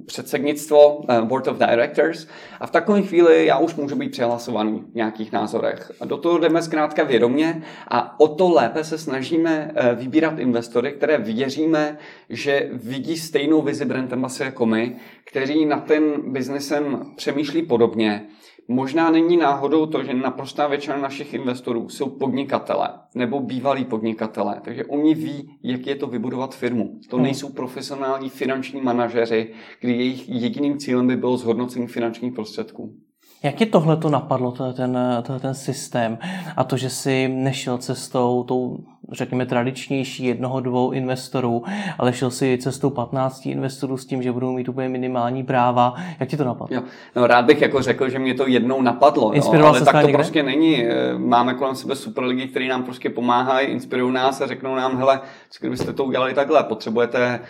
předsednictvo, 0.07 0.97
uh, 0.97 1.21
Board 1.21 1.49
of 1.49 1.59
Directors 1.59 2.27
a 2.61 2.67
v 2.67 2.71
takové 2.71 3.03
chvíli 3.03 3.47
já 3.47 3.59
už 3.59 3.75
můžu 3.75 3.97
být 3.97 4.11
přihlasovaný 4.11 4.85
v 4.93 4.95
nějakých 4.95 5.33
názorech. 5.33 5.93
A 6.01 6.05
do 6.05 6.17
toho 6.17 6.39
jdeme 6.39 6.63
zkrátka 6.63 7.05
vědomě 7.05 7.63
a 7.89 8.21
o 8.21 8.29
to 8.29 8.51
lépe 8.51 8.85
se 8.85 8.99
snažíme 8.99 9.75
uh, 9.75 9.99
vybírat 9.99 10.39
investory, 10.39 10.93
které 10.93 11.19
věříme, 11.19 11.99
že 12.31 12.69
vidí 12.73 13.17
stejnou 13.17 13.63
vizi 13.63 13.85
Brand 13.85 14.13
Embassy 14.13 14.43
jako 14.43 14.67
my, 14.67 14.97
kteří 15.25 15.67
na 15.67 15.81
ten 15.81 16.33
biznesem 16.33 17.13
přemýšlí 17.17 17.63
podobně 17.63 18.27
Možná 18.69 19.11
není 19.11 19.37
náhodou 19.37 19.87
to, 19.87 20.05
že 20.05 20.15
naprostá 20.15 20.67
většina 20.67 20.97
našich 20.97 21.35
investorů 21.35 21.89
jsou 21.89 22.11
podnikatele 22.11 22.89
nebo 23.15 23.41
bývalí 23.41 23.85
podnikatele, 23.85 24.61
takže 24.65 24.85
oni 24.85 25.15
ví, 25.15 25.59
jak 25.63 25.87
je 25.87 25.97
to 25.97 26.07
vybudovat 26.07 26.55
firmu. 26.55 27.01
To 27.11 27.17
hmm. 27.17 27.25
nejsou 27.25 27.53
profesionální 27.53 28.31
finanční 28.31 28.81
manažeři, 28.81 29.53
kdy 29.81 29.93
jejich 29.93 30.29
jediným 30.29 30.79
cílem 30.79 31.07
by 31.07 31.17
bylo 31.17 31.37
zhodnocení 31.37 31.87
finančních 31.87 32.33
prostředků. 32.33 32.95
Jak 33.43 33.61
je 33.61 33.67
tohle 33.67 33.97
to 33.97 34.11
napadlo, 34.11 34.53
ten, 34.53 34.99
ten 35.41 35.55
systém 35.55 36.19
a 36.57 36.65
to, 36.65 36.77
že 36.77 36.91
si 36.91 37.29
nešel 37.29 37.79
cestou 37.79 38.45
tou 38.45 38.79
řekněme, 39.13 39.47
tradičnější 39.47 40.25
jednoho, 40.25 40.61
dvou 40.61 40.91
investorů, 40.91 41.65
ale 41.99 42.13
šel 42.13 42.31
si 42.31 42.59
cestou 42.59 42.91
15 42.91 43.47
investorů 43.47 43.97
s 43.97 44.07
tím, 44.07 44.23
že 44.23 44.33
budou 44.33 44.53
mít 44.53 44.69
úplně 44.69 44.89
minimální 44.89 45.45
práva. 45.45 45.95
Jak 46.21 46.29
ti 46.29 46.37
to 46.37 46.45
napadlo? 46.45 46.77
Jo. 46.77 46.83
No, 47.17 47.27
rád 47.27 47.45
bych 47.45 47.63
jako 47.63 47.83
řekl, 47.83 48.09
že 48.09 48.19
mě 48.19 48.35
to 48.35 48.47
jednou 48.47 48.83
napadlo, 48.83 49.33
jo, 49.35 49.67
ale 49.67 49.81
tak 49.81 49.95
to 49.95 50.01
někde? 50.01 50.13
prostě 50.13 50.43
není. 50.43 50.85
Máme 51.17 51.55
kolem 51.55 51.75
sebe 51.75 51.97
super 51.97 52.25
lidi, 52.25 52.49
kteří 52.49 52.69
nám 52.69 52.83
prostě 52.83 53.11
pomáhají, 53.11 53.67
inspirují 53.67 54.15
nás 54.15 54.41
a 54.41 54.47
řeknou 54.47 54.75
nám, 54.75 54.97
hele, 54.97 55.21
kdybyste 55.61 55.93
to 55.93 56.05
udělali 56.05 56.35
takhle, 56.35 56.63
potřebujete 56.63 57.19
eh, 57.19 57.41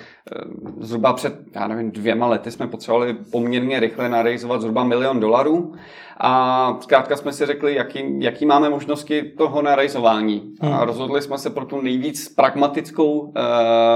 zhruba 0.80 1.12
před, 1.12 1.34
já 1.54 1.68
nevím, 1.68 1.90
dvěma 1.90 2.26
lety 2.26 2.50
jsme 2.50 2.66
potřebovali 2.66 3.14
poměrně 3.14 3.80
rychle 3.80 4.08
narejzovat 4.08 4.60
zhruba 4.60 4.84
milion 4.84 5.20
dolarů 5.20 5.74
a 6.20 6.78
zkrátka 6.80 7.16
jsme 7.16 7.32
si 7.32 7.46
řekli, 7.46 7.74
jaký, 7.74 8.04
jaký 8.18 8.46
máme 8.46 8.70
možnosti 8.70 9.22
toho 9.22 9.62
narejzování. 9.62 10.54
Hmm. 10.60 10.72
A 10.72 10.84
rozhodli 10.84 11.22
jsme 11.22 11.38
se 11.38 11.50
pro 11.50 11.64
tu 11.64 11.80
nejvíc 11.80 12.28
pragmatickou 12.28 13.18
uh, 13.18 13.32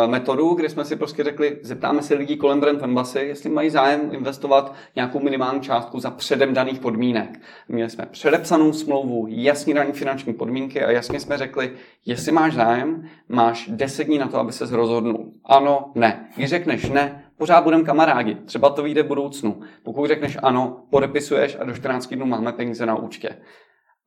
metodu, 0.07 0.55
kde 0.55 0.69
jsme 0.69 0.85
si 0.85 0.97
prostě 0.97 1.25
řekli, 1.25 1.59
zeptáme 1.63 2.03
se 2.03 2.15
lidí 2.15 2.37
kolem 2.37 2.61
Brand 2.61 2.83
Embassy, 2.83 3.19
jestli 3.19 3.51
mají 3.51 3.71
zájem 3.71 4.01
investovat 4.13 4.75
nějakou 4.97 5.21
minimální 5.21 5.61
částku 5.61 6.01
za 6.01 6.11
předem 6.11 6.55
daných 6.55 6.81
podmínek. 6.81 7.41
Měli 7.69 7.91
jsme 7.91 8.07
předepsanou 8.11 8.73
smlouvu, 8.73 9.27
jasně 9.29 9.75
dané 9.75 9.93
finanční 9.93 10.33
podmínky 10.33 10.85
a 10.85 10.91
jasně 10.91 11.21
jsme 11.21 11.39
řekli, 11.39 11.73
jestli 12.07 12.33
máš 12.33 12.55
zájem, 12.55 13.05
máš 13.29 13.69
10 13.69 14.05
dní 14.05 14.19
na 14.19 14.29
to, 14.29 14.39
aby 14.39 14.53
se 14.53 14.77
rozhodnul. 14.77 15.33
Ano, 15.45 15.93
ne. 15.95 16.20
Když 16.37 16.51
řekneš 16.51 16.91
ne, 16.91 17.25
pořád 17.39 17.65
budeme 17.65 17.85
kamarádi. 17.85 18.35
Třeba 18.35 18.71
to 18.71 18.83
vyjde 18.83 19.03
v 19.03 19.07
budoucnu. 19.07 19.61
Pokud 19.85 20.07
řekneš 20.07 20.39
ano, 20.43 20.87
podepisuješ 20.91 21.57
a 21.61 21.65
do 21.65 21.75
14 21.75 22.07
dnů 22.07 22.27
máme 22.27 22.53
peníze 22.53 22.87
na 22.87 22.97
účtě. 22.97 23.37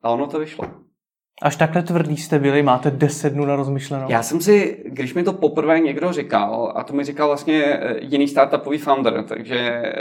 A 0.02 0.10
ono 0.10 0.26
to 0.26 0.38
vyšlo. 0.38 0.64
Až 1.42 1.56
takhle 1.56 1.82
tvrdý 1.82 2.16
jste 2.16 2.38
byli, 2.38 2.62
máte 2.62 2.90
10 2.90 3.32
dnů 3.32 3.44
na 3.44 3.56
rozmyšlenou? 3.56 4.06
Já 4.08 4.22
jsem 4.22 4.40
si, 4.40 4.82
když 4.84 5.14
mi 5.14 5.22
to 5.22 5.32
poprvé 5.32 5.80
někdo 5.80 6.12
říkal, 6.12 6.72
a 6.76 6.84
to 6.84 6.94
mi 6.94 7.04
říkal 7.04 7.26
vlastně 7.26 7.64
eh, 7.64 7.96
jiný 8.00 8.28
startupový 8.28 8.78
founder, 8.78 9.24
takže 9.28 9.56
eh, 9.56 9.94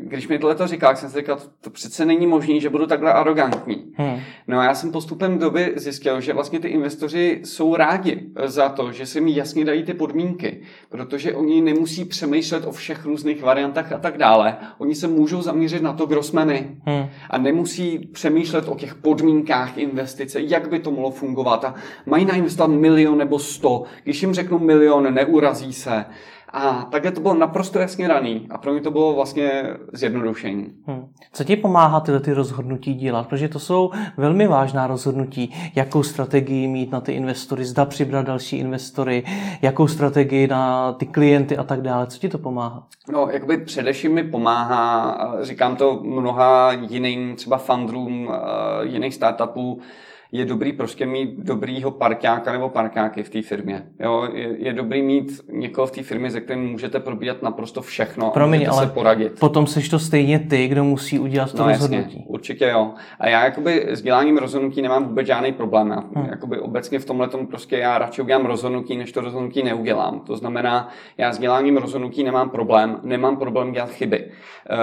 když 0.00 0.28
mi 0.28 0.38
tohle 0.38 0.54
to 0.54 0.66
říkal, 0.66 0.96
jsem 0.96 1.10
si 1.10 1.18
říkal, 1.18 1.38
to 1.60 1.70
přece 1.70 2.04
není 2.04 2.26
možné, 2.26 2.60
že 2.60 2.70
budu 2.70 2.86
takhle 2.86 3.12
arrogantní. 3.12 3.92
Hmm. 3.94 4.20
No 4.48 4.58
a 4.58 4.64
já 4.64 4.74
jsem 4.74 4.92
postupem 4.92 5.38
doby 5.38 5.72
zjistil, 5.76 6.20
že 6.20 6.32
vlastně 6.32 6.60
ty 6.60 6.68
investoři 6.68 7.40
jsou 7.44 7.76
rádi 7.76 8.20
za 8.44 8.68
to, 8.68 8.92
že 8.92 9.06
si 9.06 9.20
mi 9.20 9.36
jasně 9.36 9.64
dají 9.64 9.84
ty 9.84 9.94
podmínky, 9.94 10.60
protože 10.88 11.34
oni 11.34 11.60
nemusí 11.60 12.04
přemýšlet 12.04 12.66
o 12.66 12.72
všech 12.72 13.04
různých 13.04 13.42
variantách 13.42 13.92
a 13.92 13.98
tak 13.98 14.18
dále. 14.18 14.56
Oni 14.78 14.94
se 14.94 15.08
můžou 15.08 15.42
zaměřit 15.42 15.82
na 15.82 15.92
to, 15.92 16.06
kdo 16.06 16.22
jsme 16.22 16.44
my. 16.44 16.76
Hmm. 16.84 17.06
A 17.30 17.38
nemusí 17.38 17.98
přemýšlet 17.98 18.68
o 18.68 18.74
těch 18.74 18.94
podmínkách 18.94 19.78
investic 19.78 20.25
investice, 20.26 20.54
jak 20.54 20.68
by 20.70 20.78
to 20.78 20.90
mohlo 20.90 21.10
fungovat 21.10 21.64
a 21.64 21.74
mají 22.06 22.24
nainvestovat 22.24 22.70
milion 22.70 23.18
nebo 23.18 23.38
sto. 23.38 23.82
Když 24.04 24.22
jim 24.22 24.34
řeknu 24.34 24.58
milion, 24.58 25.14
neurazí 25.14 25.72
se. 25.72 26.04
A 26.52 26.88
takhle 26.90 27.12
to 27.12 27.20
bylo 27.20 27.34
naprosto 27.34 27.78
jasně 27.78 28.08
raný 28.08 28.46
a 28.50 28.58
pro 28.58 28.72
mě 28.72 28.80
to 28.80 28.90
bylo 28.90 29.14
vlastně 29.14 29.64
zjednodušení. 29.92 30.66
Hmm. 30.86 31.08
Co 31.32 31.44
ti 31.44 31.56
pomáhá 31.56 32.00
tyhle 32.00 32.20
ty 32.20 32.32
rozhodnutí 32.32 32.94
dělat? 32.94 33.28
Protože 33.28 33.48
to 33.48 33.58
jsou 33.58 33.90
velmi 34.16 34.46
vážná 34.46 34.86
rozhodnutí, 34.86 35.54
jakou 35.74 36.02
strategii 36.02 36.68
mít 36.68 36.92
na 36.92 37.00
ty 37.00 37.12
investory, 37.12 37.64
zda 37.64 37.84
přibrat 37.84 38.26
další 38.26 38.58
investory, 38.58 39.24
jakou 39.62 39.88
strategii 39.88 40.46
na 40.46 40.92
ty 40.92 41.06
klienty 41.06 41.56
a 41.56 41.64
tak 41.64 41.82
dále. 41.82 42.06
Co 42.06 42.18
ti 42.18 42.28
to 42.28 42.38
pomáhá? 42.38 42.86
No, 43.12 43.28
jakoby 43.30 43.58
především 43.58 44.14
mi 44.14 44.24
pomáhá, 44.24 45.18
říkám 45.40 45.76
to 45.76 46.00
mnoha 46.02 46.72
jiným 46.72 47.36
třeba 47.36 47.58
fundrům, 47.58 48.30
eh, 48.32 48.86
jiných 48.86 49.14
startupů, 49.14 49.80
je 50.32 50.44
dobrý 50.44 50.72
prostě 50.72 51.06
mít 51.06 51.30
dobrýho 51.38 51.90
parťáka 51.90 52.52
nebo 52.52 52.68
parťáky 52.68 53.22
v 53.22 53.30
té 53.30 53.42
firmě. 53.42 53.86
Jo, 54.00 54.28
je, 54.32 54.56
je, 54.58 54.72
dobrý 54.72 55.02
mít 55.02 55.40
někoho 55.52 55.86
v 55.86 55.90
té 55.90 56.02
firmě, 56.02 56.30
se 56.30 56.40
kterým 56.40 56.70
můžete 56.70 57.00
probíhat 57.00 57.42
naprosto 57.42 57.82
všechno 57.82 58.30
Promiň, 58.30 58.66
a 58.66 58.70
ale 58.70 58.86
se 58.86 58.92
poradit. 58.92 59.40
potom 59.40 59.66
jsi 59.66 59.90
to 59.90 59.98
stejně 59.98 60.38
ty, 60.38 60.68
kdo 60.68 60.84
musí 60.84 61.18
udělat 61.18 61.52
to 61.52 61.62
no, 61.62 61.68
rozhodnutí. 61.68 62.04
Jasně, 62.04 62.24
určitě 62.26 62.64
jo. 62.64 62.94
A 63.20 63.28
já 63.28 63.44
jakoby 63.44 63.86
s 63.88 64.02
děláním 64.02 64.38
rozhodnutí 64.38 64.82
nemám 64.82 65.04
vůbec 65.04 65.26
žádný 65.26 65.52
problém. 65.52 65.90
Já, 65.90 66.20
hmm. 66.20 66.28
jakoby 66.30 66.58
obecně 66.58 66.98
v 66.98 67.04
tomhle 67.04 67.28
tom 67.28 67.46
prostě 67.46 67.78
já 67.78 67.98
radši 67.98 68.22
udělám 68.22 68.46
rozhodnutí, 68.46 68.96
než 68.96 69.12
to 69.12 69.20
rozhodnutí 69.20 69.62
neudělám. 69.62 70.20
To 70.20 70.36
znamená, 70.36 70.88
já 71.18 71.32
s 71.32 71.38
děláním 71.38 71.76
rozhodnutí 71.76 72.24
nemám 72.24 72.50
problém, 72.50 73.00
nemám 73.02 73.36
problém 73.36 73.72
dělat 73.72 73.90
chyby. 73.90 74.30
Uh, 74.70 74.76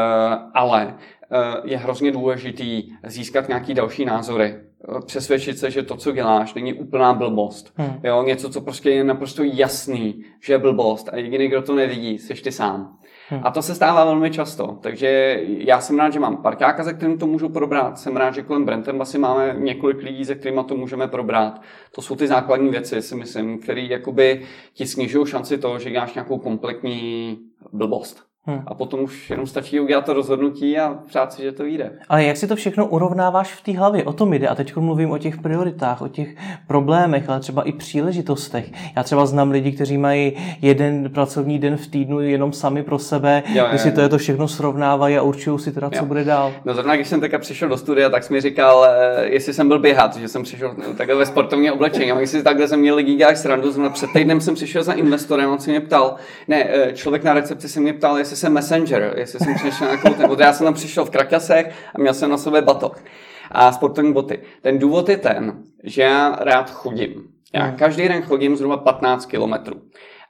ale 0.54 0.86
uh, 0.86 1.70
je 1.70 1.78
hrozně 1.78 2.12
důležitý 2.12 2.92
získat 3.04 3.48
nějaký 3.48 3.74
další 3.74 4.06
názory 4.06 4.56
přesvědčit 5.02 5.58
se, 5.58 5.72
že 5.72 5.84
to, 5.84 5.98
co 5.98 6.12
děláš, 6.12 6.54
není 6.54 6.74
úplná 6.74 7.14
blbost. 7.14 7.74
Hmm. 7.76 8.00
Jo, 8.04 8.24
něco, 8.24 8.50
co 8.50 8.62
prostě 8.62 8.90
je 8.90 9.04
naprosto 9.04 9.44
jasný, 9.44 10.24
že 10.42 10.54
je 10.54 10.58
blbost 10.58 11.10
a 11.12 11.18
jediný, 11.18 11.48
kdo 11.48 11.62
to 11.62 11.76
nevidí, 11.76 12.20
jsi 12.20 12.34
ty 12.34 12.52
sám. 12.52 12.98
Hmm. 13.30 13.42
A 13.44 13.52
to 13.52 13.62
se 13.62 13.76
stává 13.76 14.06
velmi 14.06 14.32
často. 14.32 14.78
Takže 14.82 15.42
já 15.46 15.82
jsem 15.82 16.00
rád, 16.00 16.14
že 16.14 16.20
mám 16.20 16.38
parťáka, 16.38 16.84
se 16.84 16.94
kterým 16.94 17.18
to 17.18 17.28
můžu 17.28 17.50
probrat. 17.50 18.00
Jsem 18.00 18.18
rád, 18.18 18.36
že 18.36 18.42
kolem 18.42 18.66
Brentenbasy 18.66 19.18
máme 19.18 19.56
několik 19.60 20.04
lidí, 20.04 20.26
se 20.26 20.36
kterými 20.36 20.62
to 20.68 20.76
můžeme 20.76 21.08
probrat. 21.08 21.62
To 21.96 22.02
jsou 22.02 22.16
ty 22.16 22.28
základní 22.28 22.70
věci, 22.70 23.02
si 23.02 23.16
myslím, 23.16 23.60
které 23.60 23.82
jakoby 23.82 24.42
ti 24.74 24.86
snižují 24.86 25.28
šanci 25.28 25.58
toho, 25.58 25.80
že 25.80 25.92
děláš 25.92 26.14
nějakou 26.14 26.38
kompletní 26.38 27.40
blbost. 27.74 28.33
Hmm. 28.46 28.64
A 28.68 28.74
potom 28.74 29.00
už 29.00 29.30
jenom 29.30 29.48
stačí 29.48 29.80
udělat 29.80 30.06
to 30.06 30.14
rozhodnutí 30.14 30.80
a 30.80 30.98
přát 31.08 31.34
si, 31.34 31.42
že 31.42 31.52
to 31.52 31.64
vyjde. 31.64 31.92
Ale 32.10 32.24
jak 32.24 32.38
si 32.38 32.48
to 32.48 32.56
všechno 32.56 32.88
urovnáváš 32.88 33.54
v 33.54 33.62
té 33.62 33.78
hlavě? 33.78 34.04
O 34.04 34.14
tom 34.14 34.34
jde. 34.34 34.48
A 34.48 34.56
teď 34.56 34.76
mluvím 34.76 35.12
o 35.12 35.18
těch 35.18 35.38
prioritách, 35.38 36.02
o 36.02 36.08
těch 36.08 36.36
problémech, 36.68 37.30
ale 37.30 37.40
třeba 37.40 37.64
i 37.64 37.72
příležitostech. 37.72 38.72
Já 38.96 39.04
třeba 39.04 39.26
znám 39.26 39.52
lidi, 39.52 39.72
kteří 39.72 39.98
mají 39.98 40.34
jeden 40.62 41.10
pracovní 41.10 41.60
den 41.60 41.78
v 41.78 41.88
týdnu 41.88 42.22
jenom 42.22 42.54
sami 42.54 42.84
pro 42.84 43.00
sebe, 43.00 43.44
jo, 43.54 43.66
kdy 43.70 43.80
si 43.80 43.92
to 43.92 44.02
je 44.02 44.10
to 44.10 44.18
všechno 44.18 44.48
srovnávají 44.48 45.18
a 45.18 45.22
určují 45.22 45.60
si 45.60 45.72
teda, 45.72 45.90
co 45.90 46.00
jo. 46.00 46.06
bude 46.06 46.24
dál. 46.24 46.54
No 46.66 46.74
zrovna, 46.74 46.96
když 46.96 47.08
jsem 47.08 47.22
teďka 47.22 47.40
přišel 47.40 47.70
do 47.70 47.78
studia, 47.78 48.10
tak 48.10 48.24
jsi 48.24 48.34
mi 48.34 48.42
říkal, 48.42 48.86
eh, 48.86 49.26
jestli 49.26 49.54
jsem 49.54 49.68
byl 49.68 49.80
běhat, 49.80 50.16
že 50.16 50.28
jsem 50.28 50.44
přišel 50.44 50.76
takhle 50.98 51.16
ve 51.16 51.26
sportovní 51.26 51.72
oblečení. 51.72 52.12
A 52.12 52.20
jestli 52.20 52.44
takhle 52.44 52.68
jsem 52.68 52.80
měl 52.80 52.96
lidi 52.96 53.16
dělat 53.16 53.38
srandu, 53.38 53.90
před 53.90 54.10
týdnem 54.14 54.42
jsem 54.42 54.56
přišel 54.56 54.84
za 54.84 54.94
investorem, 54.94 55.50
on 55.50 55.60
se 55.60 55.70
mě 55.70 55.80
ptal, 55.80 56.16
ne, 56.48 56.68
eh, 56.70 56.92
člověk 56.94 57.24
na 57.24 57.34
recepci 57.34 57.70
se 57.70 57.80
mě 57.80 57.94
ptal, 57.94 58.18
jestli 58.18 58.33
jestli 58.34 58.42
jsem 58.42 58.54
messenger, 58.54 59.14
jestli 59.18 59.40
jsem 59.40 59.56
přišel 59.56 59.88
nějakou 59.88 60.14
ten, 60.14 60.40
já 60.40 60.54
jsem 60.54 60.66
tam 60.66 60.74
přišel 60.74 61.06
v 61.06 61.10
krakasech 61.10 61.76
a 61.96 62.00
měl 62.00 62.14
jsem 62.14 62.30
na 62.30 62.38
sobě 62.38 62.62
batok 62.62 63.04
a 63.52 63.72
sportovní 63.72 64.14
boty. 64.14 64.40
Ten 64.62 64.80
důvod 64.80 65.10
je 65.10 65.18
ten, 65.18 65.64
že 65.84 66.02
já 66.02 66.36
rád 66.40 66.70
chodím. 66.72 67.14
Já 67.54 67.64
hmm. 67.64 67.76
každý 67.78 68.08
den 68.08 68.22
chodím 68.22 68.56
zhruba 68.56 68.78
15 68.78 69.26
kilometrů. 69.26 69.82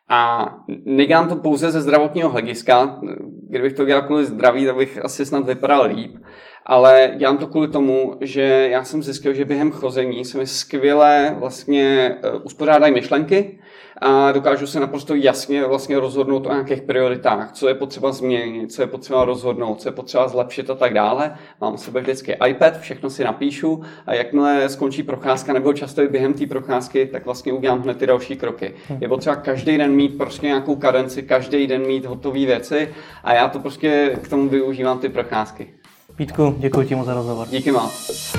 A 0.09 0.49
nedělám 0.85 1.29
to 1.29 1.35
pouze 1.35 1.71
ze 1.71 1.81
zdravotního 1.81 2.29
hlediska. 2.29 2.99
Kdybych 3.49 3.73
to 3.73 3.85
dělal 3.85 4.01
kvůli 4.01 4.25
zdraví, 4.25 4.65
tak 4.65 4.75
bych 4.75 5.05
asi 5.05 5.25
snad 5.25 5.45
vypadal 5.45 5.85
líp. 5.85 6.17
Ale 6.65 7.11
dělám 7.17 7.37
to 7.37 7.47
kvůli 7.47 7.67
tomu, 7.67 8.17
že 8.21 8.67
já 8.71 8.83
jsem 8.83 9.03
zjistil, 9.03 9.33
že 9.33 9.45
během 9.45 9.71
chození 9.71 10.25
se 10.25 10.37
mi 10.37 10.47
skvěle 10.47 11.35
vlastně 11.39 12.17
eh, 12.23 12.31
uspořádají 12.31 12.93
myšlenky 12.93 13.59
a 14.03 14.31
dokážu 14.31 14.67
se 14.67 14.79
naprosto 14.79 15.15
jasně 15.15 15.65
vlastně 15.65 15.99
rozhodnout 15.99 16.45
o 16.45 16.49
nějakých 16.49 16.81
prioritách, 16.81 17.51
co 17.51 17.67
je 17.67 17.73
potřeba 17.73 18.11
změnit, 18.11 18.71
co 18.71 18.81
je 18.81 18.87
potřeba 18.87 19.25
rozhodnout, 19.25 19.81
co 19.81 19.87
je 19.87 19.91
potřeba 19.91 20.27
zlepšit 20.27 20.69
a 20.69 20.75
tak 20.75 20.93
dále. 20.93 21.35
Mám 21.61 21.73
u 21.73 21.77
sebe 21.77 22.01
vždycky 22.01 22.37
iPad, 22.47 22.79
všechno 22.79 23.09
si 23.09 23.23
napíšu 23.23 23.81
a 24.05 24.13
jakmile 24.13 24.69
skončí 24.69 25.03
procházka 25.03 25.53
nebo 25.53 25.73
často 25.73 26.01
i 26.01 26.07
během 26.07 26.33
té 26.33 26.47
procházky, 26.47 27.05
tak 27.05 27.25
vlastně 27.25 27.53
udělám 27.53 27.81
hned 27.81 27.97
ty 27.97 28.07
další 28.07 28.35
kroky. 28.35 28.73
Hm. 28.89 28.97
Je 29.01 29.07
potřeba 29.07 29.35
každý 29.35 29.77
den 29.77 29.91
mít 29.91 30.17
prostě 30.17 30.47
nějakou 30.47 30.75
kadenci, 30.75 31.23
každý 31.23 31.67
den 31.67 31.81
mít 31.87 32.05
hotové 32.05 32.45
věci 32.45 32.89
a 33.23 33.33
já 33.33 33.47
to 33.47 33.59
prostě 33.59 34.19
k 34.21 34.27
tomu 34.27 34.49
využívám 34.49 34.99
ty 34.99 35.09
procházky. 35.09 35.67
Pítku, 36.15 36.55
děkuji 36.57 36.87
ti 36.87 36.95
moc 36.95 37.05
za 37.05 37.13
rozhovor. 37.13 37.47
Díky 37.47 37.71
moc. 37.71 38.33